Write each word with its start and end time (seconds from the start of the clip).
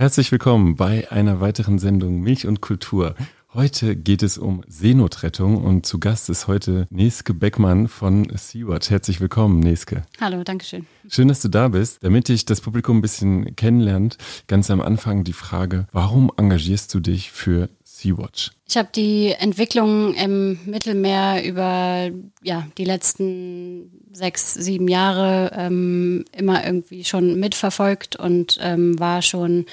Herzlich 0.00 0.30
willkommen 0.30 0.76
bei 0.76 1.10
einer 1.10 1.40
weiteren 1.40 1.80
Sendung 1.80 2.20
Milch 2.20 2.46
und 2.46 2.60
Kultur. 2.60 3.16
Heute 3.52 3.96
geht 3.96 4.22
es 4.22 4.38
um 4.38 4.62
Seenotrettung 4.68 5.56
und 5.56 5.86
zu 5.86 5.98
Gast 5.98 6.30
ist 6.30 6.46
heute 6.46 6.86
Neske 6.90 7.34
Beckmann 7.34 7.88
von 7.88 8.28
Sea-Watch. 8.32 8.90
Herzlich 8.90 9.20
willkommen, 9.20 9.58
Neske. 9.58 10.04
Hallo, 10.20 10.44
danke 10.44 10.64
schön. 10.64 10.86
Schön, 11.08 11.26
dass 11.26 11.42
du 11.42 11.48
da 11.48 11.66
bist. 11.66 12.04
Damit 12.04 12.28
ich 12.28 12.44
das 12.44 12.60
Publikum 12.60 12.98
ein 12.98 13.02
bisschen 13.02 13.56
kennenlernt, 13.56 14.18
ganz 14.46 14.70
am 14.70 14.80
Anfang 14.80 15.24
die 15.24 15.32
Frage, 15.32 15.88
warum 15.90 16.30
engagierst 16.36 16.94
du 16.94 17.00
dich 17.00 17.32
für 17.32 17.68
Sea-Watch? 17.98 18.52
Ich 18.68 18.76
habe 18.76 18.88
die 18.94 19.34
Entwicklung 19.38 20.14
im 20.14 20.60
Mittelmeer 20.66 21.44
über 21.44 22.10
ja, 22.42 22.68
die 22.78 22.84
letzten 22.84 23.90
sechs, 24.12 24.54
sieben 24.54 24.86
Jahre 24.86 25.50
ähm, 25.56 26.24
immer 26.36 26.64
irgendwie 26.64 27.04
schon 27.04 27.40
mitverfolgt 27.40 28.14
und 28.16 28.58
ähm, 28.62 28.98
war 29.00 29.22
schon 29.22 29.66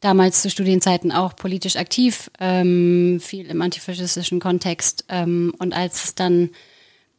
damals 0.00 0.40
zu 0.42 0.48
Studienzeiten 0.48 1.12
auch 1.12 1.36
politisch 1.36 1.76
aktiv, 1.76 2.30
ähm, 2.40 3.18
viel 3.20 3.46
im 3.46 3.60
antifaschistischen 3.60 4.40
Kontext. 4.40 5.04
Ähm, 5.08 5.52
und 5.58 5.74
als 5.74 6.04
es 6.04 6.14
dann 6.14 6.50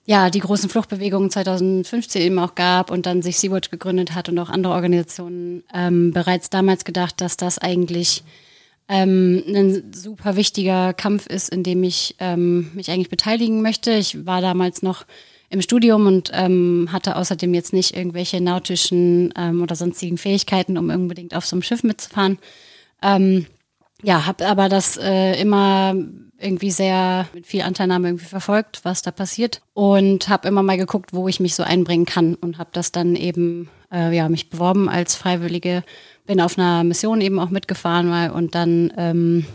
ja 0.06 0.32
die 0.32 0.40
großen 0.40 0.70
Fluchtbewegungen 0.70 1.30
2015 1.30 2.22
eben 2.22 2.40
auch 2.40 2.56
gab 2.56 2.90
und 2.90 3.06
dann 3.06 3.22
sich 3.22 3.38
Sea-Watch 3.38 3.70
gegründet 3.70 4.16
hat 4.16 4.28
und 4.30 4.40
auch 4.40 4.50
andere 4.50 4.74
Organisationen, 4.74 5.64
ähm, 5.72 6.12
bereits 6.12 6.50
damals 6.50 6.84
gedacht, 6.84 7.22
dass 7.22 7.38
das 7.38 7.60
eigentlich 7.60 8.24
ähm, 8.90 9.44
ein 9.48 9.94
super 9.94 10.36
wichtiger 10.36 10.94
Kampf 10.94 11.28
ist, 11.28 11.50
in 11.50 11.64
dem 11.64 11.84
ich 11.84 12.16
ähm, 12.20 12.72
mich 12.74 12.90
eigentlich 12.90 13.10
beteiligen 13.10 13.62
möchte. 13.62 13.92
Ich 13.92 14.26
war 14.26 14.42
damals 14.42 14.82
noch 14.82 15.06
im 15.50 15.62
Studium 15.62 16.08
und 16.08 16.32
ähm, 16.34 16.90
hatte 16.92 17.16
außerdem 17.16 17.54
jetzt 17.54 17.74
nicht 17.74 17.96
irgendwelche 17.96 18.42
nautischen 18.42 19.34
ähm, 19.38 19.62
oder 19.62 19.76
sonstigen 19.76 20.18
Fähigkeiten, 20.18 20.78
um 20.78 20.90
unbedingt 20.90 21.36
auf 21.36 21.46
so 21.46 21.56
einem 21.56 21.64
Schiff 21.64 21.84
mitzufahren. 21.84 22.38
Ähm, 23.02 23.46
ja, 24.04 24.26
habe 24.26 24.48
aber 24.48 24.70
das 24.70 24.98
äh, 24.98 25.40
immer 25.40 25.96
irgendwie 26.40 26.72
sehr 26.72 27.28
mit 27.34 27.48
viel 27.48 27.62
Anteilnahme 27.64 28.10
irgendwie 28.10 28.26
verfolgt, 28.26 28.82
was 28.84 29.02
da 29.02 29.12
passiert 29.12 29.62
und 29.74 30.30
habe 30.30 30.48
immer 30.48 30.62
mal 30.62 30.78
geguckt, 30.78 31.14
wo 31.14 31.28
ich 31.28 31.40
mich 31.40 31.56
so 31.56 31.64
einbringen 31.64 32.06
kann 32.06 32.36
und 32.36 32.60
habe 32.60 32.70
das 32.74 32.92
dann 32.92 33.16
eben 33.16 33.70
äh, 33.92 34.16
ja 34.16 34.30
mich 34.30 34.50
beworben 34.50 34.88
als 34.88 35.16
Freiwillige, 35.16 35.84
bin 36.28 36.40
auf 36.40 36.58
einer 36.58 36.84
Mission 36.84 37.22
eben 37.22 37.40
auch 37.40 37.50
mitgefahren 37.50 38.08
mal 38.08 38.30
und 38.30 38.54
dann 38.54 38.94
ähm, 38.98 39.46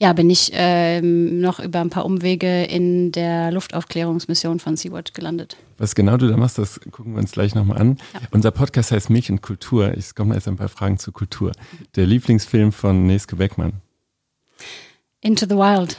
ja, 0.00 0.12
bin 0.12 0.30
ich 0.30 0.50
ähm, 0.54 1.40
noch 1.40 1.58
über 1.58 1.80
ein 1.80 1.90
paar 1.90 2.04
Umwege 2.04 2.64
in 2.64 3.10
der 3.10 3.50
Luftaufklärungsmission 3.50 4.60
von 4.60 4.76
Sea-Watch 4.76 5.12
gelandet. 5.12 5.56
Was 5.76 5.96
genau 5.96 6.16
du 6.16 6.28
da 6.28 6.36
machst, 6.36 6.58
das 6.58 6.80
gucken 6.92 7.14
wir 7.14 7.20
uns 7.20 7.32
gleich 7.32 7.54
nochmal 7.56 7.78
an. 7.78 7.96
Ja. 8.14 8.20
Unser 8.30 8.52
Podcast 8.52 8.92
heißt 8.92 9.10
Milch 9.10 9.30
und 9.30 9.42
Kultur. 9.42 9.94
Ich 9.96 10.14
komme 10.14 10.34
jetzt 10.34 10.46
ein 10.46 10.56
paar 10.56 10.68
Fragen 10.68 10.98
zur 10.98 11.12
Kultur. 11.12 11.50
Der 11.96 12.06
Lieblingsfilm 12.06 12.70
von 12.70 13.06
Neske 13.06 13.34
Beckmann? 13.34 13.72
Into 15.20 15.46
the 15.48 15.56
Wild. 15.56 15.98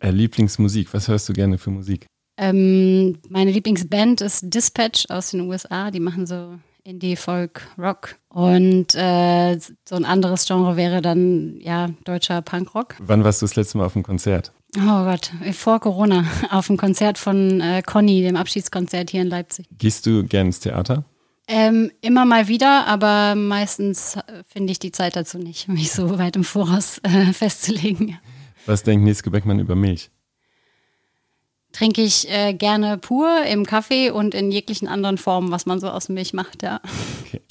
Äh, 0.00 0.10
Lieblingsmusik, 0.10 0.92
was 0.92 1.08
hörst 1.08 1.26
du 1.28 1.32
gerne 1.32 1.56
für 1.56 1.70
Musik? 1.70 2.06
Ähm, 2.36 3.18
meine 3.30 3.52
Lieblingsband 3.52 4.20
ist 4.20 4.52
Dispatch 4.52 5.06
aus 5.08 5.30
den 5.30 5.42
USA. 5.42 5.90
Die 5.90 6.00
machen 6.00 6.26
so 6.26 6.58
Indie, 6.86 7.16
Folk, 7.16 7.66
Rock. 7.78 8.16
Und 8.28 8.94
äh, 8.94 9.58
so 9.88 9.96
ein 9.96 10.04
anderes 10.04 10.46
Genre 10.46 10.76
wäre 10.76 11.00
dann 11.00 11.58
ja 11.60 11.88
deutscher 12.04 12.42
Punkrock. 12.42 12.96
Wann 12.98 13.24
warst 13.24 13.40
du 13.40 13.46
das 13.46 13.56
letzte 13.56 13.78
Mal 13.78 13.86
auf 13.86 13.96
einem 13.96 14.02
Konzert? 14.02 14.52
Oh 14.76 15.04
Gott, 15.04 15.32
vor 15.52 15.80
Corona 15.80 16.26
auf 16.50 16.68
einem 16.68 16.76
Konzert 16.76 17.16
von 17.16 17.62
äh, 17.62 17.82
Conny, 17.82 18.20
dem 18.20 18.36
Abschiedskonzert 18.36 19.10
hier 19.10 19.22
in 19.22 19.28
Leipzig. 19.28 19.66
Gehst 19.78 20.04
du 20.04 20.24
gern 20.24 20.48
ins 20.48 20.60
Theater? 20.60 21.04
Ähm, 21.46 21.90
immer 22.02 22.26
mal 22.26 22.48
wieder, 22.48 22.86
aber 22.86 23.34
meistens 23.34 24.16
äh, 24.16 24.42
finde 24.46 24.72
ich 24.72 24.78
die 24.78 24.92
Zeit 24.92 25.16
dazu 25.16 25.38
nicht, 25.38 25.68
mich 25.68 25.90
so 25.90 26.18
weit 26.18 26.36
im 26.36 26.44
Voraus 26.44 26.98
äh, 27.02 27.32
festzulegen. 27.32 28.18
Was 28.66 28.82
denkt 28.82 29.04
Nils 29.04 29.22
Beckmann 29.22 29.58
über 29.58 29.74
Milch? 29.74 30.10
Trinke 31.74 32.02
ich 32.02 32.30
äh, 32.30 32.54
gerne 32.54 32.96
pur 32.96 33.44
im 33.44 33.66
Kaffee 33.66 34.10
und 34.10 34.34
in 34.34 34.50
jeglichen 34.50 34.88
anderen 34.88 35.18
Formen, 35.18 35.50
was 35.50 35.66
man 35.66 35.80
so 35.80 35.90
aus 35.90 36.08
Milch 36.08 36.32
macht, 36.32 36.62
ja. 36.62 36.80
Okay. 37.26 37.42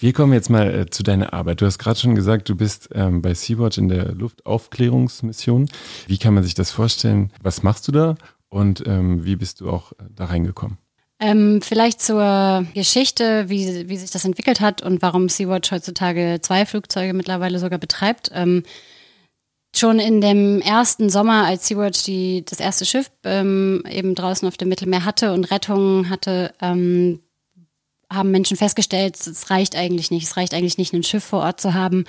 Wir 0.00 0.12
kommen 0.12 0.32
jetzt 0.32 0.48
mal 0.48 0.74
äh, 0.74 0.90
zu 0.90 1.02
deiner 1.02 1.32
Arbeit. 1.32 1.60
Du 1.60 1.66
hast 1.66 1.78
gerade 1.78 1.98
schon 1.98 2.14
gesagt, 2.14 2.48
du 2.48 2.56
bist 2.56 2.88
ähm, 2.94 3.20
bei 3.20 3.34
Sea-Watch 3.34 3.78
in 3.78 3.88
der 3.88 4.12
Luftaufklärungsmission. 4.12 5.68
Wie 6.06 6.18
kann 6.18 6.34
man 6.34 6.44
sich 6.44 6.54
das 6.54 6.70
vorstellen? 6.70 7.30
Was 7.42 7.62
machst 7.62 7.86
du 7.88 7.92
da 7.92 8.14
und 8.48 8.84
ähm, 8.86 9.24
wie 9.24 9.36
bist 9.36 9.60
du 9.60 9.70
auch 9.70 9.92
äh, 9.92 10.04
da 10.14 10.26
reingekommen? 10.26 10.78
Ähm, 11.20 11.60
vielleicht 11.62 12.00
zur 12.00 12.64
Geschichte, 12.74 13.48
wie, 13.48 13.88
wie 13.88 13.96
sich 13.96 14.10
das 14.10 14.24
entwickelt 14.24 14.60
hat 14.60 14.82
und 14.82 15.02
warum 15.02 15.28
Sea-Watch 15.28 15.72
heutzutage 15.72 16.38
zwei 16.40 16.64
Flugzeuge 16.64 17.12
mittlerweile 17.12 17.58
sogar 17.58 17.80
betreibt. 17.80 18.30
Ähm, 18.32 18.62
schon 19.78 19.98
in 19.98 20.20
dem 20.20 20.60
ersten 20.60 21.10
Sommer, 21.10 21.44
als 21.44 21.68
Sea-Watch 21.68 22.04
die, 22.04 22.44
das 22.44 22.60
erste 22.60 22.84
Schiff 22.84 23.10
ähm, 23.24 23.82
eben 23.90 24.14
draußen 24.14 24.46
auf 24.46 24.56
dem 24.56 24.68
Mittelmeer 24.68 25.04
hatte 25.04 25.32
und 25.32 25.50
Rettung 25.50 26.10
hatte, 26.10 26.52
ähm, 26.60 27.20
haben 28.10 28.30
Menschen 28.30 28.56
festgestellt, 28.56 29.16
es 29.18 29.50
reicht 29.50 29.76
eigentlich 29.76 30.10
nicht. 30.10 30.24
Es 30.24 30.36
reicht 30.36 30.54
eigentlich 30.54 30.78
nicht, 30.78 30.94
ein 30.94 31.02
Schiff 31.02 31.24
vor 31.24 31.40
Ort 31.40 31.60
zu 31.60 31.74
haben, 31.74 32.04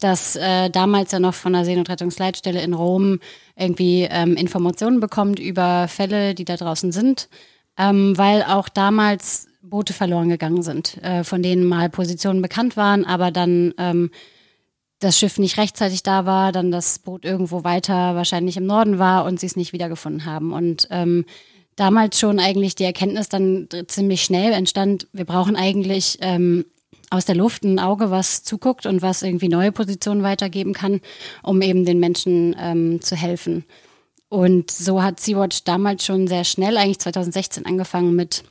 das 0.00 0.36
äh, 0.36 0.68
damals 0.70 1.12
ja 1.12 1.20
noch 1.20 1.34
von 1.34 1.52
der 1.52 1.64
Seenotrettungsleitstelle 1.64 2.60
in 2.60 2.74
Rom 2.74 3.20
irgendwie 3.56 4.08
ähm, 4.10 4.34
Informationen 4.34 4.98
bekommt 4.98 5.38
über 5.38 5.86
Fälle, 5.88 6.34
die 6.34 6.44
da 6.44 6.56
draußen 6.56 6.90
sind, 6.90 7.28
ähm, 7.78 8.18
weil 8.18 8.42
auch 8.42 8.68
damals 8.68 9.46
Boote 9.62 9.92
verloren 9.92 10.28
gegangen 10.28 10.62
sind, 10.62 11.02
äh, 11.02 11.24
von 11.24 11.42
denen 11.42 11.64
mal 11.64 11.88
Positionen 11.88 12.42
bekannt 12.42 12.76
waren, 12.76 13.04
aber 13.04 13.30
dann 13.30 13.74
ähm, 13.78 14.10
das 15.04 15.18
Schiff 15.18 15.38
nicht 15.38 15.58
rechtzeitig 15.58 16.02
da 16.02 16.24
war, 16.24 16.50
dann 16.50 16.70
das 16.70 16.98
Boot 16.98 17.24
irgendwo 17.24 17.62
weiter 17.62 18.14
wahrscheinlich 18.14 18.56
im 18.56 18.66
Norden 18.66 18.98
war 18.98 19.24
und 19.24 19.38
sie 19.38 19.46
es 19.46 19.56
nicht 19.56 19.72
wiedergefunden 19.72 20.24
haben. 20.24 20.52
Und 20.52 20.88
ähm, 20.90 21.26
damals 21.76 22.18
schon 22.18 22.40
eigentlich 22.40 22.74
die 22.74 22.84
Erkenntnis 22.84 23.28
dann 23.28 23.68
ziemlich 23.86 24.22
schnell 24.22 24.52
entstand, 24.52 25.06
wir 25.12 25.26
brauchen 25.26 25.56
eigentlich 25.56 26.18
ähm, 26.22 26.64
aus 27.10 27.26
der 27.26 27.34
Luft 27.34 27.64
ein 27.64 27.78
Auge, 27.78 28.10
was 28.10 28.44
zuguckt 28.44 28.86
und 28.86 29.02
was 29.02 29.22
irgendwie 29.22 29.48
neue 29.48 29.72
Positionen 29.72 30.22
weitergeben 30.22 30.72
kann, 30.72 31.00
um 31.42 31.60
eben 31.60 31.84
den 31.84 32.00
Menschen 32.00 32.56
ähm, 32.58 33.00
zu 33.02 33.14
helfen. 33.14 33.64
Und 34.30 34.70
so 34.70 35.02
hat 35.02 35.20
Sea-Watch 35.20 35.64
damals 35.64 36.04
schon 36.04 36.26
sehr 36.26 36.44
schnell, 36.44 36.76
eigentlich 36.76 36.98
2016 36.98 37.66
angefangen 37.66 38.16
mit 38.16 38.42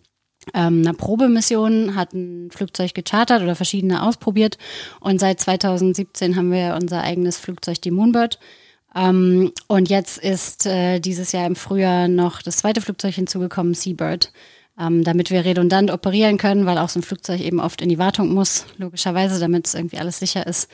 ähm, 0.53 0.79
einer 0.81 0.93
Probemission, 0.93 1.95
hat 1.95 2.13
ein 2.13 2.49
Flugzeug 2.51 2.93
gechartert 2.93 3.41
oder 3.41 3.55
verschiedene 3.55 4.03
ausprobiert 4.03 4.57
und 4.99 5.19
seit 5.19 5.39
2017 5.39 6.35
haben 6.35 6.51
wir 6.51 6.77
unser 6.81 7.01
eigenes 7.01 7.37
Flugzeug, 7.37 7.81
die 7.81 7.91
Moonbird. 7.91 8.39
Ähm, 8.95 9.51
und 9.67 9.89
jetzt 9.89 10.17
ist 10.17 10.65
äh, 10.65 10.99
dieses 10.99 11.31
Jahr 11.31 11.47
im 11.47 11.55
Frühjahr 11.55 12.07
noch 12.07 12.41
das 12.41 12.57
zweite 12.57 12.81
Flugzeug 12.81 13.15
hinzugekommen, 13.15 13.73
Seabird, 13.73 14.31
ähm, 14.79 15.03
damit 15.03 15.31
wir 15.31 15.45
redundant 15.45 15.91
operieren 15.91 16.37
können, 16.37 16.65
weil 16.65 16.77
auch 16.77 16.89
so 16.89 16.99
ein 16.99 17.03
Flugzeug 17.03 17.41
eben 17.41 17.59
oft 17.59 17.81
in 17.81 17.89
die 17.89 17.97
Wartung 17.97 18.33
muss, 18.33 18.65
logischerweise, 18.77 19.39
damit 19.39 19.67
es 19.67 19.73
irgendwie 19.73 19.97
alles 19.97 20.19
sicher 20.19 20.45
ist. 20.45 20.69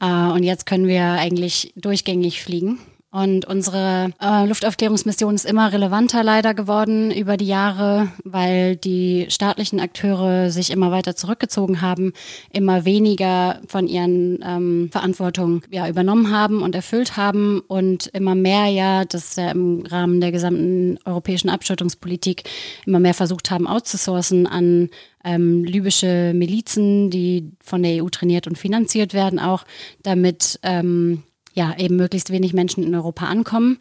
Äh, 0.00 0.06
und 0.06 0.42
jetzt 0.42 0.66
können 0.66 0.86
wir 0.86 1.02
eigentlich 1.02 1.72
durchgängig 1.76 2.42
fliegen. 2.42 2.78
Und 3.12 3.44
unsere 3.44 4.12
äh, 4.22 4.46
Luftaufklärungsmission 4.46 5.34
ist 5.34 5.44
immer 5.44 5.72
relevanter 5.72 6.22
leider 6.22 6.54
geworden 6.54 7.10
über 7.10 7.36
die 7.36 7.46
Jahre, 7.46 8.12
weil 8.22 8.76
die 8.76 9.26
staatlichen 9.30 9.80
Akteure 9.80 10.52
sich 10.52 10.70
immer 10.70 10.92
weiter 10.92 11.16
zurückgezogen 11.16 11.80
haben, 11.80 12.12
immer 12.52 12.84
weniger 12.84 13.60
von 13.66 13.88
ihren 13.88 14.38
ähm, 14.46 14.90
Verantwortungen 14.92 15.62
ja, 15.70 15.88
übernommen 15.88 16.30
haben 16.30 16.62
und 16.62 16.76
erfüllt 16.76 17.16
haben 17.16 17.60
und 17.66 18.06
immer 18.08 18.36
mehr 18.36 18.66
ja, 18.66 19.04
das 19.04 19.34
ja 19.34 19.50
im 19.50 19.84
Rahmen 19.86 20.20
der 20.20 20.30
gesamten 20.30 20.96
europäischen 21.04 21.50
Abschottungspolitik, 21.50 22.44
immer 22.86 23.00
mehr 23.00 23.14
versucht 23.14 23.50
haben 23.50 23.66
outzusourcen 23.66 24.46
an 24.46 24.88
ähm, 25.24 25.64
libysche 25.64 26.32
Milizen, 26.32 27.10
die 27.10 27.50
von 27.60 27.82
der 27.82 28.04
EU 28.04 28.08
trainiert 28.08 28.46
und 28.46 28.56
finanziert 28.56 29.14
werden, 29.14 29.40
auch 29.40 29.64
damit 30.04 30.60
ähm, 30.62 31.24
ja, 31.54 31.74
eben 31.76 31.96
möglichst 31.96 32.30
wenig 32.30 32.52
Menschen 32.52 32.84
in 32.84 32.94
Europa 32.94 33.26
ankommen. 33.26 33.78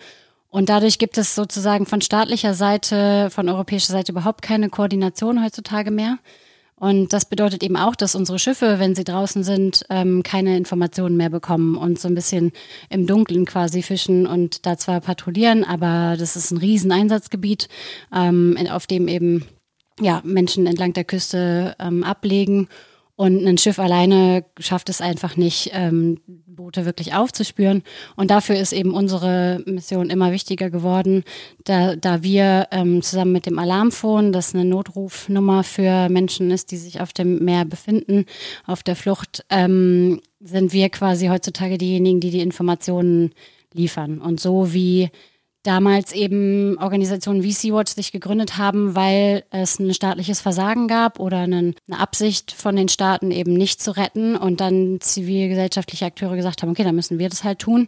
Und 0.50 0.70
dadurch 0.70 0.98
gibt 0.98 1.18
es 1.18 1.36
sozusagen 1.36 1.86
von 1.86 2.02
staatlicher 2.02 2.54
Seite, 2.54 3.30
von 3.30 3.50
europäischer 3.50 3.94
Seite 3.94 4.12
überhaupt 4.12 4.42
keine 4.42 4.70
Koordination 4.70 5.44
heutzutage 5.44 5.92
mehr. 5.92 6.18
Und 6.80 7.12
das 7.12 7.26
bedeutet 7.26 7.62
eben 7.62 7.76
auch, 7.76 7.96
dass 7.96 8.16
unsere 8.16 8.40
Schiffe, 8.40 8.80
wenn 8.80 8.96
sie 8.96 9.04
draußen 9.04 9.44
sind, 9.44 9.86
ähm, 9.90 10.24
keine 10.24 10.56
Informationen 10.56 11.18
mehr 11.18 11.30
bekommen 11.30 11.76
und 11.76 12.00
so 12.00 12.08
ein 12.08 12.16
bisschen 12.16 12.54
im 12.90 13.06
Dunkeln 13.06 13.46
quasi 13.46 13.84
fischen 13.84 14.26
und 14.26 14.66
da 14.66 14.78
zwar 14.78 15.02
patrouillieren, 15.02 15.66
aber 15.66 16.16
das 16.18 16.38
ist 16.38 16.52
ein 16.52 16.58
Rieseneinsatzgebiet, 16.58 17.68
ähm, 18.16 18.58
auf 18.72 18.88
dem 18.88 19.10
eben 19.10 19.46
ja, 20.00 20.22
Menschen 20.24 20.68
entlang 20.68 20.94
der 20.94 21.04
Küste 21.04 21.76
ähm, 21.80 22.06
ablegen. 22.06 22.70
Und 23.20 23.46
ein 23.46 23.58
Schiff 23.58 23.80
alleine 23.80 24.46
schafft 24.62 24.88
es 24.88 25.02
einfach 25.02 25.36
nicht, 25.36 25.72
ähm, 25.74 26.22
Boote 26.26 26.86
wirklich 26.86 27.14
aufzuspüren. 27.14 27.84
Und 28.16 28.32
dafür 28.32 28.56
ist 28.56 28.72
eben 28.72 28.94
unsere 28.94 29.62
Mission 29.66 30.10
immer 30.10 30.32
wichtiger 30.32 30.70
geworden, 30.70 31.26
da, 31.66 31.98
da 31.98 32.24
wir 32.24 32.70
ähm, 32.72 33.02
zusammen 33.02 33.34
mit 33.34 33.46
dem 33.46 33.60
Alarmphone, 33.60 34.32
das 34.32 34.56
eine 34.56 34.64
Notrufnummer 34.64 35.66
für 35.66 36.08
Menschen 36.08 36.50
ist, 36.50 36.72
die 36.72 36.78
sich 36.78 37.02
auf 37.02 37.12
dem 37.12 37.44
Meer 37.44 37.66
befinden, 37.66 38.26
auf 38.66 38.84
der 38.84 38.96
Flucht, 38.96 39.44
ähm, 39.50 40.22
sind 40.40 40.72
wir 40.72 40.88
quasi 40.88 41.28
heutzutage 41.28 41.78
diejenigen, 41.78 42.22
die 42.22 42.32
die 42.32 42.40
Informationen 42.40 43.34
liefern. 43.74 44.22
Und 44.22 44.40
so 44.40 44.74
wie 44.74 45.10
damals 45.70 46.14
eben 46.14 46.80
Organisationen 46.80 47.44
wie 47.44 47.52
Sea-Watch 47.52 47.94
sich 47.94 48.12
gegründet 48.12 48.58
haben, 48.58 48.96
weil 48.96 49.44
es 49.52 49.78
ein 49.78 49.94
staatliches 49.94 50.42
Versagen 50.42 50.88
gab 50.88 51.20
oder 51.20 51.38
eine, 51.38 51.76
eine, 51.88 52.00
Absicht 52.00 52.52
von 52.52 52.76
den 52.76 52.90
Staaten 52.90 53.30
eben 53.30 53.54
nicht 53.54 53.80
zu 53.80 53.96
retten 53.96 54.36
und 54.36 54.62
dann 54.62 55.00
zivilgesellschaftliche 55.00 56.08
Akteure 56.08 56.36
gesagt 56.36 56.64
haben, 56.64 56.72
okay, 56.72 56.84
dann 56.84 56.96
müssen 56.96 57.20
wir 57.20 57.30
das 57.30 57.44
halt 57.44 57.60
tun. 57.60 57.88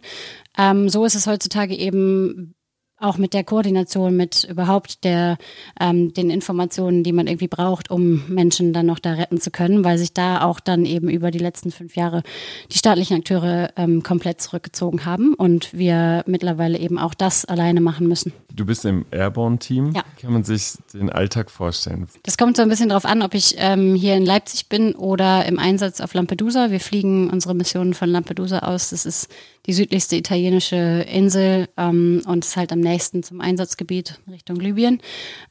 Ähm, 0.56 0.88
so 0.88 1.04
ist 1.04 1.16
es 1.16 1.26
heutzutage 1.26 1.74
eben 1.74 2.54
auch 3.02 3.18
mit 3.18 3.34
der 3.34 3.44
Koordination, 3.44 4.16
mit 4.16 4.44
überhaupt 4.44 5.04
der, 5.04 5.38
ähm, 5.80 6.14
den 6.14 6.30
Informationen, 6.30 7.02
die 7.02 7.12
man 7.12 7.26
irgendwie 7.26 7.48
braucht, 7.48 7.90
um 7.90 8.22
Menschen 8.28 8.72
dann 8.72 8.86
noch 8.86 8.98
da 8.98 9.12
retten 9.12 9.40
zu 9.40 9.50
können, 9.50 9.84
weil 9.84 9.98
sich 9.98 10.12
da 10.12 10.42
auch 10.42 10.60
dann 10.60 10.86
eben 10.86 11.08
über 11.08 11.30
die 11.30 11.38
letzten 11.38 11.70
fünf 11.70 11.96
Jahre 11.96 12.22
die 12.70 12.78
staatlichen 12.78 13.18
Akteure 13.18 13.70
ähm, 13.76 14.02
komplett 14.02 14.40
zurückgezogen 14.40 15.04
haben 15.04 15.34
und 15.34 15.72
wir 15.72 16.24
mittlerweile 16.26 16.78
eben 16.78 16.98
auch 16.98 17.14
das 17.14 17.44
alleine 17.44 17.80
machen 17.80 18.06
müssen. 18.06 18.32
Du 18.54 18.66
bist 18.66 18.84
im 18.84 19.06
Airborne-Team. 19.10 19.92
Ja. 19.94 20.02
Kann 20.20 20.32
man 20.32 20.44
sich 20.44 20.74
den 20.92 21.10
Alltag 21.10 21.50
vorstellen? 21.50 22.06
Das 22.22 22.36
kommt 22.36 22.56
so 22.56 22.62
ein 22.62 22.68
bisschen 22.68 22.90
darauf 22.90 23.04
an, 23.04 23.22
ob 23.22 23.34
ich 23.34 23.54
ähm, 23.58 23.94
hier 23.94 24.14
in 24.14 24.24
Leipzig 24.24 24.68
bin 24.68 24.94
oder 24.94 25.46
im 25.46 25.58
Einsatz 25.58 26.00
auf 26.00 26.14
Lampedusa. 26.14 26.70
Wir 26.70 26.80
fliegen 26.80 27.30
unsere 27.30 27.54
Missionen 27.54 27.94
von 27.94 28.08
Lampedusa 28.08 28.60
aus. 28.60 28.90
Das 28.90 29.06
ist 29.06 29.28
die 29.66 29.72
südlichste 29.72 30.16
italienische 30.16 31.06
Insel 31.08 31.68
ähm, 31.76 32.22
und 32.26 32.44
ist 32.44 32.56
halt 32.56 32.72
am 32.72 32.80
nächsten 32.80 33.22
zum 33.22 33.40
Einsatzgebiet 33.40 34.20
Richtung 34.30 34.56
Libyen. 34.56 35.00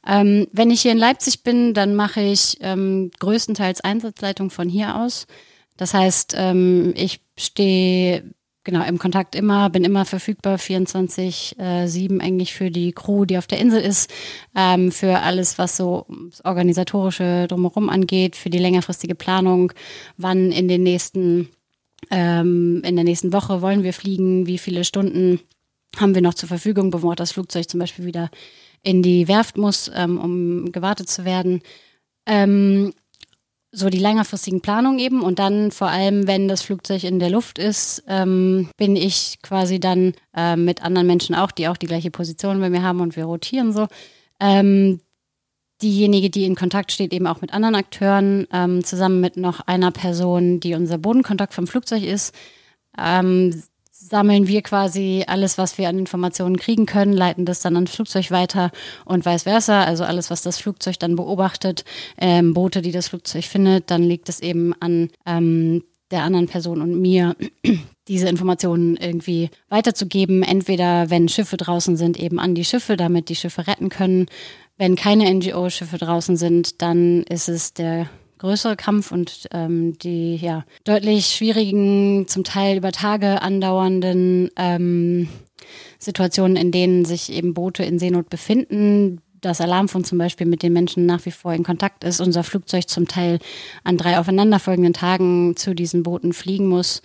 Ähm, 0.06 0.46
wenn 0.52 0.70
ich 0.70 0.82
hier 0.82 0.92
in 0.92 0.98
Leipzig 0.98 1.42
bin, 1.42 1.74
dann 1.74 1.94
mache 1.94 2.20
ich 2.20 2.58
ähm, 2.60 3.10
größtenteils 3.18 3.80
Einsatzleitung 3.80 4.50
von 4.50 4.68
hier 4.68 4.96
aus. 4.96 5.26
Das 5.76 5.94
heißt, 5.94 6.34
ähm, 6.36 6.92
ich 6.96 7.20
stehe 7.38 8.24
genau 8.64 8.84
im 8.84 8.98
Kontakt 8.98 9.34
immer, 9.34 9.70
bin 9.70 9.84
immer 9.84 10.04
verfügbar, 10.04 10.56
24-7 10.56 11.58
äh, 11.58 12.22
eigentlich 12.22 12.54
für 12.54 12.70
die 12.70 12.92
Crew, 12.92 13.24
die 13.24 13.38
auf 13.38 13.46
der 13.46 13.58
Insel 13.58 13.80
ist, 13.80 14.12
ähm, 14.54 14.92
für 14.92 15.20
alles, 15.20 15.58
was 15.58 15.76
so 15.76 16.06
das 16.30 16.44
organisatorische 16.44 17.46
drumherum 17.48 17.88
angeht, 17.88 18.36
für 18.36 18.50
die 18.50 18.58
längerfristige 18.58 19.14
Planung, 19.14 19.72
wann 20.16 20.52
in 20.52 20.68
den 20.68 20.82
nächsten 20.82 21.48
ähm, 22.10 22.82
in 22.84 22.96
der 22.96 23.04
nächsten 23.04 23.32
Woche 23.32 23.62
wollen 23.62 23.82
wir 23.82 23.92
fliegen, 23.92 24.46
wie 24.46 24.58
viele 24.58 24.84
Stunden 24.84 25.40
haben 25.96 26.14
wir 26.14 26.22
noch 26.22 26.34
zur 26.34 26.48
Verfügung, 26.48 26.90
bevor 26.90 27.16
das 27.16 27.32
Flugzeug 27.32 27.68
zum 27.68 27.80
Beispiel 27.80 28.06
wieder 28.06 28.30
in 28.82 29.02
die 29.02 29.28
Werft 29.28 29.56
muss, 29.56 29.90
ähm, 29.94 30.18
um 30.18 30.72
gewartet 30.72 31.08
zu 31.08 31.24
werden. 31.24 31.62
Ähm, 32.26 32.92
so 33.74 33.88
die 33.88 33.98
längerfristigen 33.98 34.60
Planungen 34.60 34.98
eben 34.98 35.22
und 35.22 35.38
dann 35.38 35.70
vor 35.70 35.88
allem, 35.88 36.26
wenn 36.26 36.46
das 36.46 36.60
Flugzeug 36.60 37.04
in 37.04 37.18
der 37.18 37.30
Luft 37.30 37.58
ist, 37.58 38.04
ähm, 38.06 38.68
bin 38.76 38.96
ich 38.96 39.38
quasi 39.42 39.80
dann 39.80 40.12
äh, 40.36 40.56
mit 40.56 40.82
anderen 40.82 41.06
Menschen 41.06 41.34
auch, 41.34 41.50
die 41.50 41.68
auch 41.68 41.78
die 41.78 41.86
gleiche 41.86 42.10
Position 42.10 42.60
bei 42.60 42.68
mir 42.68 42.82
haben 42.82 43.00
und 43.00 43.16
wir 43.16 43.24
rotieren 43.24 43.72
so, 43.72 43.88
ähm, 44.40 45.00
diejenige, 45.82 46.30
die 46.30 46.44
in 46.44 46.54
Kontakt 46.54 46.92
steht, 46.92 47.12
eben 47.12 47.26
auch 47.26 47.40
mit 47.40 47.52
anderen 47.52 47.74
Akteuren, 47.74 48.46
ähm, 48.52 48.84
zusammen 48.84 49.20
mit 49.20 49.36
noch 49.36 49.60
einer 49.60 49.90
Person, 49.90 50.60
die 50.60 50.74
unser 50.74 50.98
Bodenkontakt 50.98 51.54
vom 51.54 51.66
Flugzeug 51.66 52.02
ist, 52.02 52.34
ähm, 52.98 53.62
sammeln 53.90 54.48
wir 54.48 54.62
quasi 54.62 55.24
alles, 55.26 55.58
was 55.58 55.78
wir 55.78 55.88
an 55.88 55.98
Informationen 55.98 56.56
kriegen 56.56 56.86
können, 56.86 57.12
leiten 57.12 57.44
das 57.44 57.60
dann 57.60 57.76
ans 57.76 57.94
Flugzeug 57.94 58.30
weiter 58.30 58.70
und 59.04 59.24
vice 59.24 59.44
versa. 59.44 59.84
Also 59.84 60.04
alles, 60.04 60.30
was 60.30 60.42
das 60.42 60.58
Flugzeug 60.58 60.98
dann 60.98 61.16
beobachtet, 61.16 61.84
ähm, 62.18 62.52
Boote, 62.52 62.82
die 62.82 62.92
das 62.92 63.08
Flugzeug 63.08 63.44
findet, 63.44 63.90
dann 63.90 64.02
liegt 64.02 64.28
es 64.28 64.40
eben 64.40 64.74
an 64.80 65.10
ähm, 65.24 65.84
der 66.10 66.24
anderen 66.24 66.46
Person 66.46 66.82
und 66.82 67.00
mir, 67.00 67.36
diese 68.08 68.28
Informationen 68.28 68.96
irgendwie 68.96 69.50
weiterzugeben. 69.68 70.42
Entweder, 70.42 71.08
wenn 71.08 71.28
Schiffe 71.28 71.56
draußen 71.56 71.96
sind, 71.96 72.18
eben 72.18 72.40
an 72.40 72.54
die 72.54 72.64
Schiffe, 72.64 72.96
damit 72.96 73.28
die 73.28 73.36
Schiffe 73.36 73.66
retten 73.66 73.88
können 73.88 74.26
wenn 74.82 74.96
keine 74.96 75.32
NGO-Schiffe 75.32 75.96
draußen 75.96 76.36
sind, 76.36 76.82
dann 76.82 77.22
ist 77.22 77.48
es 77.48 77.72
der 77.72 78.08
größere 78.38 78.74
Kampf 78.74 79.12
und 79.12 79.48
ähm, 79.52 79.96
die 79.98 80.34
ja 80.34 80.64
deutlich 80.82 81.26
schwierigen, 81.26 82.26
zum 82.26 82.42
Teil 82.42 82.78
über 82.78 82.90
Tage 82.90 83.42
andauernden 83.42 84.50
ähm, 84.56 85.28
Situationen, 86.00 86.56
in 86.56 86.72
denen 86.72 87.04
sich 87.04 87.32
eben 87.32 87.54
Boote 87.54 87.84
in 87.84 88.00
Seenot 88.00 88.28
befinden. 88.28 89.20
Das 89.40 89.60
Alarmfunk 89.60 90.04
zum 90.04 90.18
Beispiel 90.18 90.48
mit 90.48 90.64
den 90.64 90.72
Menschen 90.72 91.06
nach 91.06 91.24
wie 91.26 91.30
vor 91.30 91.54
in 91.54 91.62
Kontakt 91.62 92.02
ist, 92.02 92.20
unser 92.20 92.42
Flugzeug 92.42 92.88
zum 92.88 93.06
Teil 93.06 93.38
an 93.84 93.96
drei 93.96 94.18
aufeinanderfolgenden 94.18 94.94
Tagen 94.94 95.54
zu 95.54 95.76
diesen 95.76 96.02
Booten 96.02 96.32
fliegen 96.32 96.66
muss, 96.66 97.02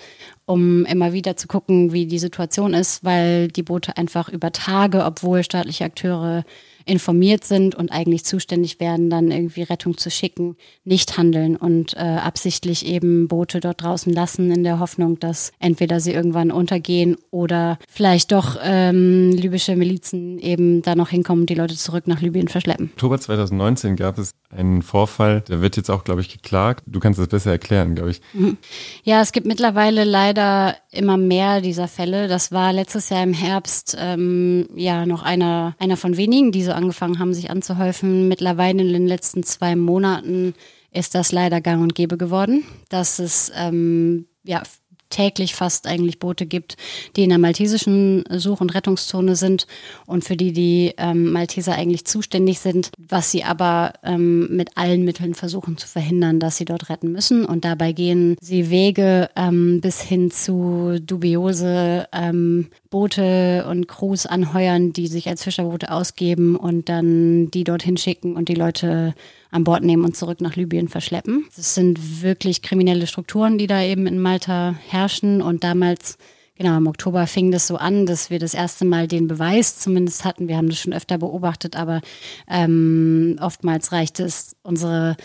um 0.48 0.84
immer 0.86 1.14
wieder 1.14 1.38
zu 1.38 1.48
gucken, 1.48 1.94
wie 1.94 2.08
die 2.08 2.18
Situation 2.18 2.74
ist, 2.74 3.04
weil 3.04 3.50
die 3.50 3.62
Boote 3.62 3.98
einfach 3.98 4.30
über 4.30 4.52
Tage, 4.52 5.06
obwohl 5.06 5.44
staatliche 5.44 5.86
Akteure 5.86 6.44
informiert 6.88 7.44
sind 7.44 7.76
und 7.76 7.92
eigentlich 7.92 8.26
zuständig 8.26 8.80
werden, 8.80 9.10
dann 9.10 9.32
irgendwie 9.32 9.64
Rettung 9.64 9.98
zu 9.98 10.10
schicken, 10.10 10.56
nicht 10.84 11.18
handeln 11.18 11.56
und 11.56 11.94
äh, 11.96 12.00
absichtlich 12.00 12.86
eben 12.86 13.28
Boote 13.28 13.60
dort 13.60 13.82
draußen 13.82 14.12
lassen 14.14 14.52
in 14.52 14.64
der 14.64 14.80
Hoffnung, 14.80 15.20
dass 15.20 15.52
entweder 15.60 16.00
sie 16.00 16.14
irgendwann 16.14 16.52
untergehen 16.52 17.18
oder 17.32 17.78
vielleicht 17.90 18.32
doch 18.32 18.58
ähm, 18.64 19.32
libysche 19.32 19.76
Milizen 19.76 20.40
eben 20.40 20.82
da 20.82 20.96
noch 20.96 21.10
hinkommen 21.10 21.42
und 21.42 21.50
die 21.50 21.56
Leute 21.56 21.76
zurück 21.76 22.08
nach 22.08 22.22
Libyen 22.22 22.48
verschleppen. 22.48 22.92
Oktober 22.94 23.20
2019 23.20 23.96
gab 23.96 24.18
es 24.18 24.32
einen 24.50 24.82
Vorfall, 24.82 25.42
der 25.42 25.62
wird 25.62 25.76
jetzt 25.76 25.90
auch, 25.90 26.04
glaube 26.04 26.22
ich, 26.22 26.30
geklagt. 26.30 26.84
Du 26.88 27.00
kannst 27.00 27.20
das 27.20 27.28
besser 27.28 27.52
erklären, 27.52 27.96
glaube 27.96 28.12
ich. 28.12 28.22
Mhm. 28.34 28.58
Ja, 29.04 29.22
es 29.22 29.34
gibt 29.34 29.46
mittlerweile 29.46 30.06
leider 30.06 30.76
immer 30.92 31.18
mehr 31.18 31.62
dieser 31.62 31.88
Fälle. 31.88 32.28
Das 32.28 32.52
war 32.52 32.72
letztes 32.72 33.10
Jahr 33.10 33.24
im 33.24 33.34
Herbst 33.34 33.98
ähm, 34.00 34.70
ja 34.76 35.06
noch 35.06 35.24
einer, 35.24 35.76
einer 35.80 35.98
von 35.98 36.16
wenigen, 36.16 36.52
die 36.52 36.64
so 36.64 36.72
angefangen 36.78 37.20
haben, 37.20 37.34
sich 37.34 37.50
anzuhäufen. 37.50 38.28
Mittlerweile 38.28 38.82
in 38.82 38.94
den 38.94 39.08
letzten 39.08 39.44
zwei 39.44 39.76
Monaten 39.76 40.54
ist 40.92 41.16
das 41.16 41.32
leider 41.32 41.62
gang 41.62 41.82
und 41.84 41.96
gäbe 41.96 42.18
geworden, 42.18 42.64
dass 42.90 43.20
es 43.20 43.52
ähm, 43.56 44.28
ja 44.44 44.64
täglich 45.10 45.56
fast 45.56 45.88
eigentlich 45.88 46.20
Boote 46.20 46.46
gibt, 46.46 46.78
die 47.16 47.24
in 47.24 47.30
der 47.30 47.38
maltesischen 47.38 48.24
Such- 48.30 48.62
und 48.62 48.74
Rettungszone 48.74 49.36
sind 49.36 49.68
und 50.06 50.24
für 50.24 50.36
die 50.36 50.54
die 50.54 50.94
ähm, 50.98 51.32
Malteser 51.32 51.74
eigentlich 51.74 52.06
zuständig 52.06 52.60
sind, 52.60 52.92
was 52.98 53.32
sie 53.32 53.44
aber 53.44 53.94
ähm, 54.04 54.56
mit 54.56 54.78
allen 54.78 55.04
Mitteln 55.04 55.34
versuchen 55.34 55.78
zu 55.78 55.88
verhindern, 55.88 56.40
dass 56.40 56.58
sie 56.58 56.66
dort 56.66 56.90
retten 56.90 57.12
müssen. 57.12 57.46
Und 57.46 57.66
dabei 57.66 57.92
gehen 57.92 58.36
sie 58.42 58.70
Wege 58.70 59.30
ähm, 59.36 59.82
bis 59.82 60.02
hin 60.02 60.32
zu 60.32 61.00
dubiose 61.02 62.08
ähm, 62.12 62.68
Boote 62.90 63.66
und 63.70 63.88
Crews 63.88 64.26
anheuern, 64.26 64.94
die 64.94 65.08
sich 65.08 65.28
als 65.28 65.44
Fischerboote 65.44 65.92
ausgeben 65.92 66.56
und 66.56 66.90
dann 66.90 67.52
die 67.52 67.64
dorthin 67.64 67.98
schicken 67.98 68.36
und 68.36 68.50
die 68.50 68.56
Leute 68.56 69.14
an 69.52 69.64
Bord 69.64 69.84
nehmen 69.84 70.06
und 70.06 70.16
zurück 70.16 70.42
nach 70.42 70.56
Libyen 70.56 70.88
verschleppen. 70.88 71.46
Das 71.56 71.76
sind 71.76 72.22
wirklich 72.22 72.62
kriminelle 72.62 73.08
Strukturen, 73.08 73.58
die 73.58 73.68
da 73.68 73.82
eben 73.82 74.08
in 74.08 74.20
Malta 74.20 74.76
herrschen 74.88 75.42
und 75.42 75.64
damals 75.64 76.18
Genau, 76.58 76.76
im 76.76 76.88
Oktober 76.88 77.28
fing 77.28 77.52
das 77.52 77.68
so 77.68 77.78
an, 77.78 78.08
dass 78.08 78.32
wir 78.32 78.40
das 78.40 78.56
erste 78.56 78.84
Mal 78.84 79.08
den 79.08 79.28
Beweis 79.28 79.78
zumindest 79.78 80.26
hatten. 80.26 80.48
Wir 80.48 80.58
haben 80.58 80.70
das 80.70 80.80
schon 80.80 80.92
öfter 80.92 81.20
beobachtet, 81.20 81.76
aber 81.76 82.02
ähm, 82.48 83.38
oftmals 83.40 83.92
reicht 83.92 84.20
es 84.20 84.56
unsere, 84.64 85.18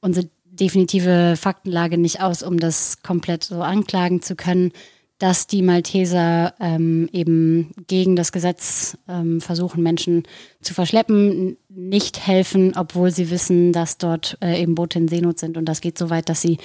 unsere 0.00 0.28
definitive 0.44 1.34
Faktenlage 1.36 1.98
nicht 1.98 2.20
aus, 2.20 2.44
um 2.44 2.60
das 2.60 3.02
komplett 3.02 3.42
so 3.42 3.62
anklagen 3.62 4.22
zu 4.22 4.36
können 4.36 4.70
dass 5.18 5.46
die 5.46 5.62
Malteser 5.62 6.54
ähm, 6.60 7.08
eben 7.12 7.72
gegen 7.86 8.16
das 8.16 8.32
Gesetz 8.32 8.98
ähm, 9.08 9.40
versuchen, 9.40 9.82
Menschen 9.82 10.24
zu 10.60 10.74
verschleppen, 10.74 11.56
nicht 11.68 12.26
helfen, 12.26 12.74
obwohl 12.76 13.10
sie 13.10 13.30
wissen, 13.30 13.72
dass 13.72 13.96
dort 13.96 14.36
äh, 14.42 14.60
eben 14.60 14.74
Boote 14.74 14.98
in 14.98 15.08
Seenot 15.08 15.38
sind. 15.38 15.56
Und 15.56 15.64
das 15.66 15.80
geht 15.80 15.96
so 15.96 16.10
weit, 16.10 16.28
dass 16.28 16.42
sie 16.42 16.58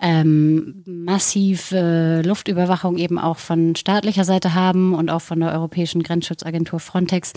ähm, 0.00 0.82
massiv 0.84 1.70
äh, 1.70 2.22
Luftüberwachung 2.22 2.98
eben 2.98 3.18
auch 3.18 3.38
von 3.38 3.76
staatlicher 3.76 4.24
Seite 4.24 4.54
haben 4.54 4.94
und 4.94 5.08
auch 5.08 5.22
von 5.22 5.38
der 5.38 5.52
Europäischen 5.52 6.02
Grenzschutzagentur 6.02 6.80
Frontex. 6.80 7.32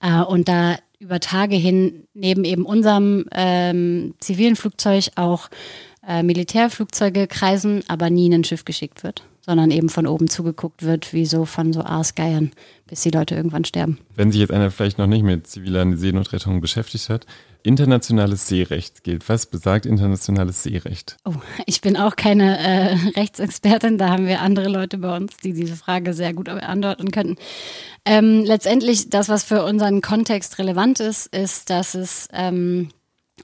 Äh, 0.00 0.22
und 0.22 0.48
da 0.48 0.76
über 0.98 1.20
Tage 1.20 1.56
hin 1.56 2.08
neben 2.12 2.44
eben 2.44 2.64
unserem 2.64 3.26
ähm, 3.32 4.14
zivilen 4.18 4.56
Flugzeug 4.56 5.10
auch 5.14 5.48
äh, 6.06 6.22
Militärflugzeuge 6.24 7.28
kreisen, 7.28 7.82
aber 7.86 8.10
nie 8.10 8.32
ein 8.32 8.44
Schiff 8.44 8.64
geschickt 8.64 9.04
wird. 9.04 9.24
Sondern 9.44 9.70
eben 9.70 9.88
von 9.88 10.06
oben 10.06 10.28
zugeguckt 10.28 10.82
wird, 10.82 11.12
wie 11.12 11.26
so 11.26 11.44
von 11.44 11.72
so 11.72 11.82
Aasgeiern, 11.82 12.52
bis 12.86 13.02
die 13.02 13.10
Leute 13.10 13.34
irgendwann 13.34 13.64
sterben. 13.64 13.98
Wenn 14.14 14.30
sich 14.32 14.40
jetzt 14.40 14.52
einer 14.52 14.70
vielleicht 14.70 14.98
noch 14.98 15.06
nicht 15.06 15.24
mit 15.24 15.46
ziviler 15.46 15.96
Seenotrettung 15.96 16.60
beschäftigt 16.60 17.08
hat, 17.08 17.26
internationales 17.62 18.48
Seerecht 18.48 19.04
gilt. 19.04 19.28
Was 19.28 19.46
besagt 19.46 19.86
internationales 19.86 20.62
Seerecht? 20.62 21.16
Oh, 21.24 21.34
ich 21.66 21.80
bin 21.80 21.96
auch 21.96 22.16
keine 22.16 22.58
äh, 22.58 22.94
Rechtsexpertin, 23.16 23.98
da 23.98 24.10
haben 24.10 24.26
wir 24.26 24.40
andere 24.40 24.68
Leute 24.68 24.98
bei 24.98 25.16
uns, 25.16 25.36
die 25.36 25.52
diese 25.52 25.76
Frage 25.76 26.14
sehr 26.14 26.34
gut 26.34 26.46
beantworten 26.46 27.10
könnten. 27.10 27.36
Ähm, 28.04 28.44
letztendlich, 28.44 29.10
das, 29.10 29.28
was 29.28 29.44
für 29.44 29.64
unseren 29.64 30.00
Kontext 30.00 30.58
relevant 30.58 31.00
ist, 31.00 31.26
ist, 31.34 31.70
dass 31.70 31.94
es 31.94 32.28
ähm, 32.32 32.88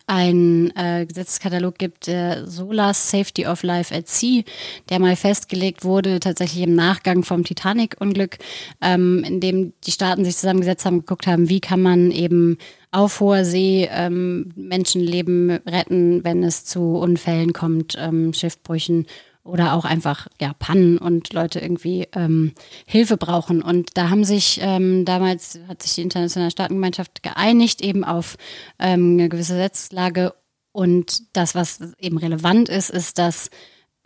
ein 0.07 0.75
äh, 0.77 1.07
Gesetzkatalog 1.07 1.79
gibt, 1.79 2.07
der 2.07 2.47
SOLAS 2.47 3.11
Safety 3.11 3.47
of 3.47 3.63
Life 3.63 3.95
at 3.95 4.09
Sea, 4.09 4.43
der 4.89 4.99
mal 4.99 5.17
festgelegt 5.17 5.85
wurde, 5.85 6.21
tatsächlich 6.21 6.63
im 6.63 6.75
Nachgang 6.75 7.25
vom 7.25 7.45
Titanic-Unglück, 7.45 8.39
ähm, 8.81 9.25
in 9.25 9.41
dem 9.41 9.73
die 9.85 9.93
Staaten 9.93 10.25
sich 10.25 10.37
zusammengesetzt 10.37 10.85
haben, 10.85 11.01
geguckt 11.01 11.27
haben, 11.27 11.49
wie 11.49 11.61
kann 11.61 11.83
man 11.83 12.11
eben 12.11 12.59
auf 12.91 13.21
hoher 13.21 13.45
See 13.45 13.89
ähm, 13.91 14.53
Menschenleben 14.57 15.51
retten, 15.51 16.25
wenn 16.25 16.43
es 16.43 16.65
zu 16.65 16.97
Unfällen 16.97 17.53
kommt, 17.53 17.95
ähm, 17.99 18.33
Schiffbrüchen 18.33 19.07
oder 19.49 19.75
auch 19.75 19.85
einfach 19.85 20.29
ja 20.41 20.53
Pannen 20.59 20.99
und 20.99 21.33
Leute 21.33 21.59
irgendwie 21.59 22.07
ähm, 22.13 22.53
Hilfe 22.87 23.17
brauchen. 23.17 23.63
Und 23.63 23.97
da 23.97 24.11
haben 24.11 24.25
sich 24.25 24.61
ähm, 24.63 25.05
damals 25.05 25.59
hat 25.69 25.83
sich 25.83 25.95
die 25.95 26.03
internationale 26.03 26.51
Staatengemeinschaft 26.51 27.23
geeinigt 27.23 27.81
eben 27.81 28.05
auf 28.05 28.37
ähm, 28.79 29.15
eine 29.15 29.29
gewisse 29.29 29.55
Gesetzlage. 29.55 30.35
Und 30.73 31.37
das, 31.37 31.55
was 31.55 31.81
eben 31.99 32.19
relevant 32.19 32.69
ist, 32.69 32.91
ist, 32.91 33.19
dass 33.19 33.51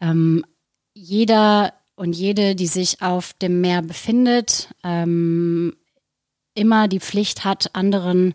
ähm, 0.00 0.44
jeder 0.94 1.74
und 1.96 2.14
jede, 2.14 2.54
die 2.54 2.66
sich 2.66 3.02
auf 3.02 3.32
dem 3.34 3.60
Meer 3.60 3.82
befindet, 3.82 4.74
ähm, 4.82 5.76
immer 6.54 6.88
die 6.88 7.00
Pflicht 7.00 7.44
hat, 7.44 7.74
anderen 7.74 8.34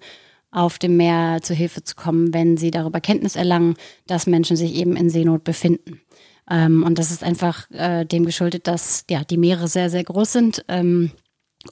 auf 0.51 0.79
dem 0.79 0.97
Meer 0.97 1.39
zu 1.41 1.53
Hilfe 1.53 1.83
zu 1.83 1.95
kommen, 1.95 2.33
wenn 2.33 2.57
sie 2.57 2.71
darüber 2.71 3.01
Kenntnis 3.01 3.35
erlangen, 3.35 3.75
dass 4.05 4.27
Menschen 4.27 4.55
sich 4.55 4.75
eben 4.75 4.95
in 4.95 5.09
Seenot 5.09 5.43
befinden. 5.43 6.01
Ähm, 6.49 6.83
und 6.83 6.99
das 6.99 7.11
ist 7.11 7.23
einfach 7.23 7.69
äh, 7.71 8.05
dem 8.05 8.25
geschuldet, 8.25 8.67
dass 8.67 9.05
ja 9.09 9.23
die 9.23 9.37
Meere 9.37 9.67
sehr, 9.67 9.89
sehr 9.89 10.03
groß 10.03 10.31
sind 10.31 10.65
ähm, 10.67 11.11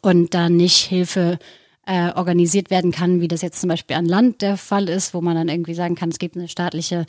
und 0.02 0.34
da 0.34 0.50
nicht 0.50 0.78
Hilfe 0.78 1.40
äh, 1.86 2.12
organisiert 2.14 2.72
werden 2.72 2.92
kann, 2.92 3.22
wie 3.22 3.28
das 3.28 3.42
jetzt 3.42 3.62
zum 3.62 3.70
Beispiel 3.70 3.96
an 3.96 4.06
Land 4.06 4.42
der 4.42 4.58
Fall 4.58 4.90
ist, 4.90 5.14
wo 5.14 5.22
man 5.22 5.36
dann 5.36 5.50
irgendwie 5.50 5.76
sagen 5.76 5.96
kann, 5.96 6.10
es 6.10 6.20
gibt 6.20 6.36
eine 6.36 6.48
staatliche 6.48 7.06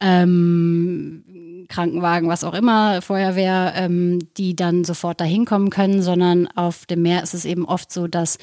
ähm, 0.00 1.66
Krankenwagen, 1.68 2.28
was 2.28 2.44
auch 2.44 2.54
immer, 2.54 3.02
Feuerwehr, 3.02 3.72
ähm, 3.76 4.18
die 4.36 4.56
dann 4.56 4.84
sofort 4.84 5.20
dahin 5.20 5.44
kommen 5.44 5.70
können, 5.70 6.02
sondern 6.02 6.48
auf 6.48 6.86
dem 6.86 7.02
Meer 7.02 7.22
ist 7.22 7.34
es 7.34 7.44
eben 7.44 7.64
oft 7.64 7.92
so, 7.92 8.06
dass 8.06 8.38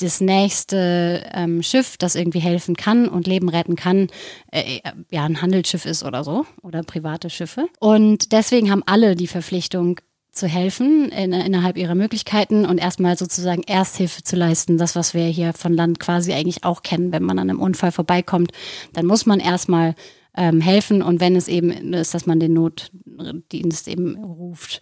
das 0.00 0.20
nächste 0.20 1.24
ähm, 1.32 1.62
Schiff, 1.62 1.96
das 1.96 2.14
irgendwie 2.14 2.40
helfen 2.40 2.76
kann 2.76 3.08
und 3.08 3.26
Leben 3.26 3.48
retten 3.48 3.76
kann, 3.76 4.08
äh, 4.52 4.80
ja, 5.10 5.24
ein 5.24 5.40
Handelsschiff 5.40 5.86
ist 5.86 6.04
oder 6.04 6.22
so 6.22 6.46
oder 6.62 6.82
private 6.82 7.30
Schiffe. 7.30 7.68
Und 7.80 8.32
deswegen 8.32 8.70
haben 8.70 8.82
alle 8.86 9.16
die 9.16 9.26
Verpflichtung, 9.26 10.00
zu 10.36 10.46
helfen 10.46 11.08
in, 11.08 11.32
innerhalb 11.32 11.76
ihrer 11.76 11.94
Möglichkeiten 11.94 12.66
und 12.66 12.78
erstmal 12.78 13.16
sozusagen 13.16 13.62
Ersthilfe 13.62 14.22
zu 14.22 14.36
leisten. 14.36 14.78
Das, 14.78 14.94
was 14.94 15.14
wir 15.14 15.24
hier 15.24 15.52
von 15.52 15.72
Land 15.72 15.98
quasi 15.98 16.32
eigentlich 16.32 16.62
auch 16.64 16.82
kennen. 16.82 17.10
Wenn 17.12 17.22
man 17.22 17.38
an 17.38 17.50
einem 17.50 17.60
Unfall 17.60 17.90
vorbeikommt, 17.90 18.52
dann 18.92 19.06
muss 19.06 19.26
man 19.26 19.40
erstmal 19.40 19.94
ähm, 20.36 20.60
helfen 20.60 21.02
und 21.02 21.20
wenn 21.20 21.34
es 21.34 21.48
eben 21.48 21.94
ist, 21.94 22.14
dass 22.14 22.26
man 22.26 22.38
den 22.38 22.52
Notdienst 22.52 23.88
eben 23.88 24.16
ruft. 24.16 24.80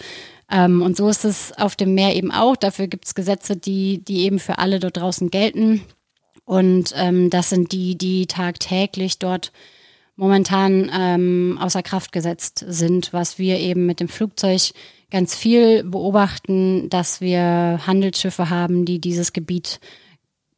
Ähm, 0.50 0.82
und 0.82 0.96
so 0.96 1.08
ist 1.08 1.24
es 1.24 1.52
auf 1.52 1.76
dem 1.76 1.94
Meer 1.94 2.14
eben 2.14 2.30
auch. 2.30 2.56
Dafür 2.56 2.86
gibt 2.86 3.06
es 3.06 3.14
Gesetze, 3.14 3.56
die, 3.56 4.04
die 4.04 4.20
eben 4.20 4.38
für 4.38 4.58
alle 4.58 4.80
dort 4.80 4.96
draußen 4.96 5.30
gelten. 5.30 5.82
Und 6.44 6.92
ähm, 6.96 7.30
das 7.30 7.50
sind 7.50 7.72
die, 7.72 7.96
die 7.96 8.26
tagtäglich 8.26 9.18
dort 9.18 9.52
momentan 10.16 10.90
ähm, 10.94 11.58
außer 11.60 11.82
Kraft 11.82 12.12
gesetzt 12.12 12.64
sind, 12.68 13.12
was 13.12 13.38
wir 13.38 13.58
eben 13.58 13.86
mit 13.86 14.00
dem 14.00 14.08
Flugzeug 14.08 14.60
ganz 15.10 15.34
viel 15.34 15.82
beobachten, 15.84 16.88
dass 16.88 17.20
wir 17.20 17.80
Handelsschiffe 17.86 18.50
haben, 18.50 18.84
die 18.84 19.00
dieses 19.00 19.32
Gebiet 19.32 19.80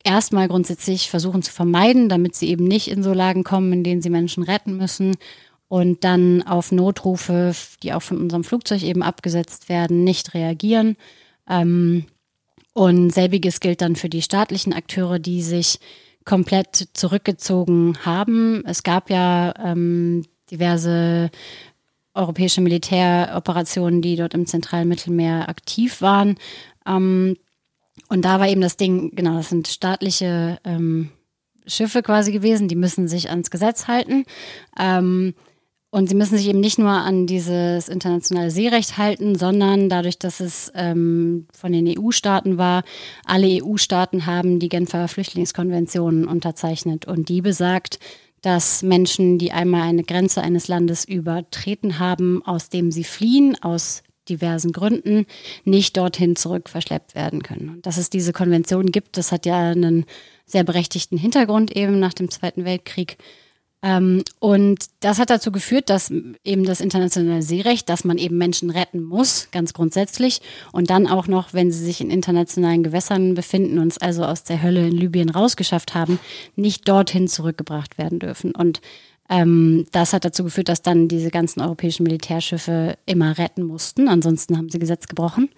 erstmal 0.04 0.48
grundsätzlich 0.48 1.10
versuchen 1.10 1.42
zu 1.42 1.52
vermeiden, 1.52 2.08
damit 2.08 2.34
sie 2.34 2.48
eben 2.48 2.64
nicht 2.64 2.88
in 2.88 3.02
so 3.02 3.12
Lagen 3.12 3.44
kommen, 3.44 3.72
in 3.72 3.84
denen 3.84 4.02
sie 4.02 4.10
Menschen 4.10 4.42
retten 4.42 4.76
müssen 4.76 5.16
und 5.68 6.04
dann 6.04 6.42
auf 6.42 6.72
Notrufe, 6.72 7.52
die 7.82 7.92
auch 7.92 8.02
von 8.02 8.20
unserem 8.20 8.44
Flugzeug 8.44 8.82
eben 8.82 9.02
abgesetzt 9.02 9.68
werden, 9.68 10.04
nicht 10.04 10.34
reagieren. 10.34 10.96
Ähm, 11.48 12.06
und 12.72 13.10
selbiges 13.10 13.60
gilt 13.60 13.80
dann 13.80 13.96
für 13.96 14.08
die 14.08 14.22
staatlichen 14.22 14.72
Akteure, 14.72 15.18
die 15.18 15.42
sich 15.42 15.78
komplett 16.24 16.88
zurückgezogen 16.92 17.96
haben. 18.04 18.62
Es 18.66 18.82
gab 18.82 19.10
ja 19.10 19.54
ähm, 19.64 20.24
diverse 20.50 21.30
europäische 22.14 22.60
Militäroperationen, 22.60 24.02
die 24.02 24.16
dort 24.16 24.34
im 24.34 24.46
zentralen 24.46 24.88
Mittelmeer 24.88 25.48
aktiv 25.48 26.00
waren. 26.00 26.36
Ähm, 26.86 27.36
und 28.08 28.24
da 28.24 28.40
war 28.40 28.48
eben 28.48 28.60
das 28.60 28.76
Ding, 28.76 29.14
genau, 29.14 29.36
das 29.36 29.48
sind 29.48 29.68
staatliche 29.68 30.58
ähm, 30.64 31.10
Schiffe 31.66 32.02
quasi 32.02 32.32
gewesen, 32.32 32.68
die 32.68 32.76
müssen 32.76 33.08
sich 33.08 33.30
ans 33.30 33.50
Gesetz 33.50 33.88
halten. 33.88 34.24
Ähm, 34.78 35.34
und 35.96 36.10
sie 36.10 36.14
müssen 36.14 36.36
sich 36.36 36.46
eben 36.48 36.60
nicht 36.60 36.78
nur 36.78 36.90
an 36.90 37.26
dieses 37.26 37.88
internationale 37.88 38.50
Seerecht 38.50 38.98
halten, 38.98 39.34
sondern 39.34 39.88
dadurch, 39.88 40.18
dass 40.18 40.40
es 40.40 40.70
ähm, 40.74 41.46
von 41.58 41.72
den 41.72 41.88
EU-Staaten 41.88 42.58
war, 42.58 42.84
alle 43.24 43.64
EU-Staaten 43.64 44.26
haben 44.26 44.58
die 44.58 44.68
Genfer 44.68 45.08
Flüchtlingskonvention 45.08 46.28
unterzeichnet 46.28 47.06
und 47.06 47.30
die 47.30 47.40
besagt, 47.40 47.98
dass 48.42 48.82
Menschen, 48.82 49.38
die 49.38 49.52
einmal 49.52 49.88
eine 49.88 50.04
Grenze 50.04 50.42
eines 50.42 50.68
Landes 50.68 51.06
übertreten 51.06 51.98
haben, 51.98 52.44
aus 52.44 52.68
dem 52.68 52.90
sie 52.90 53.04
fliehen, 53.04 53.56
aus 53.62 54.02
diversen 54.28 54.72
Gründen, 54.72 55.24
nicht 55.64 55.96
dorthin 55.96 56.36
zurück 56.36 56.68
verschleppt 56.68 57.14
werden 57.14 57.42
können. 57.42 57.70
Und 57.70 57.86
dass 57.86 57.96
es 57.96 58.10
diese 58.10 58.34
Konvention 58.34 58.92
gibt, 58.92 59.16
das 59.16 59.32
hat 59.32 59.46
ja 59.46 59.70
einen 59.70 60.04
sehr 60.44 60.62
berechtigten 60.62 61.16
Hintergrund 61.16 61.74
eben 61.74 61.98
nach 61.98 62.12
dem 62.12 62.30
Zweiten 62.30 62.66
Weltkrieg. 62.66 63.16
Ähm, 63.82 64.22
und 64.38 64.86
das 65.00 65.18
hat 65.18 65.30
dazu 65.30 65.52
geführt, 65.52 65.90
dass 65.90 66.10
eben 66.44 66.64
das 66.64 66.80
internationale 66.80 67.42
Seerecht, 67.42 67.88
dass 67.88 68.04
man 68.04 68.18
eben 68.18 68.38
Menschen 68.38 68.70
retten 68.70 69.02
muss, 69.02 69.48
ganz 69.52 69.74
grundsätzlich. 69.74 70.40
Und 70.72 70.90
dann 70.90 71.06
auch 71.06 71.28
noch, 71.28 71.52
wenn 71.52 71.70
sie 71.70 71.84
sich 71.84 72.00
in 72.00 72.10
internationalen 72.10 72.82
Gewässern 72.82 73.34
befinden 73.34 73.78
und 73.78 73.88
es 73.88 73.98
also 73.98 74.24
aus 74.24 74.44
der 74.44 74.62
Hölle 74.62 74.86
in 74.86 74.96
Libyen 74.96 75.30
rausgeschafft 75.30 75.94
haben, 75.94 76.18
nicht 76.56 76.88
dorthin 76.88 77.28
zurückgebracht 77.28 77.98
werden 77.98 78.18
dürfen. 78.18 78.52
Und 78.54 78.80
ähm, 79.28 79.86
das 79.92 80.12
hat 80.12 80.24
dazu 80.24 80.44
geführt, 80.44 80.68
dass 80.68 80.82
dann 80.82 81.08
diese 81.08 81.30
ganzen 81.30 81.60
europäischen 81.60 82.04
Militärschiffe 82.04 82.96
immer 83.06 83.38
retten 83.38 83.62
mussten. 83.62 84.08
Ansonsten 84.08 84.56
haben 84.56 84.70
sie 84.70 84.78
Gesetz 84.78 85.06
gebrochen. 85.06 85.50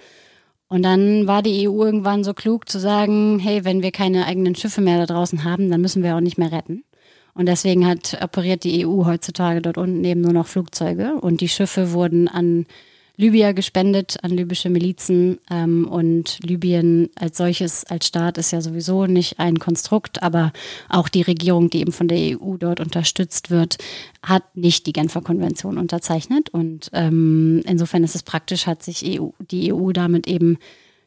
Und 0.68 0.82
dann 0.82 1.26
war 1.26 1.42
die 1.42 1.66
EU 1.66 1.84
irgendwann 1.84 2.25
so 2.25 2.34
klug 2.34 2.68
zu 2.68 2.78
sagen, 2.78 3.38
hey, 3.38 3.64
wenn 3.64 3.82
wir 3.82 3.90
keine 3.90 4.26
eigenen 4.26 4.54
Schiffe 4.54 4.82
mehr 4.82 4.98
da 4.98 5.06
draußen 5.06 5.44
haben, 5.44 5.70
dann 5.70 5.80
müssen 5.80 6.02
wir 6.02 6.14
auch 6.14 6.20
nicht 6.20 6.37
mehr 6.37 6.52
retten. 6.52 6.84
Und 7.38 7.47
deswegen 7.47 7.87
hat 7.87 8.18
operiert 8.21 8.64
die 8.64 8.85
EU 8.85 9.04
heutzutage 9.04 9.62
dort 9.62 9.78
unten 9.78 10.02
eben 10.04 10.23
nur 10.23 10.33
noch 10.33 10.49
Flugzeuge 10.49 11.14
und 11.21 11.40
die 11.40 11.49
Schiffe 11.49 11.92
wurden 11.92 12.26
an 12.26 12.66
Libyer 13.16 13.54
gespendet, 13.54 14.16
an 14.23 14.33
libysche 14.33 14.71
Milizen. 14.71 15.38
Ähm, 15.49 15.87
und 15.87 16.40
Libyen 16.42 17.11
als 17.14 17.37
solches, 17.37 17.85
als 17.85 18.09
Staat 18.09 18.38
ist 18.38 18.50
ja 18.50 18.61
sowieso 18.61 19.07
nicht 19.07 19.38
ein 19.38 19.61
Konstrukt, 19.61 20.21
aber 20.21 20.52
auch 20.88 21.09
die 21.09 21.23
Regierung, 21.23 21.71
die 21.71 21.80
eben 21.80 21.92
von 21.92 22.09
der 22.09 22.40
EU 22.40 22.57
dort 22.57 22.80
unterstützt 22.80 23.50
wird, 23.50 23.78
hat 24.21 24.57
nicht 24.57 24.87
die 24.87 24.92
Genfer 24.92 25.21
Konvention 25.21 25.78
unterzeichnet. 25.78 26.49
Und 26.50 26.90
ähm, 26.92 27.62
insofern 27.66 28.02
ist 28.02 28.16
es 28.16 28.25
praktisch, 28.25 28.66
hat 28.66 28.83
sich 28.83 29.21
EU, 29.21 29.28
die 29.49 29.73
EU 29.73 29.92
damit 29.92 30.26
eben 30.26 30.59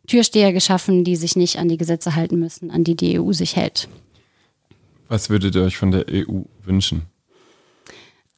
Türsteher 0.07 0.53
geschaffen, 0.53 1.03
die 1.03 1.17
sich 1.17 1.35
nicht 1.35 1.59
an 1.59 1.67
die 1.67 1.77
Gesetze 1.77 2.15
halten 2.15 2.39
müssen, 2.39 2.71
an 2.71 2.85
die 2.85 2.95
die 2.95 3.19
EU 3.19 3.33
sich 3.33 3.57
hält. 3.57 3.89
Was 5.11 5.29
würdet 5.29 5.55
ihr 5.55 5.63
euch 5.63 5.75
von 5.75 5.91
der 5.91 6.05
EU 6.09 6.43
wünschen? 6.63 7.01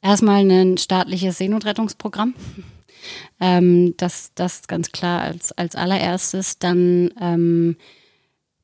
Erstmal 0.01 0.49
ein 0.49 0.79
staatliches 0.79 1.37
Seenotrettungsprogramm. 1.37 2.33
Ähm, 3.39 3.95
das, 3.97 4.31
das 4.33 4.65
ganz 4.67 4.91
klar 4.91 5.21
als, 5.21 5.51
als 5.51 5.75
allererstes. 5.75 6.57
Dann, 6.57 7.13
ähm, 7.21 7.75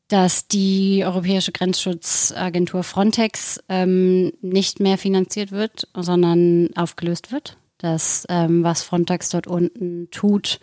dass 0.08 0.48
die 0.48 1.04
Europäische 1.06 1.52
Grenzschutzagentur 1.52 2.82
Frontex 2.82 3.62
ähm, 3.70 4.32
nicht 4.42 4.80
mehr 4.80 4.98
finanziert 4.98 5.52
wird, 5.52 5.88
sondern 5.96 6.70
aufgelöst 6.76 7.32
wird. 7.32 7.58
Das, 7.78 8.26
ähm, 8.28 8.64
was 8.64 8.82
Frontex 8.82 9.30
dort 9.30 9.46
unten 9.46 10.10
tut, 10.10 10.60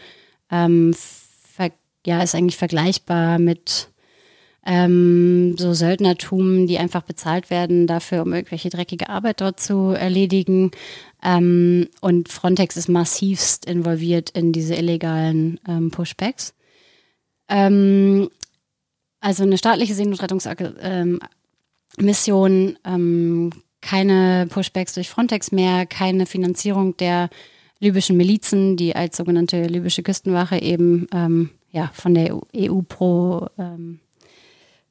ähm, 0.50 0.96
ja, 2.04 2.22
ist 2.22 2.34
eigentlich 2.34 2.56
vergleichbar 2.56 3.38
mit 3.38 3.88
ähm, 4.66 5.56
so 5.56 5.72
Söldnertum, 5.72 6.66
die 6.66 6.78
einfach 6.78 7.02
bezahlt 7.02 7.50
werden 7.50 7.86
dafür, 7.86 8.22
um 8.22 8.32
irgendwelche 8.32 8.68
dreckige 8.68 9.08
Arbeit 9.08 9.40
dort 9.40 9.60
zu 9.60 9.90
erledigen. 9.90 10.72
Ähm, 11.22 11.86
und 12.00 12.28
Frontex 12.28 12.76
ist 12.76 12.88
massivst 12.88 13.66
involviert 13.66 14.30
in 14.30 14.50
diese 14.52 14.74
illegalen 14.74 15.60
ähm, 15.68 15.92
Pushbacks. 15.92 16.52
Ähm, 17.48 18.28
also 19.20 19.44
eine 19.44 19.56
staatliche 19.56 19.94
Seenotrettungsmission, 19.94 22.78
ähm, 22.84 23.52
keine 23.80 24.48
Pushbacks 24.48 24.94
durch 24.94 25.08
Frontex 25.08 25.52
mehr, 25.52 25.86
keine 25.86 26.26
Finanzierung 26.26 26.96
der 26.96 27.30
libyschen 27.78 28.16
Milizen, 28.16 28.76
die 28.76 28.96
als 28.96 29.16
sogenannte 29.16 29.62
libysche 29.62 30.02
Küstenwache 30.02 30.60
eben 30.60 31.06
ähm, 31.14 31.50
ja, 31.70 31.92
von 31.94 32.14
der 32.14 32.36
EU 32.56 32.80
pro 32.82 33.46
ähm, 33.58 34.00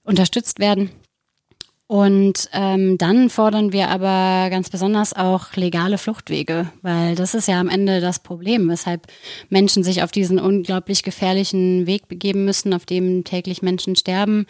unterstützt 0.06 0.60
werden. 0.60 0.92
Und 1.88 2.50
ähm, 2.52 2.98
dann 2.98 3.30
fordern 3.30 3.72
wir 3.72 3.90
aber 3.90 4.50
ganz 4.50 4.72
besonders 4.72 5.14
auch 5.14 5.56
legale 5.56 6.00
Fluchtwege, 6.00 6.72
weil 6.82 7.14
das 7.14 7.36
ist 7.36 7.48
ja 7.48 7.60
am 7.60 7.70
Ende 7.70 8.02
das 8.02 8.20
Problem, 8.20 8.68
weshalb 8.70 9.06
Menschen 9.50 9.84
sich 9.84 10.02
auf 10.02 10.12
diesen 10.12 10.40
unglaublich 10.40 11.04
gefährlichen 11.04 11.86
Weg 11.86 12.08
begeben 12.08 12.44
müssen, 12.44 12.74
auf 12.74 12.88
dem 12.88 13.24
täglich 13.24 13.62
Menschen 13.62 13.96
sterben. 13.96 14.48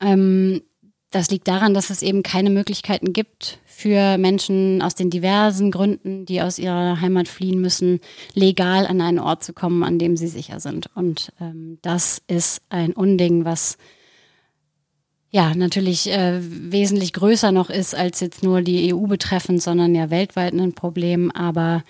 Ähm, 0.00 0.62
das 1.10 1.30
liegt 1.30 1.48
daran, 1.48 1.74
dass 1.74 1.90
es 1.90 2.00
eben 2.00 2.22
keine 2.22 2.48
Möglichkeiten 2.48 3.12
gibt 3.12 3.58
für 3.66 4.16
Menschen 4.16 4.82
aus 4.82 4.94
den 4.94 5.10
diversen 5.10 5.72
Gründen, 5.72 6.26
die 6.26 6.40
aus 6.40 6.60
ihrer 6.60 7.00
Heimat 7.00 7.26
fliehen 7.26 7.60
müssen, 7.60 8.00
legal 8.34 8.86
an 8.86 9.00
einen 9.00 9.18
Ort 9.18 9.42
zu 9.42 9.52
kommen, 9.52 9.82
an 9.82 9.98
dem 9.98 10.16
sie 10.16 10.28
sicher 10.28 10.60
sind. 10.60 10.90
Und 10.94 11.32
ähm, 11.40 11.78
das 11.82 12.22
ist 12.28 12.62
ein 12.70 12.92
Unding, 12.92 13.44
was 13.44 13.78
ja 15.32 15.54
natürlich 15.54 16.08
äh, 16.10 16.38
wesentlich 16.40 17.12
größer 17.12 17.50
noch 17.50 17.70
ist 17.70 17.94
als 17.94 18.20
jetzt 18.20 18.42
nur 18.42 18.62
die 18.62 18.94
EU 18.94 19.06
betreffend, 19.06 19.62
sondern 19.62 19.94
ja 19.94 20.10
weltweit 20.10 20.52
ein 20.52 20.74
Problem. 20.74 21.32
Aber 21.32 21.82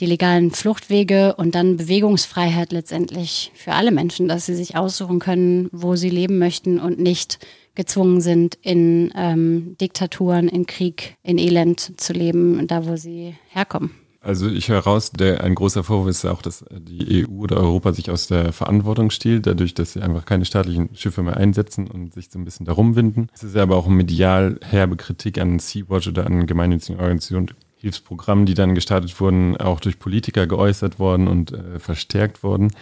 die 0.00 0.06
legalen 0.06 0.50
Fluchtwege 0.50 1.34
und 1.36 1.54
dann 1.54 1.76
Bewegungsfreiheit 1.76 2.72
letztendlich 2.72 3.52
für 3.54 3.72
alle 3.72 3.90
Menschen, 3.90 4.28
dass 4.28 4.46
sie 4.46 4.54
sich 4.54 4.76
aussuchen 4.76 5.18
können, 5.18 5.68
wo 5.72 5.96
sie 5.96 6.10
leben 6.10 6.38
möchten 6.38 6.78
und 6.80 6.98
nicht 6.98 7.38
gezwungen 7.74 8.20
sind, 8.20 8.58
in 8.62 9.12
ähm, 9.16 9.76
Diktaturen, 9.80 10.48
in 10.48 10.66
Krieg, 10.66 11.16
in 11.22 11.38
Elend 11.38 12.00
zu 12.00 12.12
leben, 12.12 12.66
da 12.66 12.86
wo 12.86 12.96
sie 12.96 13.34
herkommen. 13.50 13.90
Also 14.20 14.48
ich 14.48 14.68
höre 14.68 14.80
raus, 14.80 15.12
der, 15.12 15.44
ein 15.44 15.54
großer 15.54 15.84
Vorwurf 15.84 16.08
ist 16.08 16.24
auch, 16.24 16.42
dass 16.42 16.64
die 16.70 17.24
EU 17.24 17.42
oder 17.42 17.58
Europa 17.58 17.92
sich 17.92 18.10
aus 18.10 18.26
der 18.26 18.52
Verantwortung 18.52 19.10
stiehlt, 19.10 19.46
dadurch, 19.46 19.74
dass 19.74 19.92
sie 19.92 20.02
einfach 20.02 20.24
keine 20.24 20.44
staatlichen 20.44 20.90
Schiffe 20.94 21.22
mehr 21.22 21.36
einsetzen 21.36 21.86
und 21.86 22.14
sich 22.14 22.28
so 22.30 22.38
ein 22.38 22.44
bisschen 22.44 22.66
darum 22.66 22.96
winden. 22.96 23.28
Es 23.32 23.44
ist 23.44 23.56
aber 23.56 23.76
auch 23.76 23.86
medial 23.86 24.58
herbe 24.62 24.96
Kritik 24.96 25.38
an 25.38 25.60
Sea-Watch 25.60 26.08
oder 26.08 26.26
an 26.26 26.46
gemeinnützigen 26.46 27.00
Organisationen, 27.00 27.50
Hilfsprogrammen, 27.80 28.44
die 28.44 28.54
dann 28.54 28.74
gestartet 28.74 29.20
wurden, 29.20 29.56
auch 29.56 29.78
durch 29.78 30.00
Politiker 30.00 30.46
geäußert 30.48 30.98
worden 30.98 31.28
und 31.28 31.52
äh, 31.52 31.78
verstärkt 31.78 32.42
worden. 32.42 32.72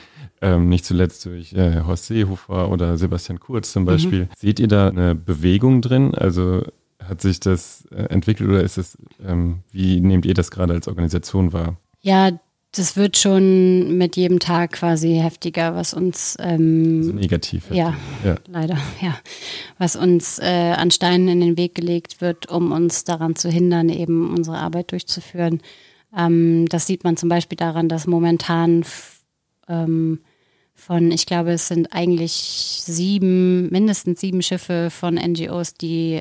Ähm, 0.40 0.68
nicht 0.68 0.86
zuletzt 0.86 1.26
durch 1.26 1.52
äh, 1.52 1.82
Horst 1.82 2.06
Seehofer 2.06 2.70
oder 2.70 2.96
Sebastian 2.96 3.38
Kurz 3.38 3.72
zum 3.72 3.82
mhm. 3.82 3.86
Beispiel. 3.86 4.20
Mhm. 4.24 4.28
Seht 4.38 4.58
ihr 4.58 4.68
da 4.68 4.88
eine 4.88 5.14
Bewegung 5.14 5.82
drin? 5.82 6.14
Also 6.14 6.62
hat 7.08 7.20
sich 7.20 7.40
das 7.40 7.86
äh, 7.90 8.04
entwickelt 8.04 8.48
oder 8.48 8.62
ist 8.62 8.78
es, 8.78 8.98
ähm, 9.24 9.60
wie 9.72 10.00
nehmt 10.00 10.26
ihr 10.26 10.34
das 10.34 10.50
gerade 10.50 10.74
als 10.74 10.88
Organisation 10.88 11.52
wahr? 11.52 11.76
Ja, 12.00 12.30
das 12.72 12.96
wird 12.96 13.16
schon 13.16 13.96
mit 13.96 14.16
jedem 14.16 14.38
Tag 14.38 14.72
quasi 14.72 15.14
heftiger, 15.14 15.74
was 15.74 15.94
uns 15.94 16.36
ähm, 16.40 16.98
also 16.98 17.12
negativ. 17.12 17.64
Ja, 17.70 17.94
ja, 18.24 18.36
leider, 18.46 18.76
ja. 19.00 19.16
Was 19.78 19.96
uns 19.96 20.38
äh, 20.38 20.74
an 20.76 20.90
Steinen 20.90 21.28
in 21.28 21.40
den 21.40 21.56
Weg 21.56 21.74
gelegt 21.74 22.20
wird, 22.20 22.50
um 22.50 22.72
uns 22.72 23.04
daran 23.04 23.36
zu 23.36 23.48
hindern, 23.48 23.88
eben 23.88 24.30
unsere 24.34 24.58
Arbeit 24.58 24.92
durchzuführen. 24.92 25.60
Ähm, 26.16 26.66
das 26.68 26.86
sieht 26.86 27.04
man 27.04 27.16
zum 27.16 27.28
Beispiel 27.28 27.56
daran, 27.56 27.88
dass 27.88 28.06
momentan 28.06 28.84
ähm, 29.68 30.20
von, 30.74 31.10
ich 31.10 31.24
glaube, 31.26 31.52
es 31.52 31.68
sind 31.68 31.92
eigentlich 31.92 32.32
sieben, 32.32 33.70
mindestens 33.70 34.20
sieben 34.20 34.42
Schiffe 34.42 34.90
von 34.90 35.14
NGOs, 35.14 35.74
die 35.74 36.20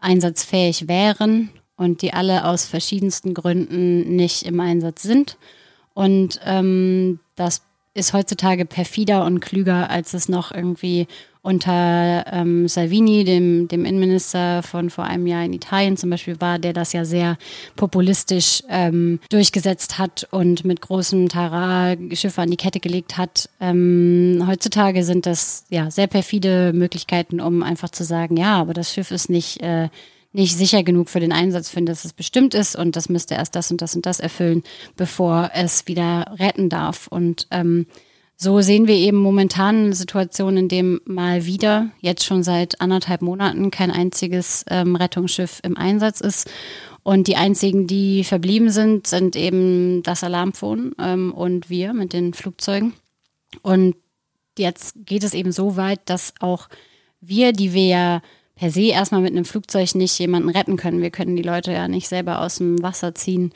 einsatzfähig 0.00 0.88
wären 0.88 1.50
und 1.76 2.02
die 2.02 2.12
alle 2.12 2.44
aus 2.44 2.64
verschiedensten 2.64 3.34
Gründen 3.34 4.16
nicht 4.16 4.44
im 4.44 4.60
Einsatz 4.60 5.02
sind. 5.02 5.36
Und 5.94 6.40
ähm, 6.44 7.20
das 7.34 7.62
ist 7.96 8.12
heutzutage 8.12 8.64
perfider 8.64 9.24
und 9.24 9.40
klüger, 9.40 9.90
als 9.90 10.14
es 10.14 10.28
noch 10.28 10.52
irgendwie 10.52 11.06
unter 11.46 12.24
ähm, 12.32 12.66
Salvini, 12.66 13.22
dem, 13.22 13.68
dem 13.68 13.84
Innenminister 13.84 14.64
von 14.64 14.90
vor 14.90 15.04
einem 15.04 15.28
Jahr 15.28 15.44
in 15.44 15.52
Italien 15.52 15.96
zum 15.96 16.10
Beispiel 16.10 16.40
war, 16.40 16.58
der 16.58 16.72
das 16.72 16.92
ja 16.92 17.04
sehr 17.04 17.38
populistisch 17.76 18.64
ähm, 18.68 19.20
durchgesetzt 19.30 19.96
hat 19.96 20.26
und 20.32 20.64
mit 20.64 20.80
großem 20.80 21.28
Tara 21.28 21.94
Schiffe 22.14 22.42
an 22.42 22.50
die 22.50 22.56
Kette 22.56 22.80
gelegt 22.80 23.16
hat. 23.16 23.48
Ähm, 23.60 24.42
heutzutage 24.48 25.04
sind 25.04 25.24
das 25.24 25.64
ja 25.70 25.88
sehr 25.88 26.08
perfide 26.08 26.72
Möglichkeiten, 26.74 27.40
um 27.40 27.62
einfach 27.62 27.90
zu 27.90 28.02
sagen, 28.02 28.36
ja, 28.36 28.56
aber 28.56 28.74
das 28.74 28.92
Schiff 28.92 29.12
ist 29.12 29.30
nicht 29.30 29.62
äh, 29.62 29.88
nicht 30.32 30.56
sicher 30.56 30.82
genug 30.82 31.08
für 31.08 31.20
den 31.20 31.32
Einsatz, 31.32 31.68
finde, 31.70 31.92
dass 31.92 32.04
es 32.04 32.12
bestimmt 32.12 32.54
ist 32.54 32.76
und 32.76 32.96
das 32.96 33.08
müsste 33.08 33.34
erst 33.34 33.54
das 33.54 33.70
und 33.70 33.80
das 33.80 33.96
und 33.96 34.06
das 34.06 34.20
erfüllen, 34.20 34.62
bevor 34.96 35.50
es 35.54 35.86
wieder 35.86 36.34
retten 36.38 36.68
darf. 36.68 37.06
Und 37.06 37.46
ähm, 37.50 37.86
so 38.36 38.60
sehen 38.60 38.86
wir 38.86 38.96
eben 38.96 39.16
momentan 39.16 39.86
eine 39.86 39.94
Situation, 39.94 40.58
in 40.58 40.68
dem 40.68 41.00
mal 41.06 41.46
wieder, 41.46 41.90
jetzt 42.00 42.24
schon 42.24 42.42
seit 42.42 42.80
anderthalb 42.82 43.22
Monaten, 43.22 43.70
kein 43.70 43.90
einziges 43.90 44.64
ähm, 44.68 44.94
Rettungsschiff 44.94 45.60
im 45.62 45.76
Einsatz 45.76 46.20
ist. 46.20 46.50
Und 47.02 47.28
die 47.28 47.36
einzigen, 47.36 47.86
die 47.86 48.24
verblieben 48.24 48.68
sind, 48.68 49.06
sind 49.06 49.36
eben 49.36 50.02
das 50.02 50.22
Alarmphone 50.22 50.94
ähm, 51.00 51.32
und 51.32 51.70
wir 51.70 51.94
mit 51.94 52.12
den 52.12 52.34
Flugzeugen. 52.34 52.92
Und 53.62 53.96
jetzt 54.58 55.06
geht 55.06 55.24
es 55.24 55.32
eben 55.32 55.52
so 55.52 55.76
weit, 55.76 56.00
dass 56.06 56.34
auch 56.40 56.68
wir, 57.20 57.52
die 57.52 57.72
wir 57.72 57.86
ja 57.86 58.22
per 58.56 58.70
se 58.70 58.88
erstmal 58.88 59.20
mit 59.20 59.32
einem 59.32 59.44
Flugzeug 59.44 59.94
nicht 59.94 60.18
jemanden 60.18 60.48
retten 60.48 60.76
können, 60.76 61.02
wir 61.02 61.10
können 61.10 61.36
die 61.36 61.42
Leute 61.42 61.72
ja 61.72 61.86
nicht 61.88 62.08
selber 62.08 62.40
aus 62.40 62.56
dem 62.56 62.82
Wasser 62.82 63.14
ziehen, 63.14 63.52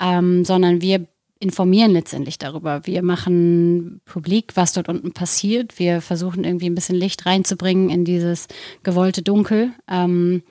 ähm, 0.00 0.44
sondern 0.44 0.80
wir 0.80 1.06
informieren 1.38 1.92
letztendlich 1.92 2.36
darüber. 2.36 2.86
Wir 2.86 3.02
machen 3.02 4.02
publik, 4.04 4.56
was 4.56 4.72
dort 4.74 4.88
unten 4.88 5.12
passiert. 5.12 5.78
Wir 5.78 6.02
versuchen 6.02 6.44
irgendwie 6.44 6.68
ein 6.68 6.74
bisschen 6.74 6.96
Licht 6.96 7.24
reinzubringen 7.24 7.88
in 7.88 8.04
dieses 8.04 8.46
gewollte 8.82 9.22
Dunkel. 9.22 9.72
Ähm, 9.90 10.42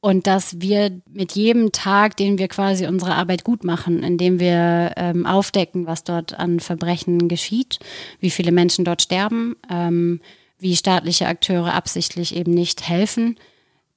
und 0.00 0.26
dass 0.26 0.60
wir 0.60 1.00
mit 1.10 1.32
jedem 1.32 1.72
Tag, 1.72 2.16
den 2.16 2.38
wir 2.38 2.48
quasi 2.48 2.86
unsere 2.86 3.14
Arbeit 3.14 3.44
gut 3.44 3.64
machen, 3.64 4.02
indem 4.02 4.38
wir 4.38 4.92
ähm, 4.96 5.26
aufdecken, 5.26 5.86
was 5.86 6.04
dort 6.04 6.38
an 6.38 6.60
Verbrechen 6.60 7.28
geschieht, 7.28 7.78
wie 8.20 8.30
viele 8.30 8.52
Menschen 8.52 8.84
dort 8.84 9.02
sterben, 9.02 9.56
ähm, 9.70 10.20
wie 10.58 10.76
staatliche 10.76 11.26
Akteure 11.26 11.74
absichtlich 11.74 12.34
eben 12.34 12.52
nicht 12.52 12.88
helfen, 12.88 13.36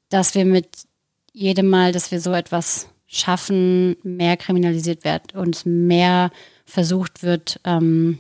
dass 0.10 0.36
wir 0.36 0.46
mit 0.46 0.68
jedem 1.32 1.70
Mal, 1.70 1.92
dass 1.92 2.12
wir 2.12 2.20
so 2.20 2.34
etwas 2.34 2.90
schaffen, 3.08 3.96
mehr 4.04 4.38
kriminalisiert 4.38 5.04
wird 5.04 5.34
und 5.34 5.66
mehr 5.66 6.32
versucht 6.66 7.24
wird 7.24 7.60
ähm, 7.64 8.20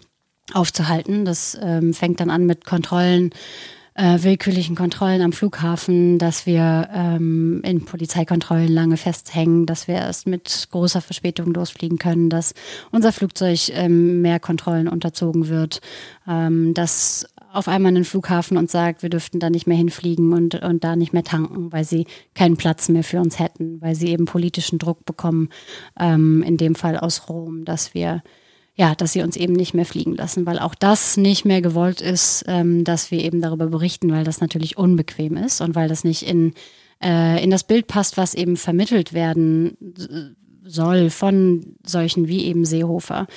aufzuhalten. 0.53 1.25
Das 1.25 1.57
ähm, 1.61 1.93
fängt 1.93 2.19
dann 2.19 2.29
an 2.29 2.45
mit 2.45 2.65
Kontrollen, 2.65 3.31
äh, 3.93 4.23
willkürlichen 4.23 4.75
Kontrollen 4.75 5.21
am 5.21 5.33
Flughafen, 5.33 6.17
dass 6.17 6.45
wir 6.45 6.89
ähm, 6.93 7.61
in 7.63 7.85
Polizeikontrollen 7.85 8.69
lange 8.69 8.97
festhängen, 8.97 9.65
dass 9.65 9.87
wir 9.87 9.95
erst 9.95 10.25
mit 10.25 10.69
großer 10.71 11.01
Verspätung 11.01 11.53
losfliegen 11.53 11.97
können, 11.97 12.29
dass 12.29 12.53
unser 12.91 13.11
Flugzeug 13.11 13.69
ähm, 13.73 14.21
mehr 14.21 14.39
Kontrollen 14.39 14.87
unterzogen 14.87 15.49
wird, 15.49 15.81
ähm, 16.27 16.73
dass 16.73 17.27
auf 17.51 17.67
einmal 17.67 17.89
einen 17.89 18.05
Flughafen 18.05 18.57
und 18.57 18.69
sagt, 18.69 19.01
wir 19.01 19.09
dürften 19.09 19.39
da 19.39 19.49
nicht 19.49 19.67
mehr 19.67 19.77
hinfliegen 19.77 20.33
und, 20.33 20.55
und 20.55 20.83
da 20.83 20.95
nicht 20.95 21.13
mehr 21.13 21.23
tanken, 21.23 21.71
weil 21.71 21.83
sie 21.83 22.05
keinen 22.35 22.57
Platz 22.57 22.89
mehr 22.89 23.03
für 23.03 23.19
uns 23.19 23.39
hätten, 23.39 23.81
weil 23.81 23.95
sie 23.95 24.09
eben 24.09 24.25
politischen 24.25 24.79
Druck 24.79 25.05
bekommen, 25.05 25.49
ähm, 25.99 26.43
in 26.43 26.57
dem 26.57 26.75
Fall 26.75 26.97
aus 26.97 27.29
Rom, 27.29 27.65
dass 27.65 27.93
wir 27.93 28.21
ja, 28.75 28.95
dass 28.95 29.11
sie 29.11 29.21
uns 29.23 29.35
eben 29.35 29.51
nicht 29.51 29.73
mehr 29.73 29.85
fliegen 29.85 30.15
lassen, 30.15 30.45
weil 30.45 30.57
auch 30.57 30.73
das 30.73 31.17
nicht 31.17 31.43
mehr 31.43 31.61
gewollt 31.61 31.99
ist, 31.99 32.45
ähm, 32.47 32.85
dass 32.85 33.11
wir 33.11 33.19
eben 33.19 33.41
darüber 33.41 33.67
berichten, 33.67 34.09
weil 34.09 34.23
das 34.23 34.39
natürlich 34.39 34.77
unbequem 34.77 35.35
ist 35.35 35.59
und 35.59 35.75
weil 35.75 35.89
das 35.89 36.05
nicht 36.05 36.21
in, 36.21 36.53
äh, 37.03 37.43
in 37.43 37.49
das 37.49 37.65
Bild 37.65 37.87
passt, 37.87 38.15
was 38.15 38.35
eben 38.35 38.55
vermittelt 38.55 39.11
werden 39.11 39.75
soll 40.63 41.09
von 41.09 41.75
solchen 41.85 42.29
wie 42.29 42.45
eben 42.45 42.63
Seehofer 42.63 43.27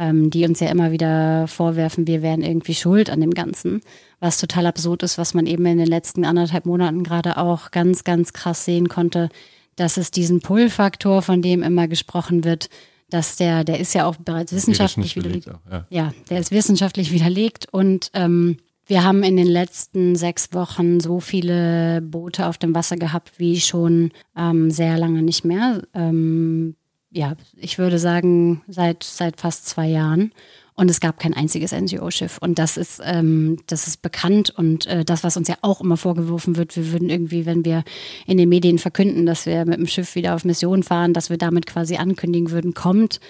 ähm, 0.00 0.30
die 0.30 0.46
uns 0.46 0.60
ja 0.60 0.68
immer 0.70 0.90
wieder 0.92 1.46
vorwerfen, 1.46 2.06
wir 2.06 2.22
wären 2.22 2.42
irgendwie 2.42 2.74
schuld 2.74 3.10
an 3.10 3.20
dem 3.20 3.32
Ganzen, 3.32 3.82
was 4.18 4.38
total 4.38 4.66
absurd 4.66 5.02
ist, 5.02 5.18
was 5.18 5.34
man 5.34 5.46
eben 5.46 5.66
in 5.66 5.76
den 5.76 5.86
letzten 5.86 6.24
anderthalb 6.24 6.64
Monaten 6.64 7.04
gerade 7.04 7.36
auch 7.36 7.70
ganz, 7.70 8.02
ganz 8.02 8.32
krass 8.32 8.64
sehen 8.64 8.88
konnte, 8.88 9.28
dass 9.76 9.98
es 9.98 10.10
diesen 10.10 10.40
Pull-Faktor, 10.40 11.20
von 11.20 11.42
dem 11.42 11.62
immer 11.62 11.86
gesprochen 11.86 12.44
wird, 12.44 12.70
dass 13.10 13.36
der, 13.36 13.62
der 13.62 13.78
ist 13.78 13.94
ja 13.94 14.06
auch 14.06 14.16
bereits 14.16 14.52
wissenschaftlich 14.52 15.16
widerlegt. 15.16 15.50
Auch, 15.50 15.60
ja. 15.70 15.86
ja. 15.90 16.12
der 16.30 16.40
ist 16.40 16.50
wissenschaftlich 16.50 17.12
widerlegt 17.12 17.66
und 17.70 18.10
ähm, 18.14 18.56
wir 18.86 19.04
haben 19.04 19.22
in 19.22 19.36
den 19.36 19.46
letzten 19.46 20.16
sechs 20.16 20.52
Wochen 20.52 20.98
so 20.98 21.20
viele 21.20 22.00
Boote 22.00 22.46
auf 22.46 22.56
dem 22.56 22.74
Wasser 22.74 22.96
gehabt 22.96 23.32
wie 23.38 23.60
schon 23.60 24.12
ähm, 24.36 24.70
sehr 24.70 24.96
lange 24.98 25.22
nicht 25.22 25.44
mehr. 25.44 25.82
Ähm, 25.94 26.74
ja, 27.10 27.34
ich 27.56 27.78
würde 27.78 27.98
sagen, 27.98 28.62
seit, 28.68 29.02
seit 29.02 29.40
fast 29.40 29.68
zwei 29.68 29.88
Jahren. 29.88 30.32
Und 30.74 30.90
es 30.90 31.00
gab 31.00 31.18
kein 31.18 31.34
einziges 31.34 31.72
NGO-Schiff. 31.72 32.38
Und 32.40 32.58
das 32.58 32.78
ist, 32.78 33.02
ähm, 33.04 33.58
das 33.66 33.86
ist 33.86 34.00
bekannt. 34.00 34.50
Und 34.50 34.86
äh, 34.86 35.04
das, 35.04 35.24
was 35.24 35.36
uns 35.36 35.46
ja 35.48 35.56
auch 35.60 35.82
immer 35.82 35.98
vorgeworfen 35.98 36.56
wird, 36.56 36.74
wir 36.74 36.90
würden 36.92 37.10
irgendwie, 37.10 37.44
wenn 37.44 37.66
wir 37.66 37.84
in 38.26 38.38
den 38.38 38.48
Medien 38.48 38.78
verkünden, 38.78 39.26
dass 39.26 39.44
wir 39.44 39.66
mit 39.66 39.78
dem 39.78 39.86
Schiff 39.86 40.14
wieder 40.14 40.34
auf 40.34 40.44
Mission 40.44 40.82
fahren, 40.82 41.12
dass 41.12 41.28
wir 41.28 41.36
damit 41.36 41.66
quasi 41.66 41.96
ankündigen 41.96 42.50
würden, 42.50 42.72
kommt 42.72 43.20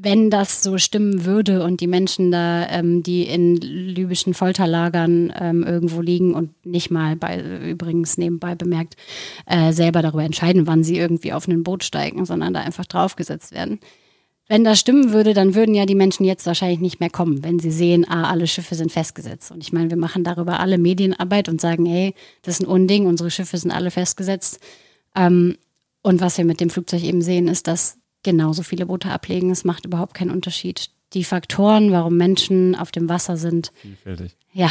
wenn 0.00 0.30
das 0.30 0.62
so 0.62 0.78
stimmen 0.78 1.24
würde 1.24 1.64
und 1.64 1.80
die 1.80 1.86
Menschen 1.88 2.30
da, 2.30 2.68
ähm, 2.68 3.02
die 3.02 3.24
in 3.24 3.56
libyschen 3.56 4.32
Folterlagern 4.32 5.32
ähm, 5.38 5.64
irgendwo 5.64 6.00
liegen 6.00 6.34
und 6.34 6.64
nicht 6.64 6.90
mal 6.90 7.16
bei, 7.16 7.40
übrigens 7.68 8.16
nebenbei 8.16 8.54
bemerkt, 8.54 8.96
äh, 9.46 9.72
selber 9.72 10.02
darüber 10.02 10.22
entscheiden, 10.22 10.66
wann 10.66 10.84
sie 10.84 10.98
irgendwie 10.98 11.32
auf 11.32 11.48
ein 11.48 11.64
Boot 11.64 11.82
steigen, 11.82 12.24
sondern 12.26 12.54
da 12.54 12.60
einfach 12.60 12.86
draufgesetzt 12.86 13.52
werden. 13.52 13.80
Wenn 14.46 14.64
das 14.64 14.78
stimmen 14.78 15.12
würde, 15.12 15.34
dann 15.34 15.54
würden 15.54 15.74
ja 15.74 15.84
die 15.84 15.96
Menschen 15.96 16.24
jetzt 16.24 16.46
wahrscheinlich 16.46 16.80
nicht 16.80 17.00
mehr 17.00 17.10
kommen, 17.10 17.42
wenn 17.42 17.58
sie 17.58 17.70
sehen, 17.70 18.06
ah, 18.08 18.30
alle 18.30 18.46
Schiffe 18.46 18.76
sind 18.76 18.92
festgesetzt. 18.92 19.50
Und 19.50 19.62
ich 19.62 19.72
meine, 19.72 19.90
wir 19.90 19.98
machen 19.98 20.24
darüber 20.24 20.60
alle 20.60 20.78
Medienarbeit 20.78 21.48
und 21.48 21.60
sagen, 21.60 21.84
hey, 21.86 22.14
das 22.42 22.54
ist 22.54 22.60
ein 22.60 22.70
Unding, 22.70 23.06
unsere 23.06 23.30
Schiffe 23.30 23.58
sind 23.58 23.72
alle 23.72 23.90
festgesetzt. 23.90 24.60
Ähm, 25.16 25.58
und 26.02 26.20
was 26.20 26.38
wir 26.38 26.44
mit 26.44 26.60
dem 26.60 26.70
Flugzeug 26.70 27.02
eben 27.02 27.20
sehen, 27.20 27.48
ist, 27.48 27.66
dass 27.66 27.97
genauso 28.22 28.62
viele 28.62 28.86
Boote 28.86 29.10
ablegen. 29.10 29.50
Es 29.50 29.64
macht 29.64 29.84
überhaupt 29.86 30.14
keinen 30.14 30.30
Unterschied. 30.30 30.90
Die 31.14 31.24
Faktoren, 31.24 31.90
warum 31.92 32.16
Menschen 32.16 32.74
auf 32.74 32.90
dem 32.90 33.08
Wasser 33.08 33.36
sind. 33.36 33.72
Vielfältig. 33.80 34.36
Ja. 34.52 34.70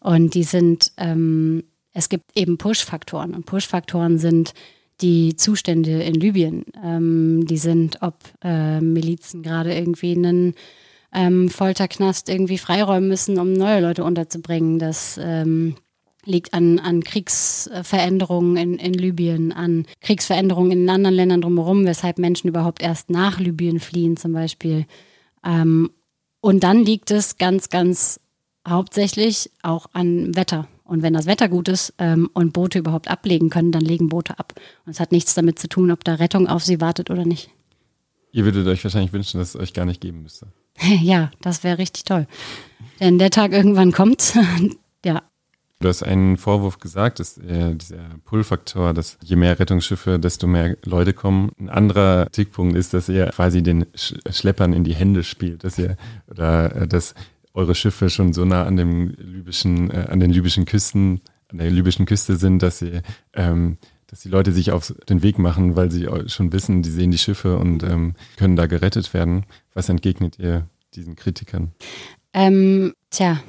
Und 0.00 0.34
die 0.34 0.42
sind, 0.42 0.92
ähm, 0.96 1.64
es 1.92 2.08
gibt 2.08 2.36
eben 2.36 2.58
Push-Faktoren. 2.58 3.34
Und 3.34 3.46
Push-Faktoren 3.46 4.18
sind 4.18 4.54
die 5.00 5.36
Zustände 5.36 6.02
in 6.02 6.14
Libyen. 6.14 6.64
Ähm, 6.82 7.46
die 7.46 7.58
sind, 7.58 7.98
ob 8.02 8.16
äh, 8.42 8.80
Milizen 8.80 9.42
gerade 9.42 9.74
irgendwie 9.74 10.12
einen 10.12 10.54
ähm, 11.12 11.48
Folterknast 11.48 12.28
irgendwie 12.28 12.58
freiräumen 12.58 13.08
müssen, 13.08 13.38
um 13.38 13.52
neue 13.52 13.80
Leute 13.80 14.04
unterzubringen. 14.04 14.78
Das 14.78 15.18
ähm, 15.22 15.76
liegt 16.24 16.54
an, 16.54 16.78
an 16.78 17.02
Kriegsveränderungen 17.02 18.56
in, 18.56 18.78
in 18.78 18.94
Libyen, 18.94 19.52
an 19.52 19.86
Kriegsveränderungen 20.00 20.72
in 20.72 20.90
anderen 20.90 21.16
Ländern 21.16 21.40
drumherum, 21.42 21.84
weshalb 21.84 22.18
Menschen 22.18 22.48
überhaupt 22.48 22.82
erst 22.82 23.10
nach 23.10 23.40
Libyen 23.40 23.80
fliehen 23.80 24.16
zum 24.16 24.32
Beispiel. 24.32 24.86
Ähm, 25.44 25.90
und 26.40 26.64
dann 26.64 26.84
liegt 26.84 27.10
es 27.10 27.38
ganz, 27.38 27.68
ganz 27.68 28.20
hauptsächlich 28.66 29.50
auch 29.62 29.86
an 29.92 30.34
Wetter. 30.34 30.68
Und 30.84 31.02
wenn 31.02 31.14
das 31.14 31.26
Wetter 31.26 31.48
gut 31.48 31.68
ist 31.68 31.94
ähm, 31.98 32.28
und 32.34 32.52
Boote 32.52 32.78
überhaupt 32.78 33.08
ablegen 33.08 33.48
können, 33.50 33.72
dann 33.72 33.82
legen 33.82 34.08
Boote 34.08 34.38
ab. 34.38 34.54
Und 34.84 34.92
es 34.92 35.00
hat 35.00 35.12
nichts 35.12 35.34
damit 35.34 35.58
zu 35.58 35.68
tun, 35.68 35.90
ob 35.90 36.04
da 36.04 36.14
Rettung 36.14 36.48
auf 36.48 36.64
sie 36.64 36.80
wartet 36.80 37.10
oder 37.10 37.24
nicht. 37.24 37.50
Ihr 38.32 38.44
würdet 38.44 38.66
euch 38.66 38.82
wahrscheinlich 38.82 39.12
wünschen, 39.12 39.38
dass 39.38 39.54
es 39.54 39.60
euch 39.60 39.72
gar 39.72 39.84
nicht 39.84 40.00
geben 40.00 40.22
müsste. 40.22 40.48
ja, 41.02 41.30
das 41.40 41.64
wäre 41.64 41.78
richtig 41.78 42.04
toll. 42.04 42.26
Denn 43.00 43.18
der 43.18 43.30
Tag 43.30 43.52
irgendwann 43.52 43.92
kommt, 43.92 44.34
ja, 45.04 45.22
Du 45.82 45.88
hast 45.88 46.04
einen 46.04 46.36
Vorwurf 46.36 46.78
gesagt, 46.78 47.18
dass 47.18 47.38
äh, 47.38 47.74
dieser 47.74 48.04
Pull-Faktor, 48.24 48.94
dass 48.94 49.18
je 49.20 49.34
mehr 49.34 49.58
Rettungsschiffe, 49.58 50.20
desto 50.20 50.46
mehr 50.46 50.76
Leute 50.84 51.12
kommen. 51.12 51.50
Ein 51.58 51.68
anderer 51.68 52.30
Tickpunkt 52.30 52.76
ist, 52.76 52.94
dass 52.94 53.08
ihr 53.08 53.26
quasi 53.26 53.64
den 53.64 53.86
Sch 53.96 54.14
Schleppern 54.30 54.72
in 54.72 54.84
die 54.84 54.94
Hände 54.94 55.24
spielt, 55.24 55.64
dass 55.64 55.78
ihr 55.78 55.96
oder 56.28 56.74
äh, 56.76 56.86
dass 56.86 57.16
eure 57.52 57.74
Schiffe 57.74 58.10
schon 58.10 58.32
so 58.32 58.44
nah 58.44 58.64
an 58.64 58.76
dem 58.76 59.08
libyschen, 59.18 59.90
äh, 59.90 60.06
an 60.08 60.20
den 60.20 60.30
libyschen 60.30 60.66
Küsten, 60.66 61.20
an 61.48 61.58
der 61.58 61.68
libyschen 61.68 62.06
Küste 62.06 62.36
sind, 62.36 62.62
dass 62.62 62.78
sie 62.78 63.00
ähm, 63.34 63.76
dass 64.06 64.20
die 64.20 64.28
Leute 64.28 64.52
sich 64.52 64.70
auf 64.70 64.94
den 65.08 65.24
Weg 65.24 65.40
machen, 65.40 65.74
weil 65.74 65.90
sie 65.90 66.06
schon 66.26 66.52
wissen, 66.52 66.82
die 66.82 66.90
sehen 66.90 67.10
die 67.10 67.18
Schiffe 67.18 67.58
und 67.58 67.82
ähm, 67.82 68.14
können 68.36 68.54
da 68.54 68.66
gerettet 68.66 69.14
werden. 69.14 69.46
Was 69.74 69.88
entgegnet 69.88 70.38
ihr 70.38 70.68
diesen 70.94 71.16
Kritikern? 71.16 71.72
Ähm, 72.34 72.94
tja, 73.10 73.40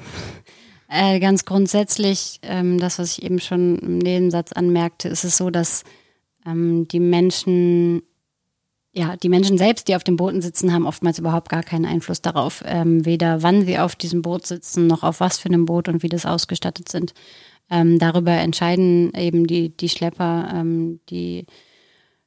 äh, 0.88 1.18
ganz 1.20 1.44
grundsätzlich, 1.44 2.40
ähm, 2.42 2.78
das, 2.78 2.98
was 2.98 3.18
ich 3.18 3.24
eben 3.24 3.40
schon 3.40 3.78
im 3.78 3.98
Nebensatz 3.98 4.52
anmerkte, 4.52 5.08
ist 5.08 5.24
es 5.24 5.36
so, 5.36 5.50
dass 5.50 5.84
ähm, 6.46 6.86
die 6.88 7.00
Menschen, 7.00 8.02
ja, 8.92 9.16
die 9.16 9.28
Menschen 9.28 9.58
selbst, 9.58 9.88
die 9.88 9.96
auf 9.96 10.04
den 10.04 10.16
Booten 10.16 10.42
sitzen, 10.42 10.72
haben 10.72 10.86
oftmals 10.86 11.18
überhaupt 11.18 11.48
gar 11.48 11.62
keinen 11.62 11.86
Einfluss 11.86 12.22
darauf, 12.22 12.62
ähm, 12.66 13.04
weder 13.06 13.42
wann 13.42 13.64
sie 13.64 13.78
auf 13.78 13.96
diesem 13.96 14.22
Boot 14.22 14.46
sitzen, 14.46 14.86
noch 14.86 15.02
auf 15.02 15.20
was 15.20 15.38
für 15.38 15.48
einem 15.48 15.64
Boot 15.64 15.88
und 15.88 16.02
wie 16.02 16.08
das 16.08 16.26
ausgestattet 16.26 16.88
sind. 16.88 17.14
Ähm, 17.70 17.98
darüber 17.98 18.32
entscheiden 18.32 19.12
eben 19.14 19.46
die, 19.46 19.74
die 19.74 19.88
Schlepper, 19.88 20.50
ähm, 20.54 21.00
die 21.08 21.46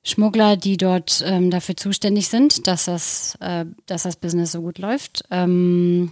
Schmuggler, 0.03 0.57
die 0.57 0.77
dort 0.77 1.23
ähm, 1.25 1.51
dafür 1.51 1.75
zuständig 1.75 2.29
sind, 2.29 2.65
dass 2.65 2.85
das, 2.85 3.37
äh, 3.41 3.65
dass 3.85 4.03
das 4.03 4.15
Business 4.15 4.53
so 4.53 4.61
gut 4.61 4.79
läuft. 4.79 5.23
Ähm, 5.29 6.11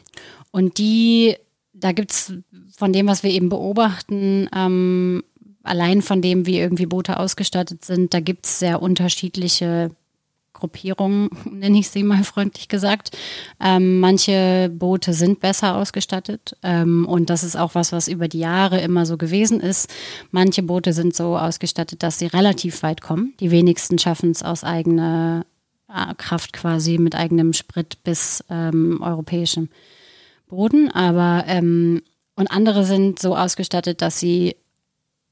und 0.51 0.77
die 0.77 1.37
da 1.85 1.91
gibt 1.91 2.11
es 2.11 2.33
von 2.75 2.91
dem, 2.93 3.05
was 3.05 3.21
wir 3.21 3.29
eben 3.29 3.49
beobachten, 3.49 4.49
ähm, 4.55 5.23
allein 5.61 6.01
von 6.01 6.19
dem, 6.19 6.47
wie 6.47 6.57
irgendwie 6.57 6.87
Boote 6.87 7.19
ausgestattet 7.19 7.85
sind, 7.85 8.11
da 8.15 8.21
gibt 8.21 8.47
es 8.47 8.57
sehr 8.57 8.81
unterschiedliche 8.81 9.91
Gruppierungen, 10.53 11.29
nenne 11.51 11.77
ich 11.77 11.89
sie 11.89 12.01
mal 12.01 12.23
freundlich 12.23 12.69
gesagt. 12.69 13.15
Ähm, 13.63 13.99
manche 13.99 14.71
Boote 14.73 15.13
sind 15.13 15.41
besser 15.41 15.75
ausgestattet 15.75 16.57
ähm, 16.63 17.05
und 17.05 17.29
das 17.29 17.43
ist 17.43 17.55
auch 17.55 17.75
was, 17.75 17.91
was 17.91 18.07
über 18.07 18.27
die 18.27 18.39
Jahre 18.39 18.81
immer 18.81 19.05
so 19.05 19.15
gewesen 19.15 19.59
ist. 19.59 19.87
Manche 20.31 20.63
Boote 20.63 20.91
sind 20.91 21.15
so 21.15 21.37
ausgestattet, 21.37 22.01
dass 22.01 22.17
sie 22.17 22.25
relativ 22.25 22.81
weit 22.81 23.01
kommen. 23.01 23.35
Die 23.39 23.51
wenigsten 23.51 23.99
schaffen 23.99 24.31
es 24.31 24.41
aus 24.41 24.63
eigener 24.63 25.45
äh, 25.87 26.15
Kraft 26.15 26.51
quasi 26.51 26.97
mit 26.97 27.13
eigenem 27.13 27.53
Sprit 27.53 28.03
bis 28.03 28.43
ähm, 28.49 29.01
europäischem. 29.03 29.69
Boden, 30.55 30.89
aber 30.91 31.43
ähm, 31.47 32.01
und 32.35 32.51
andere 32.51 32.85
sind 32.85 33.19
so 33.19 33.35
ausgestattet, 33.35 34.01
dass 34.01 34.19
sie 34.19 34.55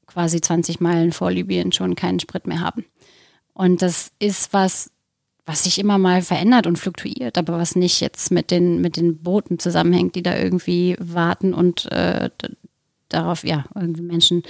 quasi 0.07 0.41
20 0.41 0.79
Meilen 0.79 1.11
vor 1.11 1.31
Libyen 1.31 1.71
schon 1.71 1.95
keinen 1.95 2.19
Sprit 2.19 2.47
mehr 2.47 2.61
haben. 2.61 2.85
Und 3.53 3.81
das 3.81 4.11
ist 4.19 4.53
was, 4.53 4.91
was 5.45 5.63
sich 5.63 5.79
immer 5.79 5.97
mal 5.97 6.21
verändert 6.21 6.67
und 6.67 6.77
fluktuiert, 6.77 7.37
aber 7.37 7.57
was 7.57 7.75
nicht 7.75 7.99
jetzt 7.99 8.31
mit 8.31 8.51
den, 8.51 8.81
mit 8.81 8.95
den 8.95 9.21
Booten 9.21 9.59
zusammenhängt, 9.59 10.15
die 10.15 10.23
da 10.23 10.37
irgendwie 10.37 10.95
warten 10.99 11.53
und 11.53 11.91
äh, 11.91 12.29
darauf, 13.09 13.43
ja, 13.43 13.65
irgendwie 13.75 14.01
Menschen 14.01 14.43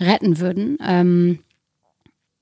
retten 0.00 0.38
würden. 0.38 0.76
Ähm, 0.84 1.38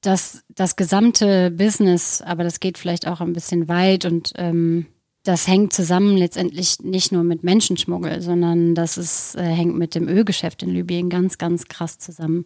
das, 0.01 0.43
das 0.49 0.77
gesamte 0.77 1.51
Business, 1.51 2.23
aber 2.23 2.43
das 2.43 2.61
geht 2.61 2.79
vielleicht 2.79 3.07
auch 3.07 3.21
ein 3.21 3.33
bisschen 3.33 3.69
weit 3.69 4.05
und 4.05 4.33
ähm, 4.37 4.87
das 5.23 5.47
hängt 5.47 5.73
zusammen 5.73 6.17
letztendlich 6.17 6.81
nicht 6.81 7.13
nur 7.13 7.23
mit 7.23 7.45
Menschenschmuggel, 7.45 8.21
sondern 8.23 8.75
das 8.75 8.99
ist, 8.99 9.37
äh, 9.37 9.43
hängt 9.43 9.77
mit 9.77 9.95
dem 9.95 10.09
Ölgeschäft 10.09 10.63
in 10.63 10.71
Libyen 10.71 11.11
ganz, 11.11 11.39
ganz 11.39 11.69
krass 11.69 11.99
zusammen. 11.99 12.45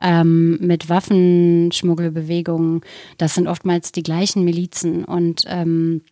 Ähm, 0.00 0.58
mit 0.60 0.88
Waffenschmuggelbewegungen. 0.88 2.82
Das 3.16 3.34
sind 3.34 3.48
oftmals 3.48 3.90
die 3.90 4.04
gleichen 4.04 4.44
Milizen. 4.44 5.04
Und 5.04 5.42
ähm, 5.46 6.02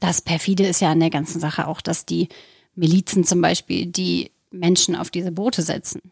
das 0.00 0.20
perfide 0.20 0.66
ist 0.66 0.82
ja 0.82 0.92
an 0.92 1.00
der 1.00 1.08
ganzen 1.08 1.40
Sache 1.40 1.66
auch, 1.66 1.80
dass 1.80 2.04
die 2.04 2.28
Milizen 2.74 3.24
zum 3.24 3.40
Beispiel, 3.40 3.86
die 3.86 4.32
Menschen 4.50 4.94
auf 4.94 5.08
diese 5.08 5.32
Boote 5.32 5.62
setzen, 5.62 6.02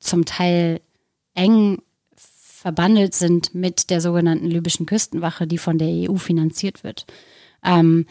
zum 0.00 0.24
Teil 0.24 0.80
eng 1.34 1.78
verbandelt 2.16 3.14
sind 3.14 3.54
mit 3.54 3.90
der 3.90 4.00
sogenannten 4.00 4.46
libyschen 4.46 4.86
Küstenwache, 4.86 5.46
die 5.46 5.58
von 5.58 5.78
der 5.78 6.10
EU 6.10 6.16
finanziert 6.16 6.82
wird. 6.82 7.06
Ähm, 7.62 8.06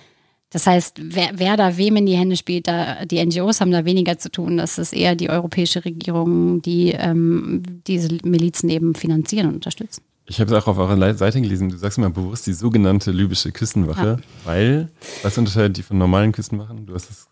das 0.53 0.67
heißt, 0.67 1.01
wer, 1.01 1.31
wer 1.33 1.57
da 1.57 1.77
wem 1.77 1.95
in 1.95 2.05
die 2.05 2.15
Hände 2.15 2.37
spielt, 2.37 2.67
da, 2.67 3.05
die 3.05 3.23
NGOs 3.25 3.59
haben 3.59 3.71
da 3.71 3.85
weniger 3.85 4.19
zu 4.19 4.29
tun. 4.29 4.57
Das 4.57 4.77
ist 4.77 4.93
eher 4.93 5.15
die 5.15 5.31
europäische 5.31 5.83
Regierung, 5.83 6.61
die 6.61 6.91
ähm, 6.91 7.63
diese 7.87 8.19
Milizen 8.23 8.69
eben 8.69 8.93
finanzieren 8.93 9.47
und 9.47 9.55
unterstützen. 9.55 10.03
Ich 10.27 10.39
habe 10.39 10.55
es 10.55 10.63
auch 10.63 10.67
auf 10.67 10.77
eurer 10.77 11.15
Seite 11.15 11.41
gelesen. 11.41 11.69
Du 11.69 11.77
sagst 11.77 11.97
immer 11.97 12.11
bewusst 12.11 12.45
die 12.45 12.53
sogenannte 12.53 13.09
libysche 13.09 13.51
Küstenwache, 13.51 14.05
ja. 14.05 14.17
weil, 14.45 14.89
was 15.23 15.37
unterscheidet 15.39 15.77
die 15.77 15.83
von 15.83 15.97
normalen 15.97 16.31
Küstenwachen? 16.31 16.85
Du 16.85 16.93
hast 16.93 17.09
es. 17.09 17.27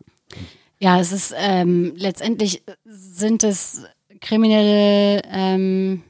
Ja, 0.80 1.00
es 1.00 1.12
ist 1.12 1.32
ähm, 1.38 1.94
letztendlich 1.96 2.64
sind 2.86 3.44
es 3.44 3.84
kriminelle 4.20 5.22
ähm, 5.32 6.02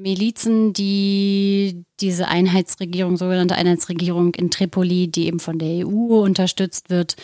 Milizen, 0.00 0.72
die 0.72 1.84
diese 2.00 2.28
Einheitsregierung, 2.28 3.16
sogenannte 3.16 3.54
Einheitsregierung 3.54 4.34
in 4.34 4.50
Tripoli, 4.50 5.08
die 5.08 5.26
eben 5.26 5.40
von 5.40 5.58
der 5.58 5.86
EU 5.86 6.22
unterstützt 6.22 6.90
wird, 6.90 7.16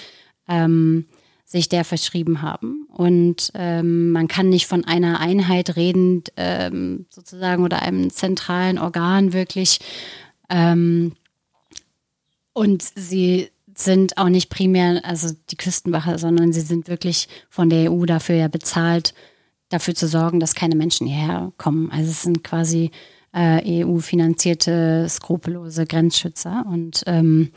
ähm, 0.49 1.07
sich 1.45 1.69
der 1.69 1.85
verschrieben 1.85 2.43
haben. 2.43 2.87
Und 2.93 3.53
ähm, 3.55 4.11
man 4.11 4.29
kann 4.29 4.49
nicht 4.49 4.67
von 4.67 4.85
einer 4.85 5.21
Einheit 5.21 5.77
reden, 5.77 6.25
ähm, 6.37 7.07
sozusagen, 7.09 7.63
oder 7.63 7.83
einem 7.83 8.11
zentralen 8.11 8.79
Organ 8.79 9.33
wirklich. 9.33 9.79
Ähm, 10.51 11.13
und 12.53 12.83
sie 12.83 13.49
sind 13.77 14.19
auch 14.19 14.29
nicht 14.29 14.49
primär, 14.51 15.05
also 15.05 15.35
die 15.51 15.57
Küstenwache, 15.57 16.19
sondern 16.19 16.53
sie 16.53 16.63
sind 16.63 16.89
wirklich 16.89 17.29
von 17.49 17.71
der 17.71 17.93
EU 17.93 18.07
dafür 18.07 18.37
ja 18.37 18.49
bezahlt, 18.49 19.15
dafür 19.69 19.95
zu 19.95 20.07
sorgen, 20.07 20.41
dass 20.41 20.55
keine 20.55 20.77
Menschen 20.77 21.07
hierher 21.07 21.53
kommen. 21.59 21.91
Also 21.91 22.11
es 22.11 22.23
sind 22.23 22.45
quasi 22.45 22.91
äh, 23.33 23.85
EU-finanzierte, 23.85 25.07
skrupellose 25.09 25.87
Grenzschützer. 25.87 26.65
Und 26.69 27.03
ähm, 27.07 27.51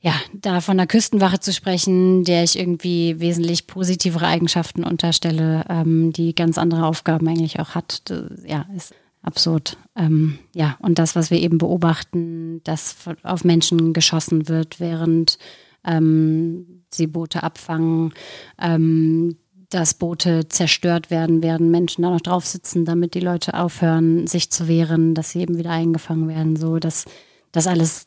ja, 0.00 0.14
da 0.32 0.60
von 0.60 0.76
der 0.76 0.86
Küstenwache 0.86 1.40
zu 1.40 1.52
sprechen, 1.52 2.22
der 2.24 2.44
ich 2.44 2.58
irgendwie 2.58 3.18
wesentlich 3.18 3.66
positivere 3.66 4.26
Eigenschaften 4.26 4.84
unterstelle, 4.84 5.64
ähm, 5.68 6.12
die 6.12 6.34
ganz 6.34 6.58
andere 6.58 6.86
Aufgaben 6.86 7.26
eigentlich 7.26 7.58
auch 7.58 7.74
hat, 7.74 8.02
ja, 8.44 8.66
ist 8.76 8.94
absurd. 9.22 9.76
Ähm, 9.96 10.38
ja, 10.54 10.76
und 10.78 11.00
das, 11.00 11.16
was 11.16 11.32
wir 11.32 11.40
eben 11.40 11.58
beobachten, 11.58 12.60
dass 12.62 12.96
auf 13.24 13.42
Menschen 13.42 13.92
geschossen 13.92 14.48
wird, 14.48 14.78
während 14.78 15.38
ähm, 15.84 16.84
sie 16.90 17.08
Boote 17.08 17.42
abfangen, 17.42 18.12
ähm, 18.60 19.36
dass 19.70 19.94
Boote 19.94 20.48
zerstört 20.48 21.10
werden, 21.10 21.42
während 21.42 21.70
Menschen 21.70 22.02
da 22.02 22.10
noch 22.10 22.20
drauf 22.20 22.46
sitzen, 22.46 22.84
damit 22.84 23.14
die 23.14 23.20
Leute 23.20 23.54
aufhören, 23.54 24.26
sich 24.26 24.50
zu 24.50 24.68
wehren, 24.68 25.14
dass 25.14 25.30
sie 25.30 25.40
eben 25.40 25.58
wieder 25.58 25.70
eingefangen 25.70 26.28
werden. 26.28 26.56
So, 26.56 26.78
dass 26.78 27.04
das 27.52 27.66
alles, 27.66 28.06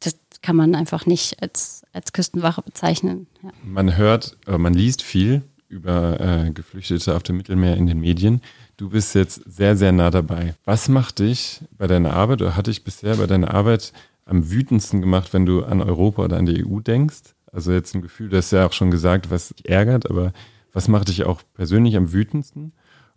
das 0.00 0.16
kann 0.42 0.56
man 0.56 0.74
einfach 0.74 1.06
nicht 1.06 1.42
als, 1.42 1.82
als 1.92 2.12
Küstenwache 2.12 2.62
bezeichnen. 2.62 3.26
Ja. 3.42 3.50
Man 3.64 3.96
hört, 3.96 4.36
man 4.46 4.74
liest 4.74 5.02
viel 5.02 5.42
über 5.68 6.20
äh, 6.20 6.50
Geflüchtete 6.50 7.14
auf 7.14 7.22
dem 7.22 7.36
Mittelmeer 7.36 7.76
in 7.76 7.86
den 7.86 8.00
Medien. 8.00 8.40
Du 8.76 8.90
bist 8.90 9.14
jetzt 9.14 9.42
sehr, 9.46 9.76
sehr 9.76 9.92
nah 9.92 10.10
dabei. 10.10 10.54
Was 10.64 10.88
macht 10.88 11.18
dich 11.18 11.62
bei 11.76 11.86
deiner 11.86 12.12
Arbeit 12.12 12.42
oder 12.42 12.56
hat 12.56 12.66
dich 12.68 12.84
bisher 12.84 13.16
bei 13.16 13.26
deiner 13.26 13.52
Arbeit 13.52 13.92
am 14.24 14.50
wütendsten 14.50 15.00
gemacht, 15.00 15.32
wenn 15.32 15.46
du 15.46 15.64
an 15.64 15.80
Europa 15.80 16.24
oder 16.24 16.36
an 16.36 16.46
die 16.46 16.64
EU 16.64 16.80
denkst? 16.80 17.34
Also 17.50 17.72
jetzt 17.72 17.94
ein 17.94 18.02
Gefühl, 18.02 18.28
du 18.28 18.36
hast 18.36 18.50
ja 18.50 18.66
auch 18.66 18.72
schon 18.72 18.90
gesagt, 18.90 19.30
was 19.30 19.48
dich 19.48 19.68
ärgert, 19.68 20.10
aber 20.10 20.32
was 20.76 20.88
macht 20.88 21.08
dich 21.08 21.24
auch 21.24 21.40
persönlich 21.54 21.96
am 21.96 22.12
wütendsten? 22.12 22.74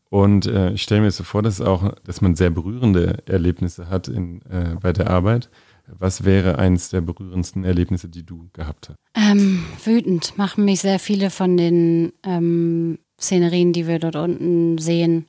Und 0.10 0.46
äh, 0.46 0.72
ich 0.72 0.82
stelle 0.82 1.02
mir 1.02 1.12
so 1.12 1.26
vor, 1.26 1.44
dass 1.44 1.60
auch, 1.60 1.94
dass 2.06 2.22
man 2.22 2.34
sehr 2.34 2.50
berührende 2.52 3.18
Erlebnisse 3.26 3.90
hat 3.90 4.08
in, 4.08 4.42
äh, 4.44 4.78
bei 4.82 4.94
der 4.94 5.10
Arbeit. 5.10 5.50
Was 5.86 6.24
wäre 6.24 6.58
eines 6.58 6.88
der 6.88 7.02
berührendsten 7.02 7.66
Erlebnisse, 7.66 8.08
die 8.08 8.26
du 8.26 8.50
gehabt 8.54 8.90
hast? 8.90 8.96
Ähm, 9.14 9.66
wütend 9.84 10.38
machen 10.38 10.64
mich 10.64 10.80
sehr 10.80 11.00
viele 11.00 11.30
von 11.30 11.58
den 11.58 12.14
ähm, 12.24 12.98
Szenerien, 13.20 13.74
die 13.74 13.88
wir 13.88 14.00
dort 14.00 14.16
unten 14.16 14.78
sehen. 14.78 15.26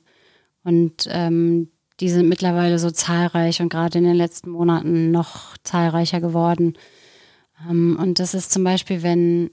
Und 0.63 1.09
ähm, 1.09 1.67
die 1.99 2.09
sind 2.09 2.29
mittlerweile 2.29 2.79
so 2.79 2.91
zahlreich 2.91 3.61
und 3.61 3.67
gerade 3.67 3.97
in 3.97 4.05
den 4.05 4.15
letzten 4.15 4.51
Monaten 4.51 5.11
noch 5.11 5.57
zahlreicher 5.63 6.21
geworden. 6.21 6.77
Ähm, 7.69 7.97
und 7.99 8.19
das 8.19 8.33
ist 8.33 8.53
zum 8.53 8.63
Beispiel, 8.63 9.03
wenn, 9.03 9.51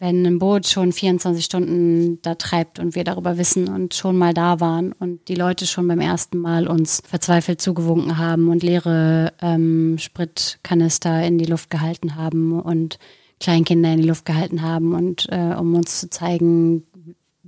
wenn 0.00 0.24
ein 0.24 0.38
Boot 0.38 0.66
schon 0.66 0.92
24 0.92 1.44
Stunden 1.44 2.22
da 2.22 2.34
treibt 2.34 2.78
und 2.78 2.94
wir 2.94 3.04
darüber 3.04 3.36
wissen 3.36 3.68
und 3.68 3.94
schon 3.94 4.16
mal 4.16 4.32
da 4.32 4.58
waren 4.58 4.92
und 4.92 5.28
die 5.28 5.34
Leute 5.34 5.66
schon 5.66 5.86
beim 5.86 6.00
ersten 6.00 6.38
Mal 6.38 6.66
uns 6.66 7.02
verzweifelt 7.06 7.60
zugewunken 7.60 8.16
haben 8.16 8.48
und 8.48 8.62
leere 8.62 9.34
ähm, 9.42 9.98
Spritkanister 9.98 11.22
in 11.22 11.36
die 11.36 11.44
Luft 11.44 11.68
gehalten 11.68 12.16
haben 12.16 12.58
und 12.58 12.98
Kleinkinder 13.40 13.92
in 13.92 14.00
die 14.00 14.08
Luft 14.08 14.24
gehalten 14.24 14.62
haben 14.62 14.94
und 14.94 15.26
äh, 15.30 15.54
um 15.54 15.74
uns 15.74 16.00
zu 16.00 16.08
zeigen, 16.08 16.84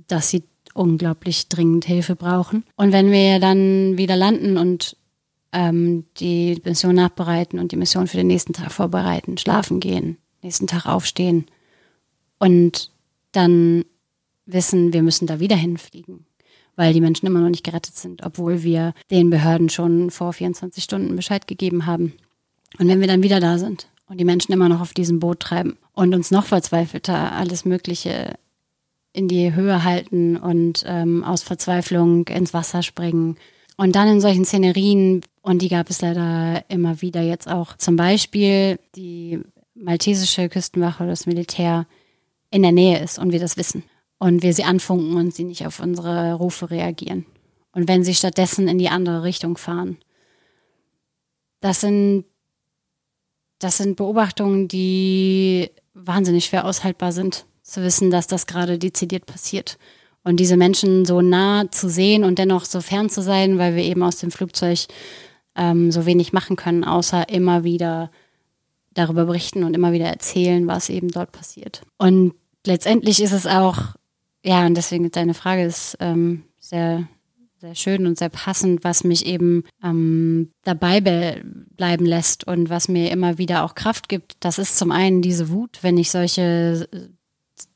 dass 0.07 0.29
sie 0.29 0.43
unglaublich 0.75 1.49
dringend 1.49 1.85
Hilfe 1.85 2.15
brauchen. 2.15 2.65
Und 2.75 2.91
wenn 2.91 3.11
wir 3.11 3.39
dann 3.39 3.97
wieder 3.97 4.15
landen 4.15 4.57
und 4.57 4.95
ähm, 5.53 6.05
die 6.17 6.61
Mission 6.63 6.95
nachbereiten 6.95 7.57
und 7.57 7.71
die 7.71 7.77
Mission 7.77 8.05
für 8.05 8.17
den 8.17 8.27
nächsten 8.27 8.53
Tag 8.53 8.71
vorbereiten, 8.71 9.39
schlafen 9.39 9.79
gehen, 9.79 10.17
nächsten 10.43 10.67
Tag 10.67 10.85
aufstehen 10.85 11.45
und 12.43 12.91
dann 13.31 13.85
wissen, 14.45 14.91
wir 14.91 15.01
müssen 15.01 15.27
da 15.27 15.39
wieder 15.39 15.55
hinfliegen, 15.55 16.25
weil 16.75 16.93
die 16.93 16.99
Menschen 16.99 17.25
immer 17.25 17.39
noch 17.39 17.49
nicht 17.49 17.63
gerettet 17.63 17.95
sind, 17.95 18.25
obwohl 18.25 18.63
wir 18.63 18.93
den 19.09 19.29
Behörden 19.29 19.69
schon 19.69 20.11
vor 20.11 20.33
24 20.33 20.83
Stunden 20.83 21.15
Bescheid 21.15 21.47
gegeben 21.47 21.85
haben. 21.85 22.13
Und 22.79 22.89
wenn 22.89 22.99
wir 22.99 23.07
dann 23.07 23.23
wieder 23.23 23.39
da 23.39 23.57
sind 23.57 23.87
und 24.09 24.19
die 24.19 24.25
Menschen 24.25 24.51
immer 24.51 24.67
noch 24.67 24.81
auf 24.81 24.93
diesem 24.93 25.21
Boot 25.21 25.39
treiben 25.39 25.77
und 25.93 26.13
uns 26.13 26.31
noch 26.31 26.45
verzweifelter 26.45 27.31
alles 27.31 27.63
Mögliche 27.63 28.35
in 29.13 29.29
die 29.29 29.53
Höhe 29.53 29.85
halten 29.85 30.35
und 30.35 30.83
ähm, 30.85 31.23
aus 31.23 31.43
Verzweiflung 31.43 32.27
ins 32.27 32.53
Wasser 32.53 32.83
springen. 32.83 33.37
Und 33.77 33.95
dann 33.95 34.09
in 34.09 34.19
solchen 34.19 34.43
Szenerien, 34.43 35.21
und 35.43 35.61
die 35.61 35.69
gab 35.69 35.89
es 35.89 36.01
leider 36.01 36.65
immer 36.67 37.01
wieder 37.01 37.21
jetzt 37.21 37.47
auch, 37.47 37.77
zum 37.77 37.95
Beispiel 37.95 38.79
die 38.97 39.39
maltesische 39.75 40.49
Küstenwache 40.49 41.03
oder 41.03 41.11
das 41.11 41.25
Militär 41.25 41.87
in 42.53 42.61
der 42.61 42.71
Nähe 42.71 43.03
ist 43.03 43.17
und 43.17 43.31
wir 43.31 43.39
das 43.39 43.57
wissen. 43.57 43.83
Und 44.19 44.43
wir 44.43 44.53
sie 44.53 44.63
anfunken 44.63 45.15
und 45.15 45.33
sie 45.33 45.43
nicht 45.43 45.65
auf 45.65 45.79
unsere 45.79 46.35
Rufe 46.35 46.69
reagieren. 46.69 47.25
Und 47.71 47.87
wenn 47.87 48.03
sie 48.03 48.13
stattdessen 48.13 48.67
in 48.67 48.77
die 48.77 48.89
andere 48.89 49.23
Richtung 49.23 49.57
fahren. 49.57 49.97
Das 51.61 51.81
sind, 51.81 52.25
das 53.59 53.77
sind 53.77 53.95
Beobachtungen, 53.95 54.67
die 54.67 55.71
wahnsinnig 55.95 56.45
schwer 56.45 56.65
aushaltbar 56.65 57.11
sind 57.11 57.45
zu 57.63 57.81
wissen, 57.81 58.11
dass 58.11 58.27
das 58.27 58.45
gerade 58.45 58.77
dezidiert 58.77 59.25
passiert. 59.25 59.79
Und 60.23 60.39
diese 60.39 60.55
Menschen 60.55 61.05
so 61.05 61.21
nah 61.21 61.69
zu 61.71 61.89
sehen 61.89 62.23
und 62.23 62.37
dennoch 62.37 62.65
so 62.65 62.81
fern 62.81 63.09
zu 63.09 63.21
sein, 63.21 63.57
weil 63.57 63.75
wir 63.75 63.83
eben 63.83 64.03
aus 64.03 64.17
dem 64.17 64.29
Flugzeug 64.29 64.85
ähm, 65.55 65.91
so 65.91 66.05
wenig 66.05 66.33
machen 66.33 66.55
können, 66.55 66.83
außer 66.83 67.29
immer 67.29 67.63
wieder 67.63 68.11
darüber 68.93 69.25
berichten 69.25 69.63
und 69.63 69.73
immer 69.73 69.91
wieder 69.91 70.05
erzählen, 70.05 70.67
was 70.67 70.89
eben 70.89 71.09
dort 71.09 71.31
passiert. 71.31 71.81
Und 71.97 72.35
letztendlich 72.65 73.21
ist 73.21 73.31
es 73.31 73.47
auch, 73.47 73.95
ja, 74.43 74.65
und 74.65 74.75
deswegen 74.75 75.09
deine 75.11 75.33
Frage 75.33 75.63
ist 75.63 75.97
ähm, 75.99 76.43
sehr, 76.59 77.07
sehr 77.59 77.75
schön 77.75 78.05
und 78.05 78.17
sehr 78.17 78.29
passend, 78.29 78.83
was 78.83 79.03
mich 79.03 79.25
eben 79.25 79.63
ähm, 79.83 80.51
dabei 80.63 81.01
bleiben 81.01 82.05
lässt 82.05 82.45
und 82.45 82.69
was 82.69 82.87
mir 82.87 83.11
immer 83.11 83.37
wieder 83.37 83.63
auch 83.63 83.75
Kraft 83.75 84.09
gibt. 84.09 84.35
Das 84.41 84.59
ist 84.59 84.77
zum 84.77 84.91
einen 84.91 85.21
diese 85.21 85.49
Wut, 85.49 85.79
wenn 85.81 85.97
ich 85.97 86.11
solche 86.11 86.89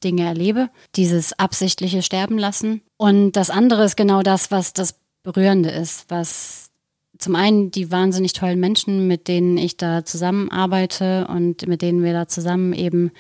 Dinge 0.03 0.25
erlebe, 0.25 0.69
dieses 0.95 1.37
absichtliche 1.39 2.01
Sterben 2.01 2.37
lassen. 2.37 2.81
Und 2.97 3.33
das 3.33 3.49
andere 3.49 3.85
ist 3.85 3.95
genau 3.95 4.23
das, 4.23 4.51
was 4.51 4.73
das 4.73 4.99
Berührende 5.23 5.69
ist, 5.69 6.05
was 6.09 6.69
zum 7.17 7.35
einen 7.35 7.71
die 7.71 7.91
wahnsinnig 7.91 8.33
tollen 8.33 8.59
Menschen, 8.59 9.07
mit 9.07 9.27
denen 9.27 9.57
ich 9.57 9.77
da 9.77 10.05
zusammenarbeite 10.05 11.27
und 11.27 11.67
mit 11.67 11.81
denen 11.81 12.03
wir 12.03 12.13
da 12.13 12.27
zusammen 12.27 12.73
eben 12.73 13.11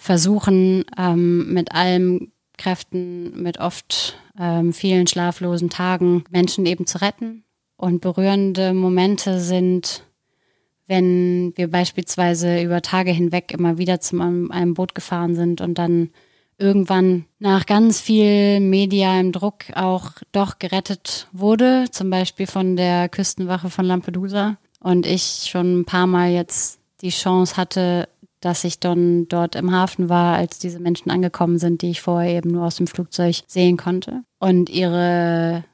versuchen, 0.00 0.84
ähm, 0.98 1.52
mit 1.52 1.72
allen 1.72 2.32
Kräften, 2.56 3.42
mit 3.42 3.58
oft 3.58 4.18
ähm, 4.38 4.72
vielen 4.72 5.06
schlaflosen 5.06 5.70
Tagen 5.70 6.24
Menschen 6.30 6.66
eben 6.66 6.86
zu 6.86 7.00
retten. 7.00 7.44
Und 7.76 8.00
berührende 8.00 8.74
Momente 8.74 9.40
sind 9.40 10.04
wenn 10.90 11.52
wir 11.54 11.70
beispielsweise 11.70 12.60
über 12.62 12.82
Tage 12.82 13.12
hinweg 13.12 13.52
immer 13.52 13.78
wieder 13.78 14.00
zu 14.00 14.20
einem 14.20 14.74
Boot 14.74 14.92
gefahren 14.96 15.36
sind 15.36 15.60
und 15.60 15.78
dann 15.78 16.10
irgendwann 16.58 17.26
nach 17.38 17.64
ganz 17.64 18.00
viel 18.00 18.58
medialem 18.58 19.30
Druck 19.30 19.66
auch 19.76 20.10
doch 20.32 20.58
gerettet 20.58 21.28
wurde, 21.30 21.84
zum 21.92 22.10
Beispiel 22.10 22.48
von 22.48 22.74
der 22.74 23.08
Küstenwache 23.08 23.70
von 23.70 23.84
Lampedusa. 23.84 24.56
Und 24.80 25.06
ich 25.06 25.46
schon 25.48 25.80
ein 25.80 25.84
paar 25.84 26.08
Mal 26.08 26.32
jetzt 26.32 26.80
die 27.02 27.10
Chance 27.10 27.56
hatte, 27.56 28.08
dass 28.40 28.64
ich 28.64 28.80
dann 28.80 29.28
dort 29.28 29.54
im 29.54 29.70
Hafen 29.70 30.08
war, 30.08 30.36
als 30.36 30.58
diese 30.58 30.80
Menschen 30.80 31.10
angekommen 31.10 31.58
sind, 31.58 31.82
die 31.82 31.90
ich 31.90 32.00
vorher 32.00 32.36
eben 32.38 32.50
nur 32.50 32.64
aus 32.64 32.76
dem 32.76 32.86
Flugzeug 32.86 33.42
sehen 33.46 33.76
konnte. 33.76 34.22
Und 34.38 34.70
ihre 34.70 35.64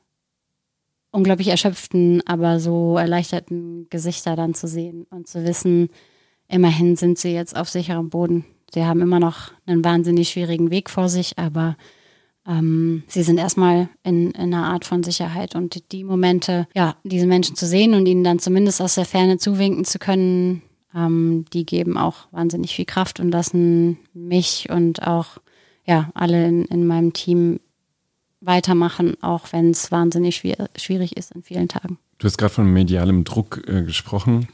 unglaublich 1.13 1.49
erschöpften, 1.49 2.23
aber 2.27 2.61
so 2.61 2.99
erleichterten 2.99 3.87
Gesichter 3.89 4.37
dann 4.37 4.55
zu 4.55 4.69
sehen 4.69 5.07
und 5.11 5.29
zu 5.29 5.45
wissen, 5.45 5.89
immerhin 6.49 6.97
sind 6.97 7.19
sie 7.19 7.33
jetzt 7.33 7.57
auf 7.57 7.69
sicherem 7.69 8.11
Boden. 8.11 8.45
Sie 8.75 8.85
haben 8.85 9.01
immer 9.01 9.21
noch 9.21 9.53
einen 9.65 9.85
wahnsinnig 9.85 10.29
schwierigen 10.29 10.71
Weg 10.71 10.91
vor 10.91 11.09
sich, 11.09 11.39
aber 11.39 11.77
ähm, 12.47 13.05
sie 13.09 13.23
sind 13.23 13.39
erstmal 13.39 13.89
in, 14.03 14.33
in, 14.33 14.55
einer 14.55 14.67
Art 14.67 14.85
von 14.85 15.03
Sicherheit. 15.03 15.55
Und 15.55 15.93
die 15.93 16.05
Momente, 16.05 16.69
ja, 16.75 16.97
diese 17.05 17.27
Menschen 17.27 17.57
zu 17.57 17.67
sehen 17.67 17.95
und 17.95 18.07
ihnen 18.07 18.25
dann 18.25 18.39
zumindest 18.39 18.81
aus 18.83 18.97
der 18.97 19.05
Ferne 19.05 19.39
zuwinken 19.39 19.85
zu 19.85 19.99
können, 19.99 20.63
ähm, 20.97 21.45
die 21.53 21.67
geben 21.67 21.99
auch 21.99 22.27
wahnsinnig 22.33 22.75
viel 22.75 22.87
Kraft 22.87 23.21
und 23.21 23.31
lassen 23.31 23.99
mich 24.15 24.69
und 24.71 25.07
auch 25.07 25.39
ja, 25.85 26.11
alle 26.15 26.47
in, 26.47 26.65
in 26.65 26.87
meinem 26.87 27.13
Team 27.13 27.61
weitermachen, 28.41 29.17
auch 29.23 29.53
wenn 29.53 29.71
es 29.71 29.91
wahnsinnig 29.91 30.37
schwierig 30.77 31.17
ist 31.17 31.33
in 31.33 31.43
vielen 31.43 31.69
Tagen. 31.69 31.99
Du 32.19 32.27
hast 32.27 32.39
gerade 32.39 32.53
von 32.53 32.73
medialem 32.73 33.25
Druck 33.25 33.63
äh, 33.67 33.83
gesprochen, 33.83 34.49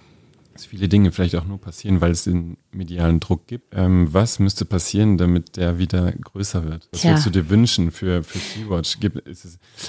dass 0.52 0.66
viele 0.66 0.88
Dinge 0.88 1.12
vielleicht 1.12 1.37
auch 1.37 1.44
nur 1.44 1.59
passieren, 1.59 2.00
weil 2.00 2.11
es 2.11 2.24
den 2.24 2.57
medialen 2.72 3.20
Druck 3.20 3.46
gibt. 3.46 3.74
Ähm, 3.74 4.12
was 4.12 4.38
müsste 4.38 4.64
passieren, 4.64 5.16
damit 5.16 5.57
der 5.57 5.78
wieder 5.78 6.12
größer 6.12 6.64
wird? 6.64 6.88
Was 6.92 7.00
Tja. 7.00 7.11
würdest 7.11 7.26
du 7.26 7.31
dir 7.31 7.48
wünschen 7.48 7.90
für, 7.90 8.22
für 8.22 8.38
Sea-Watch? 8.38 8.98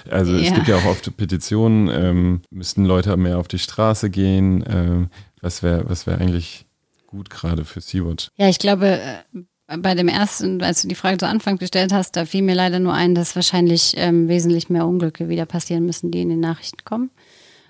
also 0.10 0.34
ja. 0.34 0.40
es 0.40 0.54
gibt 0.54 0.68
ja 0.68 0.78
auch 0.78 0.86
oft 0.86 1.16
Petitionen, 1.18 1.90
ähm, 1.92 2.42
müssten 2.50 2.86
Leute 2.86 3.16
mehr 3.18 3.38
auf 3.38 3.48
die 3.48 3.60
Straße 3.60 4.10
gehen? 4.10 4.64
Ähm, 4.68 5.10
was 5.44 5.62
wäre 5.62 5.88
was 5.88 6.08
wär 6.08 6.20
eigentlich 6.20 6.66
gut 7.06 7.30
gerade 7.30 7.66
für 7.66 7.82
Sea-Watch? 7.82 8.30
Ja, 8.38 8.50
ich 8.50 8.60
glaube, 8.60 9.00
äh, 9.68 9.78
bei 9.78 9.96
dem 9.96 10.08
ersten, 10.08 10.62
als 10.62 10.82
du 10.82 10.88
die 10.88 10.96
Frage 10.96 11.18
zu 11.18 11.28
Anfang 11.28 11.58
gestellt 11.58 11.94
hast, 11.94 12.16
da 12.16 12.26
fiel 12.26 12.42
mir 12.42 12.56
leider 12.56 12.80
nur 12.80 12.94
ein, 12.94 13.16
dass 13.16 13.36
wahrscheinlich 13.36 13.94
ähm, 13.98 14.28
wesentlich 14.28 14.70
mehr 14.70 14.88
Unglücke 14.88 15.30
wieder 15.30 15.46
passieren 15.46 15.86
müssen, 15.86 16.12
die 16.12 16.22
in 16.22 16.30
den 16.30 16.40
Nachrichten 16.40 16.84
kommen. 16.84 17.12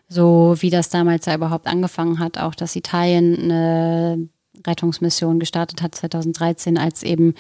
So 0.08 0.56
wie 0.60 0.70
das 0.70 0.90
damals 0.90 1.26
ja 1.26 1.36
überhaupt 1.36 1.68
angefangen 1.68 2.20
hat, 2.20 2.38
auch 2.38 2.56
dass 2.56 2.76
Italien 2.76 3.38
eine 3.40 4.30
Rettungsmission 4.66 5.40
gestartet 5.40 5.82
hat 5.82 5.96
2013, 5.96 6.78
als 6.78 7.04
eben 7.04 7.36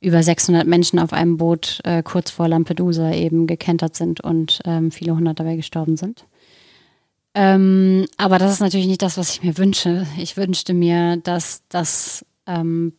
über 0.00 0.22
600 0.22 0.66
Menschen 0.66 0.98
auf 0.98 1.12
einem 1.12 1.36
Boot 1.38 1.80
äh, 1.84 2.02
kurz 2.02 2.30
vor 2.30 2.46
Lampedusa 2.48 3.12
eben 3.12 3.46
gekentert 3.46 3.96
sind 3.96 4.20
und 4.20 4.60
ähm, 4.64 4.90
viele 4.90 5.16
hundert 5.16 5.40
dabei 5.40 5.56
gestorben 5.56 5.96
sind. 5.96 6.26
Ähm, 7.34 8.06
aber 8.16 8.38
das 8.38 8.52
ist 8.52 8.60
natürlich 8.60 8.86
nicht 8.86 9.02
das, 9.02 9.18
was 9.18 9.30
ich 9.30 9.42
mir 9.42 9.58
wünsche. 9.58 10.06
Ich 10.18 10.36
wünschte 10.36 10.72
mir, 10.72 11.16
dass, 11.16 11.62
dass, 11.68 12.24
ähm, 12.46 12.92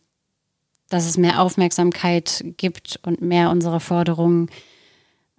dass 0.90 1.06
es 1.06 1.16
mehr 1.16 1.40
Aufmerksamkeit 1.40 2.44
gibt 2.56 3.00
und 3.02 3.22
mehr 3.22 3.50
unserer 3.50 3.80
Forderungen 3.80 4.50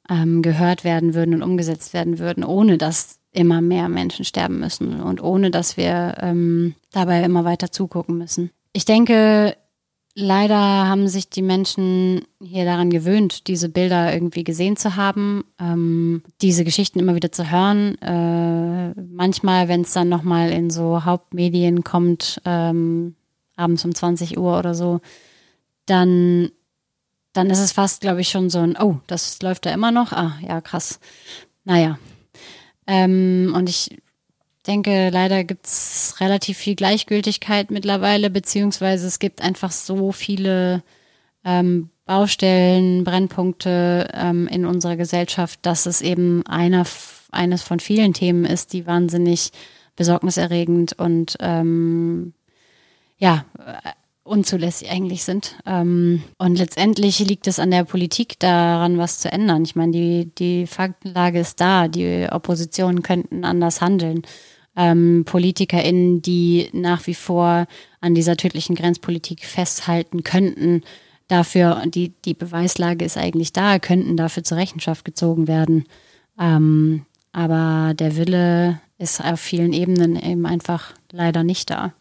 ähm, 0.10 0.42
gehört 0.42 0.84
werden 0.84 1.14
würden 1.14 1.36
und 1.36 1.44
umgesetzt 1.44 1.94
werden 1.94 2.18
würden, 2.18 2.44
ohne 2.44 2.78
dass 2.78 3.20
immer 3.32 3.62
mehr 3.62 3.88
Menschen 3.88 4.26
sterben 4.26 4.60
müssen 4.60 5.00
und 5.00 5.22
ohne 5.22 5.52
dass 5.52 5.78
wir 5.78 6.16
ähm, 6.20 6.74
dabei 6.92 7.24
immer 7.24 7.46
weiter 7.46 7.72
zugucken 7.72 8.18
müssen. 8.18 8.50
Ich 8.74 8.86
denke, 8.86 9.56
Leider 10.20 10.58
haben 10.58 11.08
sich 11.08 11.30
die 11.30 11.44
Menschen 11.44 12.26
hier 12.42 12.66
daran 12.66 12.90
gewöhnt, 12.90 13.46
diese 13.46 13.70
Bilder 13.70 14.12
irgendwie 14.12 14.44
gesehen 14.44 14.76
zu 14.76 14.96
haben, 14.96 15.44
ähm, 15.60 16.24
diese 16.42 16.64
Geschichten 16.64 16.98
immer 16.98 17.14
wieder 17.14 17.32
zu 17.32 17.52
hören. 17.52 18.02
Äh, 18.02 19.00
manchmal, 19.00 19.68
wenn 19.68 19.82
es 19.82 19.94
dann 19.94 20.10
nochmal 20.10 20.50
in 20.50 20.72
so 20.72 21.06
Hauptmedien 21.06 21.84
kommt, 21.84 22.42
ähm, 22.46 23.16
abends 23.58 23.86
um 23.86 23.94
20 23.94 24.40
Uhr 24.40 24.58
oder 24.58 24.74
so, 24.74 25.02
dann, 25.86 26.50
dann 27.34 27.52
ist 27.52 27.60
es 27.60 27.72
fast, 27.72 28.02
glaube 28.02 28.22
ich, 28.22 28.30
schon 28.30 28.50
so 28.50 28.58
ein, 28.58 28.76
oh, 28.76 28.98
das 29.06 29.40
läuft 29.44 29.68
da 29.68 29.72
immer 29.72 29.92
noch. 29.92 30.14
Ah, 30.14 30.40
ja, 30.42 30.62
krass. 30.62 31.00
Naja. 31.64 32.00
Ähm, 32.88 33.54
und 33.56 33.70
ich 33.70 33.96
denke, 34.68 35.10
leider 35.10 35.44
gibt 35.44 35.66
es 35.66 36.16
relativ 36.20 36.58
viel 36.58 36.76
Gleichgültigkeit 36.76 37.72
mittlerweile, 37.72 38.30
beziehungsweise 38.30 39.08
es 39.08 39.20
gibt 39.20 39.42
einfach 39.42 39.72
so 39.72 40.12
viele 40.12 40.84
ähm, 41.46 41.90
Baustellen, 42.06 43.04
Brennpunkte 43.04 44.08
ähm, 44.14 44.48
in 44.48 44.66
unserer 44.66 44.96
Gesellschaft, 44.96 45.60
dass 45.64 45.86
es 45.86 46.02
eben 46.02 46.46
einer, 46.46 46.86
eines 47.32 47.64
von 47.64 47.80
vielen 47.80 48.14
Themen 48.14 48.46
ist, 48.46 48.74
die 48.74 48.88
wahnsinnig 48.88 49.52
besorgniserregend 49.96 50.94
und 50.94 51.38
ähm, 51.40 52.34
ja, 53.18 53.46
äh, 53.58 53.90
unzulässig 54.24 54.90
eigentlich 54.90 55.24
sind. 55.24 55.56
Ähm, 55.66 56.24
und 56.38 56.58
letztendlich 56.58 57.20
liegt 57.20 57.48
es 57.48 57.60
an 57.60 57.72
der 57.72 57.86
Politik 57.86 58.40
daran, 58.40 58.98
was 58.98 59.20
zu 59.20 59.32
ändern. 59.32 59.64
Ich 59.64 59.76
meine, 59.76 59.92
die, 59.92 60.32
die 60.38 60.68
Faktenlage 60.68 61.40
ist 61.40 61.60
da, 61.62 61.88
die 61.88 62.28
Oppositionen 62.30 63.04
könnten 63.04 63.46
anders 63.46 63.82
handeln 63.82 64.24
ähm, 64.78 65.24
PolitikerInnen, 65.26 66.22
die 66.22 66.70
nach 66.72 67.08
wie 67.08 67.16
vor 67.16 67.66
an 68.00 68.16
dieser 68.16 68.38
tödlichen 68.38 68.76
Grenzpolitik 68.76 69.44
festhalten 69.44 70.24
könnten. 70.24 70.84
Dafür, 71.28 71.84
die, 71.88 72.14
die 72.24 72.36
Beweislage 72.36 73.04
ist 73.04 73.18
eigentlich 73.18 73.52
da, 73.52 73.80
könnten 73.80 74.16
dafür 74.16 74.44
zur 74.44 74.58
Rechenschaft 74.58 75.04
gezogen 75.04 75.48
werden. 75.48 75.86
Ähm, 76.40 77.06
aber 77.34 77.94
der 77.96 78.16
Wille 78.16 78.80
ist 79.00 79.22
auf 79.22 79.40
vielen 79.40 79.74
Ebenen 79.74 80.16
eben 80.16 80.46
einfach 80.46 80.94
leider 81.12 81.44
nicht 81.44 81.70
da. 81.70 81.94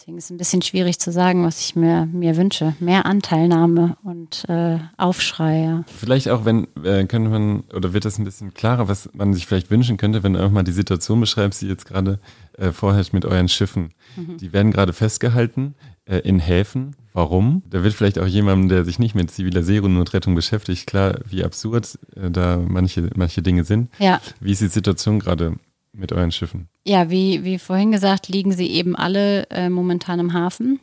Deswegen 0.00 0.16
ist 0.16 0.24
es 0.24 0.30
ein 0.30 0.38
bisschen 0.38 0.62
schwierig 0.62 0.98
zu 0.98 1.12
sagen, 1.12 1.44
was 1.44 1.60
ich 1.60 1.76
mir, 1.76 2.06
mir 2.06 2.38
wünsche. 2.38 2.74
Mehr 2.80 3.04
Anteilnahme 3.04 3.98
und 4.02 4.48
äh, 4.48 4.78
Aufschrei. 4.96 5.62
Ja. 5.62 5.84
Vielleicht 5.94 6.30
auch, 6.30 6.46
wenn, 6.46 6.68
äh, 6.82 7.04
könnte 7.04 7.28
man, 7.28 7.64
oder 7.74 7.92
wird 7.92 8.06
das 8.06 8.18
ein 8.18 8.24
bisschen 8.24 8.54
klarer, 8.54 8.88
was 8.88 9.10
man 9.12 9.34
sich 9.34 9.46
vielleicht 9.46 9.70
wünschen 9.70 9.98
könnte, 9.98 10.22
wenn 10.22 10.32
du 10.32 10.42
auch 10.42 10.50
mal 10.50 10.62
die 10.62 10.72
Situation 10.72 11.20
beschreibst, 11.20 11.60
die 11.60 11.68
jetzt 11.68 11.84
gerade 11.84 12.18
äh, 12.56 12.72
vorherrscht 12.72 13.12
mit 13.12 13.26
euren 13.26 13.50
Schiffen. 13.50 13.90
Mhm. 14.16 14.38
Die 14.38 14.54
werden 14.54 14.72
gerade 14.72 14.94
festgehalten 14.94 15.74
äh, 16.06 16.20
in 16.20 16.38
Häfen. 16.38 16.96
Warum? 17.12 17.62
Da 17.68 17.82
wird 17.82 17.92
vielleicht 17.92 18.18
auch 18.18 18.26
jemandem, 18.26 18.70
der 18.70 18.86
sich 18.86 18.98
nicht 18.98 19.14
mit 19.14 19.30
ziviler 19.30 19.62
Seenotrettung 19.62 20.34
beschäftigt, 20.34 20.86
klar, 20.86 21.20
wie 21.28 21.44
absurd 21.44 21.98
äh, 22.16 22.30
da 22.30 22.56
manche, 22.56 23.10
manche 23.16 23.42
Dinge 23.42 23.64
sind. 23.64 23.90
Ja. 23.98 24.18
Wie 24.40 24.52
ist 24.52 24.62
die 24.62 24.68
Situation 24.68 25.18
gerade 25.18 25.56
mit 25.92 26.12
euren 26.12 26.32
Schiffen? 26.32 26.68
Ja, 26.84 27.10
wie, 27.10 27.44
wie 27.44 27.58
vorhin 27.58 27.92
gesagt, 27.92 28.28
liegen 28.28 28.52
sie 28.52 28.68
eben 28.68 28.96
alle 28.96 29.48
äh, 29.50 29.68
momentan 29.68 30.20
im 30.20 30.32
Hafen. 30.32 30.80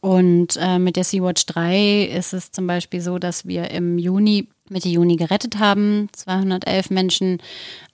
Und 0.00 0.56
äh, 0.60 0.78
mit 0.78 0.96
der 0.96 1.04
Sea-Watch 1.04 1.46
3 1.46 2.04
ist 2.04 2.32
es 2.32 2.50
zum 2.52 2.66
Beispiel 2.66 3.00
so, 3.00 3.18
dass 3.18 3.46
wir 3.46 3.70
im 3.70 3.98
Juni, 3.98 4.48
Mitte 4.68 4.88
Juni 4.88 5.16
gerettet 5.16 5.58
haben, 5.58 6.08
211 6.12 6.90
Menschen, 6.90 7.38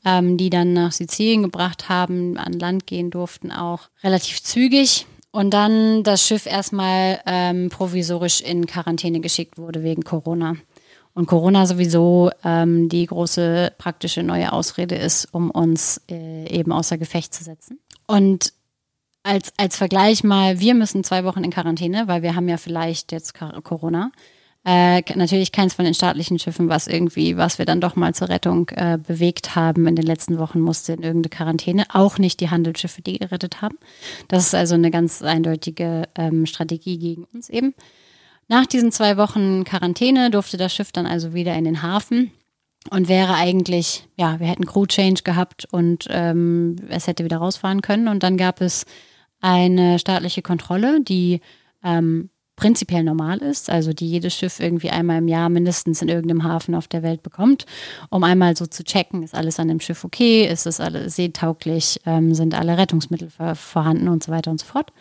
ähm, 0.05 0.37
die 0.37 0.51
dann 0.51 0.73
nach 0.73 0.93
Sizilien 0.93 1.43
gebracht 1.43 1.89
haben, 1.89 2.37
an 2.37 2.53
Land 2.53 2.87
gehen 2.87 3.11
durften, 3.11 3.53
auch 3.53 3.89
relativ 4.03 4.43
zügig. 4.43 5.07
Und 5.31 5.51
dann 5.51 6.05
das 6.05 6.27
Schiff 6.27 6.47
erstmal 6.47 7.21
ähm, 7.27 7.69
provisorisch 7.69 8.41
in 8.41 8.67
Quarantäne 8.67 9.21
geschickt 9.21 9.59
wurde 9.59 9.83
wegen 9.83 10.03
Corona. 10.03 10.57
Und 11.15 11.27
Corona 11.27 11.67
sowieso 11.67 12.31
ähm, 12.45 12.89
die 12.89 13.07
große 13.07 13.73
praktische 13.79 14.23
neue 14.23 14.53
Ausrede 14.53 14.97
ist, 14.97 15.27
um 15.33 15.51
uns 15.51 16.01
äh, 16.11 16.49
eben 16.49 16.73
außer 16.73 16.99
Gefecht 16.99 17.33
zu 17.33 17.45
setzen. 17.45 17.79
Und 18.07 18.53
als, 19.23 19.53
als 19.57 19.77
Vergleich 19.77 20.25
mal, 20.25 20.61
wir 20.61 20.75
müssen 20.75 21.05
zwei 21.05 21.25
Wochen 21.25 21.45
in 21.45 21.51
Quarantäne, 21.51 22.09
weil 22.09 22.23
wir 22.23 22.35
haben 22.35 22.49
ja 22.49 22.57
vielleicht 22.57 23.13
jetzt 23.13 23.35
Corona. 23.35 24.11
Äh, 24.67 25.03
natürlich 25.15 25.53
keins 25.53 25.75
von 25.75 25.85
den 25.85 25.95
staatlichen 25.95 26.39
Schiffen, 26.39 26.69
was 26.71 26.87
irgendwie, 26.87 27.37
was 27.37 27.59
wir 27.59 27.67
dann 27.67 27.83
doch 27.83 27.97
mal 27.97 28.15
zur 28.15 28.31
Rettung 28.31 28.71
äh, 28.71 28.99
bewegt 28.99 29.55
haben 29.55 29.87
in 29.87 29.95
den 29.95 30.07
letzten 30.07 30.39
Wochen, 30.39 30.61
musste 30.61 30.95
in 30.95 31.03
irgendeine 31.03 31.31
Quarantäne. 31.31 31.85
Auch 31.93 32.19
nicht 32.19 32.41
die 32.41 32.49
Handelsschiffe, 32.49 33.03
die 33.03 33.19
gerettet 33.19 33.61
haben. 33.61 33.79
Das 34.29 34.47
ist 34.47 34.55
also 34.55 34.75
eine 34.75 34.91
ganz 34.91 35.23
eindeutige 35.23 36.09
ähm, 36.15 36.47
Strategie 36.47 36.99
gegen 36.99 37.25
uns 37.33 37.51
eben. 37.51 37.75
Nach 38.49 38.67
diesen 38.67 38.93
zwei 38.93 39.17
Wochen 39.17 39.65
Quarantäne 39.65 40.31
durfte 40.31 40.57
das 40.57 40.75
Schiff 40.75 40.93
dann 40.93 41.07
also 41.07 41.35
wieder 41.35 41.55
in 41.55 41.65
den 41.65 41.83
Hafen 41.83 42.31
und 42.91 43.09
wäre 43.09 43.35
eigentlich, 43.35 44.07
ja, 44.17 44.39
wir 44.41 44.47
hätten 44.47 44.67
Crew 44.67 44.87
Change 44.87 45.23
gehabt 45.23 45.67
und 45.71 46.07
ähm, 46.11 46.77
es 46.89 47.07
hätte 47.07 47.25
wieder 47.25 47.39
rausfahren 47.39 47.81
können. 47.81 48.09
Und 48.09 48.23
dann 48.23 48.37
gab 48.37 48.61
es 48.61 48.85
eine 49.41 49.99
staatliche 49.99 50.43
Kontrolle, 50.43 51.01
die 51.01 51.41
ähm, 51.83 52.31
prinzipiell 52.57 53.03
normal 53.03 53.39
ist, 53.39 53.69
also 53.69 53.93
die 53.93 54.09
jedes 54.09 54.35
Schiff 54.35 54.61
irgendwie 54.61 54.91
einmal 54.91 55.19
im 55.19 55.29
Jahr 55.29 55.49
mindestens 55.49 56.03
in 56.03 56.09
irgendeinem 56.09 56.45
Hafen 56.45 56.75
auf 56.75 56.87
der 56.87 57.03
Welt 57.03 57.23
bekommt, 57.23 57.67
um 58.11 58.23
einmal 58.23 58.57
so 58.57 58.67
zu 58.67 58.85
checken, 58.85 59.23
ist 59.23 59.35
alles 59.35 59.59
an 59.59 59.69
dem 59.69 59.81
Schiff 59.81 60.05
okay, 60.05 60.47
ist 60.47 60.67
es 60.67 60.79
alles 60.79 61.17
seetauglich, 61.17 62.01
ähm, 62.07 62.35
sind 62.35 62.55
alle 62.55 62.79
Rettungsmittel 62.79 63.31
vorhanden 63.55 64.09
und 64.09 64.23
so 64.23 64.31
weiter 64.31 64.51
und 64.51 64.61
so 64.61 64.67
fort. 64.67 64.93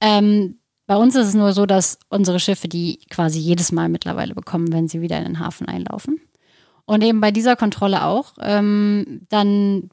Ähm, 0.00 0.56
bei 0.86 0.96
uns 0.96 1.14
ist 1.14 1.28
es 1.28 1.34
nur 1.34 1.52
so, 1.52 1.66
dass 1.66 1.98
unsere 2.08 2.40
Schiffe 2.40 2.68
die 2.68 2.98
quasi 3.10 3.38
jedes 3.38 3.72
Mal 3.72 3.88
mittlerweile 3.88 4.34
bekommen, 4.34 4.72
wenn 4.72 4.88
sie 4.88 5.00
wieder 5.00 5.18
in 5.18 5.24
den 5.24 5.38
Hafen 5.38 5.66
einlaufen. 5.66 6.20
Und 6.84 7.02
eben 7.02 7.20
bei 7.20 7.30
dieser 7.30 7.56
Kontrolle 7.56 8.04
auch 8.04 8.34
ähm, 8.40 9.22
dann 9.30 9.90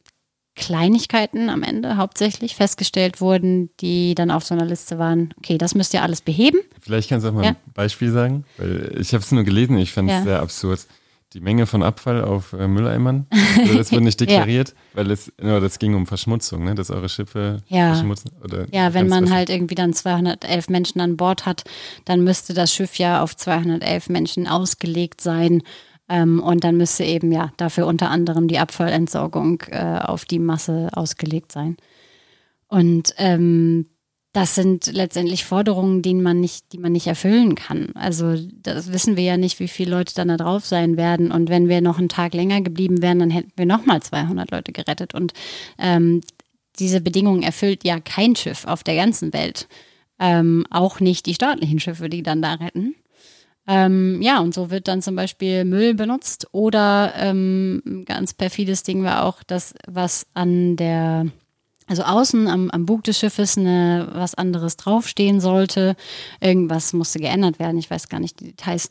Kleinigkeiten 0.55 1.49
am 1.49 1.63
Ende 1.63 1.95
hauptsächlich 1.95 2.55
festgestellt 2.55 3.21
wurden, 3.21 3.69
die 3.79 4.15
dann 4.15 4.31
auf 4.31 4.43
so 4.43 4.53
einer 4.53 4.65
Liste 4.65 4.99
waren, 4.99 5.33
okay, 5.37 5.57
das 5.57 5.75
müsst 5.75 5.93
ihr 5.93 6.03
alles 6.03 6.21
beheben. 6.21 6.59
Vielleicht 6.81 7.07
kannst 7.07 7.25
du 7.25 7.29
auch 7.29 7.33
mal 7.33 7.45
ja. 7.45 7.51
ein 7.51 7.73
Beispiel 7.73 8.11
sagen, 8.11 8.43
weil 8.57 8.97
ich 8.99 9.13
habe 9.13 9.23
es 9.23 9.31
nur 9.31 9.45
gelesen, 9.45 9.77
ich 9.77 9.93
fand 9.93 10.09
es 10.09 10.17
ja. 10.17 10.23
sehr 10.23 10.41
absurd 10.41 10.85
die 11.33 11.39
Menge 11.39 11.65
von 11.65 11.81
Abfall 11.81 12.23
auf 12.23 12.53
äh, 12.53 12.67
Mülleimern. 12.67 13.25
Also 13.57 13.77
das 13.77 13.91
wurde 13.91 14.03
nicht 14.03 14.19
deklariert, 14.19 14.69
ja. 14.69 14.75
weil 14.93 15.11
es, 15.11 15.31
no, 15.41 15.59
das 15.59 15.79
ging 15.79 15.95
um 15.95 16.05
Verschmutzung, 16.05 16.63
ne? 16.65 16.75
dass 16.75 16.91
eure 16.91 17.09
Schiffe 17.09 17.57
ja. 17.67 17.93
verschmutzen. 17.93 18.31
Oder 18.43 18.65
ja, 18.71 18.93
wenn 18.93 19.07
man 19.07 19.31
halt 19.31 19.49
irgendwie 19.49 19.75
dann 19.75 19.93
211 19.93 20.69
Menschen 20.69 20.99
an 20.99 21.17
Bord 21.17 21.45
hat, 21.45 21.63
dann 22.05 22.23
müsste 22.23 22.53
das 22.53 22.73
Schiff 22.73 22.95
ja 22.95 23.21
auf 23.21 23.35
211 23.35 24.09
Menschen 24.09 24.47
ausgelegt 24.47 25.21
sein. 25.21 25.63
Ähm, 26.09 26.41
und 26.41 26.63
dann 26.65 26.75
müsste 26.75 27.05
eben 27.05 27.31
ja 27.31 27.53
dafür 27.55 27.87
unter 27.87 28.09
anderem 28.09 28.49
die 28.49 28.59
Abfallentsorgung 28.59 29.61
äh, 29.69 29.99
auf 30.01 30.25
die 30.25 30.39
Masse 30.39 30.89
ausgelegt 30.93 31.53
sein. 31.53 31.77
Und 32.67 33.13
ähm, 33.17 33.85
das 34.33 34.55
sind 34.55 34.87
letztendlich 34.87 35.43
Forderungen, 35.43 36.01
die 36.01 36.13
man 36.13 36.39
nicht, 36.39 36.71
die 36.71 36.77
man 36.77 36.93
nicht 36.93 37.07
erfüllen 37.07 37.55
kann. 37.55 37.89
Also 37.95 38.35
das 38.63 38.93
wissen 38.93 39.17
wir 39.17 39.23
ja 39.23 39.37
nicht, 39.37 39.59
wie 39.59 39.67
viele 39.67 39.91
Leute 39.91 40.15
dann 40.15 40.29
da 40.29 40.37
drauf 40.37 40.65
sein 40.65 40.95
werden. 40.95 41.31
Und 41.31 41.49
wenn 41.49 41.67
wir 41.67 41.81
noch 41.81 41.97
einen 41.97 42.07
Tag 42.07 42.33
länger 42.33 42.61
geblieben 42.61 43.01
wären, 43.01 43.19
dann 43.19 43.29
hätten 43.29 43.51
wir 43.57 43.65
nochmal 43.65 44.01
200 44.01 44.49
Leute 44.51 44.71
gerettet. 44.71 45.13
Und 45.13 45.33
ähm, 45.77 46.21
diese 46.79 47.01
Bedingungen 47.01 47.43
erfüllt 47.43 47.83
ja 47.83 47.99
kein 47.99 48.35
Schiff 48.37 48.65
auf 48.65 48.83
der 48.83 48.95
ganzen 48.95 49.33
Welt. 49.33 49.67
Ähm, 50.17 50.65
auch 50.69 51.01
nicht 51.01 51.25
die 51.25 51.33
staatlichen 51.33 51.79
Schiffe, 51.81 52.07
die 52.07 52.23
dann 52.23 52.41
da 52.41 52.53
retten. 52.53 52.95
Ähm, 53.67 54.21
ja, 54.21 54.39
und 54.39 54.53
so 54.53 54.71
wird 54.71 54.87
dann 54.87 55.01
zum 55.01 55.17
Beispiel 55.17 55.65
Müll 55.65 55.93
benutzt. 55.93 56.47
Oder 56.53 57.13
ähm, 57.17 58.03
ganz 58.05 58.33
perfides 58.33 58.83
Ding 58.83 59.03
war 59.03 59.25
auch 59.25 59.43
das, 59.43 59.75
was 59.87 60.25
an 60.33 60.77
der 60.77 61.27
also 61.91 62.03
außen 62.03 62.47
am, 62.47 62.71
am 62.71 62.85
Bug 62.85 63.03
des 63.03 63.19
Schiffes 63.19 63.57
eine, 63.57 64.07
was 64.13 64.33
anderes 64.33 64.77
draufstehen 64.77 65.41
sollte. 65.41 65.97
Irgendwas 66.39 66.93
musste 66.93 67.19
geändert 67.19 67.59
werden, 67.59 67.77
ich 67.77 67.91
weiß 67.91 68.07
gar 68.07 68.21
nicht 68.21 68.39
die 68.39 68.45
Details. 68.45 68.89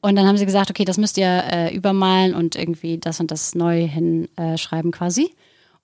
Und 0.00 0.16
dann 0.16 0.26
haben 0.26 0.36
sie 0.36 0.44
gesagt, 0.44 0.68
okay, 0.68 0.84
das 0.84 0.98
müsst 0.98 1.16
ihr 1.18 1.44
äh, 1.52 1.72
übermalen 1.72 2.34
und 2.34 2.56
irgendwie 2.56 2.98
das 2.98 3.20
und 3.20 3.30
das 3.30 3.54
neu 3.54 3.86
hinschreiben 3.86 4.90
äh, 4.90 4.96
quasi. 4.96 5.30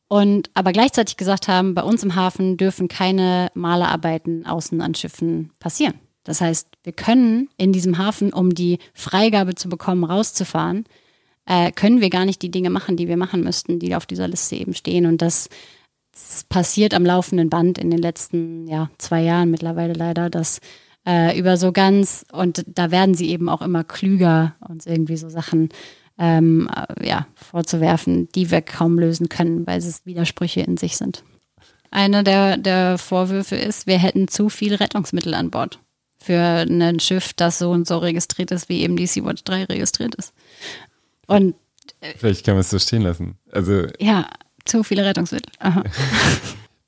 Und 0.09 0.51
aber 0.55 0.72
gleichzeitig 0.72 1.16
gesagt 1.16 1.47
haben, 1.47 1.74
bei 1.74 1.82
uns 1.82 2.03
im 2.03 2.16
Hafen 2.16 2.57
dürfen 2.57 2.89
keine 2.89 3.53
Malerarbeiten 3.55 4.45
außen 4.45 4.80
an 4.80 4.97
Schiffen 4.97 5.53
passieren. 5.61 5.95
Das 6.24 6.41
heißt, 6.41 6.66
wir 6.82 6.93
können 6.93 7.51
in 7.57 7.72
diesem 7.72 7.99
Hafen, 7.99 8.32
um 8.32 8.53
die 8.53 8.80
Freigabe 8.95 9.55
zu 9.55 9.68
bekommen, 9.68 10.03
rauszufahren, 10.03 10.87
äh, 11.47 11.70
können 11.70 12.01
wir 12.01 12.11
gar 12.11 12.24
nicht 12.24 12.43
die 12.43 12.51
Dinge 12.51 12.70
machen, 12.70 12.97
die 12.97 13.07
wir 13.07 13.16
machen 13.16 13.45
müssten, 13.45 13.78
die 13.78 13.95
auf 13.95 14.07
dieser 14.07 14.26
Liste 14.26 14.57
eben 14.57 14.74
stehen. 14.74 15.07
Und 15.07 15.22
das 15.22 15.49
passiert 16.49 16.95
am 16.95 17.05
laufenden 17.05 17.51
Band 17.51 17.79
in 17.79 17.91
den 17.91 18.01
letzten 18.01 18.66
ja, 18.66 18.91
zwei 18.99 19.23
Jahren 19.23 19.51
mittlerweile 19.51 19.93
leider, 19.93 20.31
dass 20.31 20.61
äh, 21.07 21.39
über 21.39 21.57
so 21.57 21.73
ganz, 21.73 22.27
und 22.33 22.64
da 22.66 22.91
werden 22.91 23.14
sie 23.14 23.31
eben 23.31 23.49
auch 23.49 23.62
immer 23.62 23.85
klüger, 23.85 24.55
uns 24.69 24.87
irgendwie 24.87 25.16
so 25.16 25.29
Sachen 25.29 25.71
ähm, 26.19 26.69
äh, 26.75 27.07
ja, 27.07 27.27
vorzuwerfen, 27.35 28.29
die 28.35 28.51
wir 28.51 28.61
kaum 28.61 28.99
lösen 28.99 29.29
können, 29.29 29.66
weil 29.66 29.79
es 29.79 30.05
Widersprüche 30.05 30.61
in 30.61 30.77
sich 30.77 30.97
sind. 30.97 31.25
Einer 31.91 32.23
der, 32.23 32.57
der 32.59 32.99
Vorwürfe 32.99 33.57
ist, 33.57 33.87
wir 33.87 33.99
hätten 33.99 34.29
zu 34.29 34.49
viel 34.49 34.75
Rettungsmittel 34.75 35.33
an 35.35 35.51
Bord 35.51 35.79
für 36.19 36.66
ein 36.69 37.01
Schiff, 37.01 37.33
das 37.33 37.59
so 37.59 37.71
und 37.71 37.87
so 37.87 37.99
registriert 37.99 38.51
ist, 38.51 38.69
wie 38.69 38.83
eben 38.83 38.97
die 38.97 39.07
Sea-Watch 39.07 39.45
3 39.45 39.64
registriert 39.64 40.14
ist. 40.16 40.35
Und 41.27 41.55
äh, 42.01 42.12
Vielleicht 42.16 42.45
kann 42.45 42.55
man 42.55 42.61
es 42.61 42.71
so 42.71 42.79
stehen 42.79 43.03
lassen. 43.03 43.39
Also 43.51 43.87
ja, 43.99 44.29
zu 44.69 44.83
viele 44.85 45.05
Rettungsmittel. 45.05 45.53
Aha. 45.59 45.83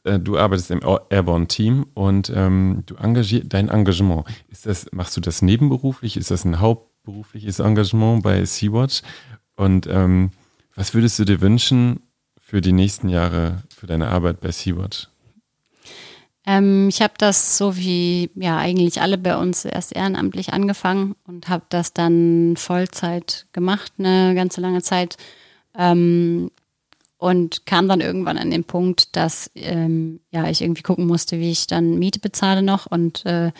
Äh, 0.02 0.18
du 0.18 0.38
arbeitest 0.38 0.70
im 0.70 0.80
Airborne-Team 1.10 1.86
und 1.94 2.32
ähm, 2.34 2.84
du 2.86 2.96
engagier 2.96 3.44
dein 3.44 3.68
Engagement. 3.68 4.24
Ist 4.48 4.64
das, 4.64 4.86
machst 4.92 5.14
du 5.16 5.20
das 5.20 5.42
nebenberuflich? 5.42 6.16
Ist 6.16 6.30
das 6.30 6.46
ein 6.46 6.58
hauptberufliches 6.58 7.58
Engagement 7.58 8.22
bei 8.22 8.42
Sea-Watch? 8.42 9.02
Und 9.56 9.86
ähm, 9.88 10.30
was 10.74 10.94
würdest 10.94 11.18
du 11.18 11.24
dir 11.24 11.42
wünschen 11.42 12.00
für 12.38 12.62
die 12.62 12.72
nächsten 12.72 13.10
Jahre 13.10 13.62
für 13.68 13.86
deine 13.86 14.08
Arbeit 14.08 14.40
bei 14.40 14.50
Sea-Watch? 14.50 15.08
Ähm, 16.46 16.88
ich 16.88 17.02
habe 17.02 17.14
das 17.18 17.58
so 17.58 17.76
wie 17.76 18.30
ja 18.34 18.56
eigentlich 18.56 19.02
alle 19.02 19.18
bei 19.18 19.36
uns 19.36 19.66
erst 19.66 19.94
ehrenamtlich 19.94 20.52
angefangen 20.54 21.14
und 21.26 21.48
habe 21.48 21.64
das 21.68 21.92
dann 21.92 22.56
Vollzeit 22.56 23.46
gemacht, 23.52 23.92
eine 23.98 24.34
ganze 24.34 24.62
lange 24.62 24.80
Zeit. 24.80 25.18
Ähm, 25.76 26.50
und 27.20 27.66
kam 27.66 27.86
dann 27.86 28.00
irgendwann 28.00 28.38
an 28.38 28.50
den 28.50 28.64
Punkt, 28.64 29.14
dass 29.14 29.50
ähm, 29.54 30.20
ja 30.30 30.48
ich 30.48 30.62
irgendwie 30.62 30.82
gucken 30.82 31.06
musste, 31.06 31.38
wie 31.38 31.50
ich 31.50 31.66
dann 31.66 31.98
Miete 31.98 32.18
bezahle 32.18 32.62
noch 32.62 32.86
und 32.86 33.24
äh, 33.26 33.52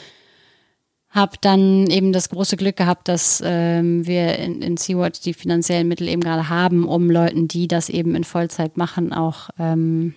habe 1.10 1.32
dann 1.40 1.88
eben 1.88 2.12
das 2.12 2.28
große 2.28 2.56
Glück 2.56 2.76
gehabt, 2.76 3.08
dass 3.08 3.42
ähm, 3.44 4.06
wir 4.06 4.38
in, 4.38 4.62
in 4.62 4.76
Sea-Watch 4.76 5.20
die 5.20 5.34
finanziellen 5.34 5.88
Mittel 5.88 6.08
eben 6.08 6.22
gerade 6.22 6.48
haben, 6.48 6.86
um 6.86 7.10
Leuten, 7.10 7.48
die 7.48 7.68
das 7.68 7.88
eben 7.88 8.14
in 8.14 8.24
Vollzeit 8.24 8.76
machen, 8.76 9.12
auch 9.12 9.50
ähm, 9.58 10.14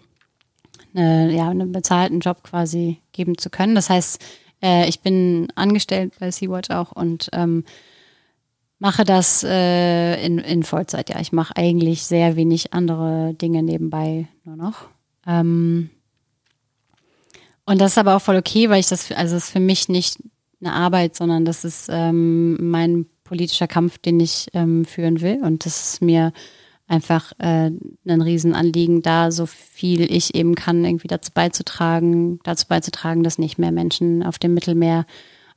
eine, 0.93 1.33
ja, 1.33 1.49
einen 1.49 1.71
bezahlten 1.71 2.19
Job 2.19 2.43
quasi 2.43 2.99
geben 3.11 3.37
zu 3.39 3.49
können. 3.49 3.73
Das 3.73 3.89
heißt, 3.89 4.23
äh, 4.61 4.87
ich 4.87 5.01
bin 5.01 5.51
angestellt 5.55 6.13
bei 6.19 6.29
Sea-Watch 6.29 6.69
auch 6.69 6.91
und 6.91 7.29
ähm, 7.33 7.65
mache 8.80 9.03
das 9.03 9.43
äh, 9.43 10.26
in, 10.26 10.39
in 10.39 10.63
Vollzeit, 10.63 11.09
ja. 11.09 11.19
Ich 11.19 11.32
mache 11.32 11.55
eigentlich 11.55 12.03
sehr 12.03 12.36
wenig 12.36 12.74
andere 12.74 13.34
Dinge 13.34 13.63
nebenbei 13.63 14.28
nur 14.43 14.55
noch. 14.55 14.89
Ähm, 15.26 15.89
und 17.65 17.80
das 17.80 17.93
ist 17.93 17.97
aber 17.97 18.15
auch 18.15 18.21
voll 18.21 18.36
okay, 18.36 18.69
weil 18.69 18.80
ich 18.80 18.88
das, 18.88 19.11
also 19.11 19.36
es 19.36 19.45
ist 19.45 19.51
für 19.51 19.59
mich 19.59 19.88
nicht 19.88 20.17
eine 20.59 20.74
Arbeit, 20.74 21.15
sondern 21.15 21.45
das 21.45 21.63
ist 21.63 21.88
ähm, 21.89 22.69
mein 22.69 23.05
politischer 23.24 23.67
Kampf, 23.67 23.97
den 23.97 24.19
ich 24.19 24.47
ähm, 24.53 24.86
führen 24.86 25.21
will. 25.21 25.39
Und 25.41 25.65
das 25.65 25.93
ist 25.93 26.01
mir 26.01 26.34
einfach 26.88 27.32
äh, 27.39 27.71
ein 28.05 28.21
Riesenanliegen, 28.21 29.01
da 29.01 29.32
so 29.32 29.45
viel 29.45 30.11
ich 30.11 30.36
eben 30.36 30.55
kann, 30.55 30.84
irgendwie 30.84 31.07
dazu 31.07 31.32
beizutragen, 31.34 32.39
dazu 32.43 32.67
beizutragen, 32.67 33.24
dass 33.24 33.38
nicht 33.38 33.57
mehr 33.57 33.71
Menschen 33.71 34.24
auf 34.24 34.38
dem 34.38 34.53
Mittelmeer 34.53 35.05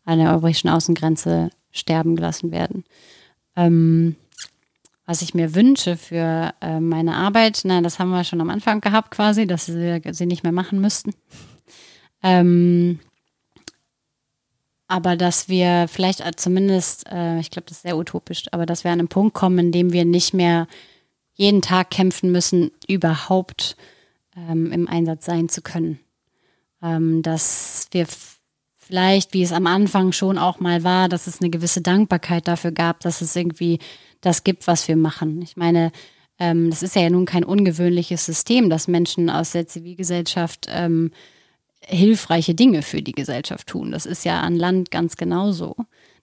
an 0.05 0.19
der 0.19 0.31
europäischen 0.31 0.69
Außengrenze 0.69 1.51
sterben 1.79 2.17
gelassen 2.17 2.51
werden. 2.51 2.85
Ähm, 3.57 4.17
was 5.07 5.23
ich 5.23 5.35
mir 5.35 5.55
wünsche 5.55 5.97
für 5.97 6.53
äh, 6.61 6.81
meine 6.81 7.15
Arbeit, 7.15 7.61
na, 7.65 7.81
das 7.81 7.99
haben 7.99 8.11
wir 8.11 8.25
schon 8.25 8.41
am 8.41 8.51
Anfang 8.51 8.81
gehabt 8.81 9.13
quasi, 9.13 9.47
dass 9.47 9.67
sie 9.67 10.01
sie 10.11 10.27
nicht 10.27 10.43
mehr 10.43 10.53
machen 10.53 10.81
müssten. 10.81 11.15
Ähm, 12.23 12.99
aber 14.89 15.17
dass 15.17 15.49
wir 15.49 15.87
vielleicht 15.89 16.23
zumindest, 16.41 17.07
äh, 17.11 17.39
ich 17.39 17.51
glaube, 17.51 17.67
das 17.69 17.79
ist 17.79 17.83
sehr 17.83 17.97
utopisch, 17.97 18.45
aber 18.53 18.67
dass 18.67 18.85
wir 18.85 18.91
an 18.91 18.99
einen 18.99 19.09
Punkt 19.09 19.35
kommen, 19.35 19.59
in 19.59 19.73
dem 19.73 19.93
wir 19.93 20.05
nicht 20.05 20.35
mehr 20.35 20.67
jeden 21.35 21.63
Tag 21.63 21.91
kämpfen 21.91 22.33
müssen, 22.33 22.71
überhaupt 22.89 23.77
ähm, 24.37 24.73
im 24.73 24.89
Einsatz 24.89 25.25
sein 25.25 25.49
zu 25.49 25.61
können. 25.63 26.01
Ähm, 26.83 27.23
dass 27.23 27.89
wir 27.91 28.07
vielleicht, 28.87 29.35
wie 29.35 29.43
es 29.43 29.53
am 29.53 29.67
Anfang 29.67 30.13
schon 30.13 30.39
auch 30.39 30.61
mal 30.61 30.85
war, 30.85 31.09
dass 31.09 31.27
es 31.27 31.41
eine 31.41 31.51
gewisse 31.51 31.81
Dankbarkeit 31.81 32.47
dafür 32.47 32.71
gab, 32.71 33.01
dass 33.01 33.21
es 33.21 33.35
irgendwie 33.35 33.79
das 34.21 34.45
gibt, 34.45 34.67
was 34.67 34.87
wir 34.87 34.97
machen. 34.97 35.43
Ich 35.43 35.57
meine, 35.57 35.91
ähm, 36.39 36.71
das 36.71 36.83
ist 36.83 36.95
ja 36.95 37.11
nun 37.11 37.27
kein 37.27 37.45
ungewöhnliches 37.45 38.25
System, 38.25 38.71
dass 38.71 38.89
Menschen 38.89 39.29
aus 39.29 39.53
der 39.53 39.67
Zivilgesellschaft 39.67 40.69
ähm, 40.71 41.11
hilfreiche 41.81 42.55
Dinge 42.55 42.83
für 42.83 43.03
die 43.03 43.13
Gesellschaft 43.13 43.67
tun. 43.67 43.91
Das 43.91 44.07
ist 44.07 44.25
ja 44.25 44.41
an 44.41 44.57
Land 44.57 44.91
ganz 44.91 45.17
genauso. 45.17 45.77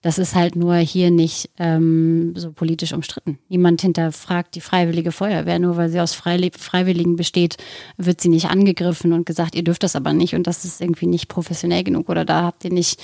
Das 0.04 0.18
ist 0.18 0.34
halt 0.34 0.54
nur 0.54 0.74
hier 0.76 1.10
nicht 1.10 1.48
ähm, 1.58 2.34
so 2.36 2.52
politisch 2.52 2.92
umstritten. 2.92 3.38
Niemand 3.48 3.80
hinterfragt 3.80 4.54
die 4.54 4.60
freiwillige 4.60 5.12
Feuerwehr. 5.12 5.58
Nur 5.58 5.78
weil 5.78 5.88
sie 5.88 5.98
aus 5.98 6.12
Freiwilligen 6.12 7.16
besteht, 7.16 7.56
wird 7.96 8.20
sie 8.20 8.28
nicht 8.28 8.50
angegriffen 8.50 9.14
und 9.14 9.24
gesagt, 9.24 9.54
ihr 9.54 9.64
dürft 9.64 9.82
das 9.82 9.96
aber 9.96 10.12
nicht 10.12 10.34
und 10.34 10.46
das 10.46 10.66
ist 10.66 10.82
irgendwie 10.82 11.06
nicht 11.06 11.28
professionell 11.28 11.84
genug 11.84 12.10
oder 12.10 12.26
da 12.26 12.42
habt 12.42 12.66
ihr 12.66 12.70
nicht, 12.70 13.02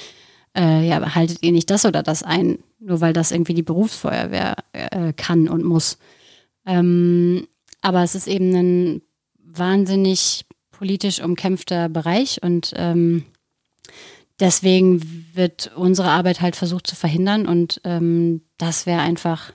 äh, 0.54 0.86
ja, 0.86 1.14
haltet 1.14 1.38
ihr 1.40 1.52
nicht 1.52 1.70
das 1.70 1.86
oder 1.86 2.02
das 2.02 2.22
ein, 2.22 2.58
nur 2.80 3.00
weil 3.00 3.14
das 3.14 3.30
irgendwie 3.30 3.54
die 3.54 3.62
Berufsfeuerwehr 3.62 4.56
äh, 4.74 5.14
kann 5.14 5.48
und 5.48 5.64
muss. 5.64 5.96
Ähm, 6.66 7.46
aber 7.80 8.02
es 8.02 8.14
ist 8.14 8.28
eben 8.28 8.54
ein 8.54 9.02
wahnsinnig 9.42 10.44
politisch 10.70 11.22
umkämpfter 11.22 11.88
Bereich 11.88 12.42
und 12.42 12.74
ähm, 12.76 13.24
deswegen 14.40 15.26
wird 15.34 15.70
unsere 15.76 16.10
Arbeit 16.10 16.40
halt 16.40 16.56
versucht 16.56 16.86
zu 16.86 16.96
verhindern 16.96 17.46
und 17.46 17.80
ähm, 17.84 18.42
das 18.58 18.86
wäre 18.86 19.00
einfach 19.00 19.52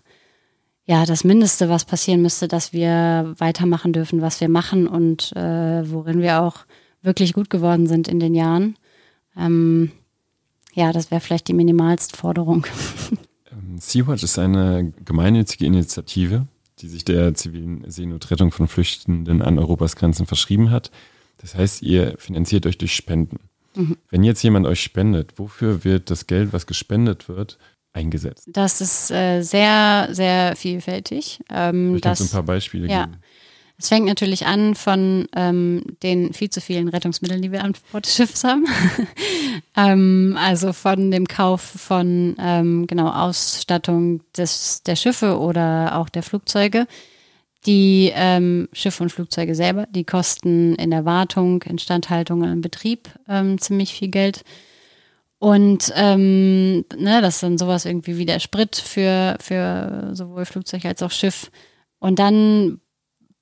ja 0.85 1.05
das 1.05 1.23
Mindeste, 1.23 1.69
was 1.69 1.85
passieren 1.85 2.21
müsste, 2.21 2.47
dass 2.47 2.71
wir 2.71 3.33
weitermachen 3.37 3.91
dürfen, 3.91 4.21
was 4.21 4.39
wir 4.39 4.49
machen 4.49 4.87
und 4.87 5.35
äh, 5.35 5.91
worin 5.91 6.21
wir 6.21 6.41
auch 6.41 6.65
wirklich 7.01 7.33
gut 7.33 7.49
geworden 7.49 7.87
sind 7.87 8.07
in 8.07 8.19
den 8.19 8.35
Jahren. 8.35 8.77
Ähm, 9.37 9.91
ja, 10.73 10.91
das 10.91 11.11
wäre 11.11 11.21
vielleicht 11.21 11.47
die 11.47 11.53
minimalste 11.53 12.17
Forderung. 12.17 12.65
Ähm, 13.51 13.77
Sea-Watch 13.77 14.23
ist 14.23 14.39
eine 14.39 14.91
gemeinnützige 15.05 15.65
Initiative, 15.65 16.47
die 16.79 16.87
sich 16.87 17.05
der 17.05 17.35
zivilen 17.35 17.89
Seenotrettung 17.89 18.51
von 18.51 18.67
Flüchtenden 18.67 19.41
an 19.41 19.59
Europas 19.59 19.95
Grenzen 19.95 20.25
verschrieben 20.25 20.71
hat. 20.71 20.91
Das 21.37 21.55
heißt, 21.55 21.81
ihr 21.83 22.15
finanziert 22.17 22.65
euch 22.65 22.77
durch 22.77 22.95
Spenden. 22.95 23.37
Mhm. 23.75 23.97
Wenn 24.09 24.23
jetzt 24.23 24.41
jemand 24.43 24.65
euch 24.65 24.81
spendet, 24.81 25.33
wofür 25.37 25.83
wird 25.83 26.09
das 26.09 26.27
Geld, 26.27 26.53
was 26.53 26.67
gespendet 26.67 27.27
wird, 27.29 27.57
eingesetzt? 27.93 28.47
Das 28.51 28.81
ist 28.81 29.11
äh, 29.11 29.41
sehr, 29.41 30.09
sehr 30.11 30.55
vielfältig. 30.55 31.39
Ähm, 31.49 31.99
das, 32.01 32.21
ein 32.21 32.29
paar 32.29 32.43
Beispiele 32.43 32.87
ja. 32.87 33.05
geben. 33.05 33.17
Es 33.77 33.89
fängt 33.89 34.05
natürlich 34.05 34.45
an 34.45 34.73
von 34.73 35.27
ähm, 35.35 35.83
den 36.01 36.31
viel 36.31 36.49
zu 36.49 36.61
vielen 36.61 36.87
Rettungsmitteln, 36.87 37.41
die 37.41 37.51
wir 37.51 37.63
an 37.63 37.73
Bord 37.91 38.05
des 38.05 38.15
Schiffes 38.15 38.45
haben. 38.45 38.65
ähm, 39.75 40.37
also 40.39 40.71
von 40.71 41.11
dem 41.11 41.27
Kauf 41.27 41.61
von 41.61 42.37
ähm, 42.39 42.87
genau 42.87 43.09
Ausstattung 43.09 44.21
des, 44.37 44.81
der 44.83 44.95
Schiffe 44.95 45.39
oder 45.39 45.97
auch 45.97 46.07
der 46.07 46.23
Flugzeuge 46.23 46.87
die 47.65 48.11
ähm, 48.13 48.69
Schiffe 48.73 49.03
und 49.03 49.09
Flugzeuge 49.09 49.55
selber, 49.55 49.87
die 49.87 50.03
kosten 50.03 50.75
in 50.75 50.91
der 50.91 51.05
Wartung, 51.05 51.63
Instandhaltung 51.63 52.41
und 52.41 52.51
im 52.51 52.61
Betrieb 52.61 53.09
ähm, 53.27 53.59
ziemlich 53.59 53.93
viel 53.93 54.09
Geld. 54.09 54.43
Und 55.39 55.91
ähm, 55.95 56.85
ne, 56.97 57.21
das 57.21 57.35
ist 57.35 57.43
dann 57.43 57.57
sowas 57.57 57.85
irgendwie 57.85 58.17
wie 58.17 58.25
der 58.25 58.39
Sprit 58.39 58.75
für, 58.75 59.37
für 59.39 60.11
sowohl 60.13 60.45
Flugzeug 60.45 60.85
als 60.85 61.03
auch 61.03 61.11
Schiff. 61.11 61.51
Und 61.99 62.19
dann 62.19 62.79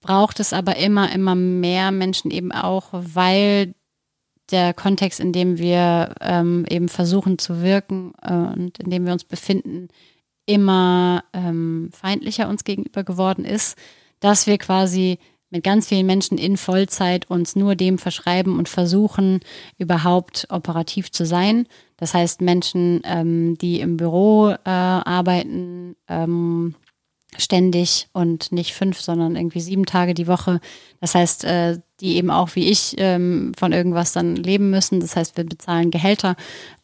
braucht 0.02 0.40
es 0.40 0.54
aber 0.54 0.78
immer, 0.78 1.14
immer 1.14 1.36
mehr 1.36 1.92
Menschen 1.92 2.32
eben 2.32 2.52
auch, 2.52 2.90
weil 2.92 3.74
der 4.52 4.74
Kontext, 4.74 5.20
in 5.20 5.32
dem 5.32 5.58
wir 5.58 6.16
ähm, 6.20 6.66
eben 6.70 6.90
versuchen 6.90 7.40
zu 7.40 7.62
wirken 7.62 8.14
äh, 8.22 8.34
und 8.34 8.80
in 8.80 8.90
dem 8.90 9.06
wir 9.06 9.14
uns 9.14 9.24
befinden, 9.24 9.88
immer 10.46 11.24
ähm, 11.32 11.90
feindlicher 11.94 12.50
uns 12.50 12.64
gegenüber 12.66 13.04
geworden 13.04 13.46
ist 13.46 13.78
dass 14.24 14.48
wir 14.48 14.58
quasi 14.58 15.20
mit 15.50 15.64
ganz 15.64 15.88
vielen 15.88 16.08
Menschen 16.08 16.38
in 16.38 16.58
Vollzeit 16.58 17.30
uns 17.30 17.56
nur 17.56 17.76
dem 17.76 17.98
verschreiben 18.00 18.58
und 18.58 18.70
versuchen, 18.70 19.42
überhaupt 19.78 20.48
operativ 20.50 21.12
zu 21.12 21.26
sein. 21.26 21.68
Das 21.98 22.14
heißt, 22.14 22.42
Menschen, 22.42 23.02
ähm, 23.04 23.56
die 23.60 23.82
im 23.82 23.98
Büro 23.98 24.50
äh, 24.50 24.58
arbeiten, 24.66 25.96
ähm, 26.08 26.74
ständig 27.38 28.08
und 28.14 28.52
nicht 28.52 28.74
fünf, 28.74 29.02
sondern 29.02 29.36
irgendwie 29.36 29.60
sieben 29.60 29.86
Tage 29.86 30.14
die 30.14 30.28
Woche. 30.28 30.60
Das 31.02 31.16
heißt, 31.16 31.44
äh, 31.44 31.80
die 32.00 32.16
eben 32.16 32.32
auch 32.32 32.56
wie 32.56 32.70
ich 32.70 32.96
ähm, 32.98 33.52
von 33.58 33.74
irgendwas 33.74 34.14
dann 34.14 34.36
leben 34.36 34.70
müssen. 34.70 35.00
Das 35.00 35.16
heißt, 35.16 35.38
wir 35.38 35.44
bezahlen 35.44 35.92
Gehälter 35.92 36.36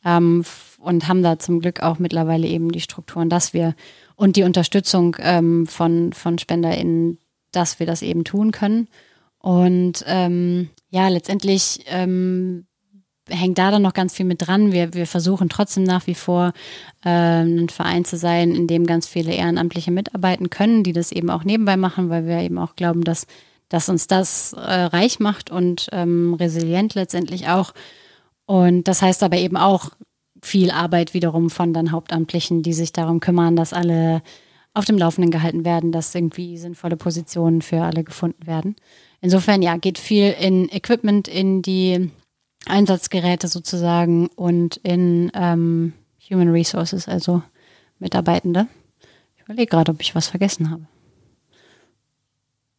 ähm, 0.04 0.44
und 0.80 1.08
haben 1.08 1.24
da 1.24 1.40
zum 1.40 1.60
Glück 1.60 1.82
auch 1.82 2.00
mittlerweile 2.00 2.48
eben 2.48 2.72
die 2.72 2.82
Strukturen, 2.82 3.30
dass 3.30 3.54
wir 3.54 3.76
und 4.16 4.36
die 4.36 4.44
Unterstützung 4.44 5.16
ähm, 5.20 5.66
von, 5.66 6.14
von 6.14 6.38
SpenderInnen, 6.38 7.20
dass 7.52 7.80
wir 7.80 7.86
das 7.86 8.02
eben 8.02 8.24
tun 8.24 8.52
können. 8.52 8.88
Und 9.40 10.04
ähm, 10.08 10.70
ja, 10.90 11.08
letztendlich 11.08 11.82
ähm, 11.88 12.66
hängt 13.30 13.58
da 13.58 13.72
dann 13.72 13.82
noch 13.82 13.94
ganz 13.94 14.14
viel 14.14 14.26
mit 14.26 14.46
dran. 14.46 14.72
Wir, 14.72 14.94
wir 14.94 15.08
versuchen 15.08 15.50
trotzdem 15.50 15.84
nach 15.84 16.08
wie 16.08 16.16
vor 16.16 16.54
äh, 17.06 17.10
ein 17.44 17.70
Verein 17.70 18.06
zu 18.06 18.18
sein, 18.18 18.54
in 18.54 18.68
dem 18.68 18.86
ganz 18.86 19.08
viele 19.08 19.34
Ehrenamtliche 19.34 19.92
mitarbeiten 19.92 20.50
können, 20.50 20.84
die 20.84 20.94
das 20.94 21.12
eben 21.12 21.30
auch 21.30 21.44
nebenbei 21.44 21.78
machen, 21.78 22.10
weil 22.10 22.26
wir 22.26 22.40
eben 22.40 22.58
auch 22.58 22.76
glauben, 22.76 23.04
dass, 23.04 23.28
dass 23.70 23.90
uns 23.90 24.08
das 24.08 24.54
äh, 24.54 24.60
reich 24.60 25.20
macht 25.20 25.52
und 25.52 25.88
ähm, 25.92 26.34
resilient 26.34 26.96
letztendlich 26.96 27.48
auch. 27.48 27.74
Und 28.46 28.88
das 28.88 29.02
heißt 29.02 29.24
aber 29.24 29.38
eben 29.38 29.58
auch 29.58 29.92
viel 30.42 30.72
Arbeit 30.72 31.14
wiederum 31.14 31.50
von 31.50 31.74
dann 31.74 31.92
Hauptamtlichen, 31.92 32.64
die 32.64 32.74
sich 32.74 32.94
darum 32.94 33.20
kümmern, 33.20 33.56
dass 33.56 33.74
alle 33.74 34.22
auf 34.80 34.86
dem 34.86 34.98
Laufenden 34.98 35.32
gehalten 35.32 35.66
werden, 35.66 35.92
dass 35.92 36.16
irgendwie 36.16 36.58
sinnvolle 36.58 36.98
Positionen 36.98 37.62
für 37.62 37.82
alle 37.82 38.04
gefunden 38.04 38.48
werden. 38.48 38.76
Insofern 39.22 39.62
ja, 39.62 39.78
geht 39.78 40.00
viel 40.00 40.32
in 40.32 40.70
Equipment, 40.70 41.28
in 41.28 41.62
die 41.62 42.10
Einsatzgeräte 42.66 43.48
sozusagen 43.48 44.28
und 44.36 44.78
in 44.78 45.32
ähm, 45.34 45.94
Human 46.30 46.50
Resources, 46.50 47.08
also 47.08 47.44
Mitarbeitende. 48.00 48.68
Ich 49.36 49.44
überlege 49.44 49.68
gerade, 49.68 49.92
ob 49.92 50.02
ich 50.02 50.16
was 50.16 50.28
vergessen 50.28 50.70
habe. 50.70 50.86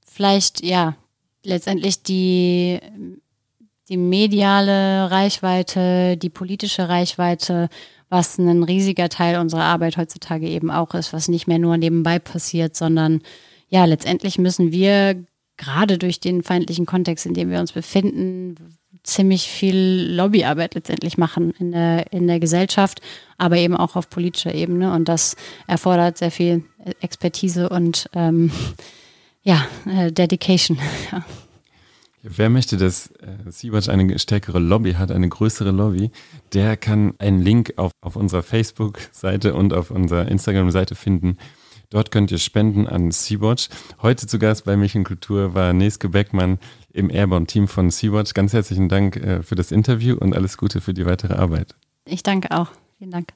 Vielleicht, 0.07 0.62
ja, 0.64 0.96
letztendlich 1.42 2.03
die, 2.03 2.80
die 3.88 3.96
mediale 3.96 5.11
Reichweite, 5.11 6.16
die 6.16 6.30
politische 6.30 6.88
Reichweite, 6.88 7.68
was 8.11 8.39
ein 8.39 8.63
riesiger 8.63 9.09
Teil 9.09 9.39
unserer 9.39 9.63
Arbeit 9.63 9.97
heutzutage 9.97 10.49
eben 10.49 10.71
auch 10.71 10.95
ist, 10.95 11.13
was 11.13 11.29
nicht 11.29 11.47
mehr 11.47 11.59
nur 11.59 11.77
nebenbei 11.79 12.19
passiert, 12.19 12.77
sondern 12.77 13.23
ja, 13.69 13.85
letztendlich 13.85 14.37
müssen 14.37 14.73
wir 14.73 15.25
gerade 15.57 15.97
durch 15.97 16.21
den 16.21 16.43
feindlichen 16.43 16.87
Kontext, 16.87 17.25
in 17.25 17.35
dem 17.35 17.51
wir 17.51 17.61
uns 17.61 17.73
befinden, 17.73 18.57
ziemlich 19.03 19.49
viel 19.49 20.09
Lobbyarbeit 20.11 20.75
letztendlich 20.75 21.17
machen 21.19 21.53
in 21.59 21.73
der, 21.73 22.13
in 22.13 22.27
der 22.27 22.41
Gesellschaft, 22.41 23.01
aber 23.39 23.57
eben 23.57 23.77
auch 23.77 23.97
auf 23.97 24.11
politischer 24.11 24.55
Ebene. 24.55 24.93
Und 24.93 25.09
das 25.09 25.37
erfordert 25.67 26.19
sehr 26.19 26.31
viel 26.31 26.65
Expertise 27.01 27.69
und 27.69 28.11
ähm, 28.15 28.51
ja, 29.43 29.67
äh, 29.87 30.13
Dedication. 30.13 30.79
ja. 31.13 31.25
Wer 32.23 32.51
möchte, 32.51 32.77
dass 32.77 33.07
äh, 33.12 33.51
Sea-Watch 33.51 33.89
eine 33.89 34.18
stärkere 34.18 34.59
Lobby 34.59 34.93
hat, 34.93 35.11
eine 35.11 35.29
größere 35.29 35.71
Lobby, 35.71 36.11
der 36.53 36.77
kann 36.77 37.14
einen 37.18 37.41
Link 37.41 37.75
auf, 37.77 37.93
auf 38.03 38.16
unserer 38.16 38.43
Facebook-Seite 38.43 39.55
und 39.55 39.73
auf 39.73 39.91
unserer 39.91 40.29
Instagram-Seite 40.29 40.95
finden. 40.95 41.39
Dort 41.89 42.11
könnt 42.11 42.31
ihr 42.31 42.39
spenden 42.39 42.87
an 42.87 43.11
Sea-Watch. 43.11 43.68
Heute 44.03 44.27
zu 44.27 44.39
Gast 44.39 44.64
bei 44.64 44.77
Milch 44.77 44.97
und 44.97 45.05
Kultur 45.05 45.55
war 45.55 45.73
Neske 45.73 46.09
Beckmann, 46.09 46.59
im 46.93 47.09
Airborne-Team 47.09 47.68
von 47.68 47.91
Sea-Watch. 47.91 48.35
Ganz 48.35 48.53
herzlichen 48.53 48.89
Dank 48.89 49.16
äh, 49.16 49.43
für 49.43 49.55
das 49.55 49.73
Interview 49.73 50.16
und 50.16 50.37
alles 50.37 50.59
Gute 50.59 50.81
für 50.81 50.93
die 50.93 51.07
weitere 51.07 51.35
Arbeit. 51.35 51.75
Ich 52.05 52.23
danke 52.23 52.51
auch. 52.51 52.68
Vielen 52.99 53.11
Dank. 53.12 53.29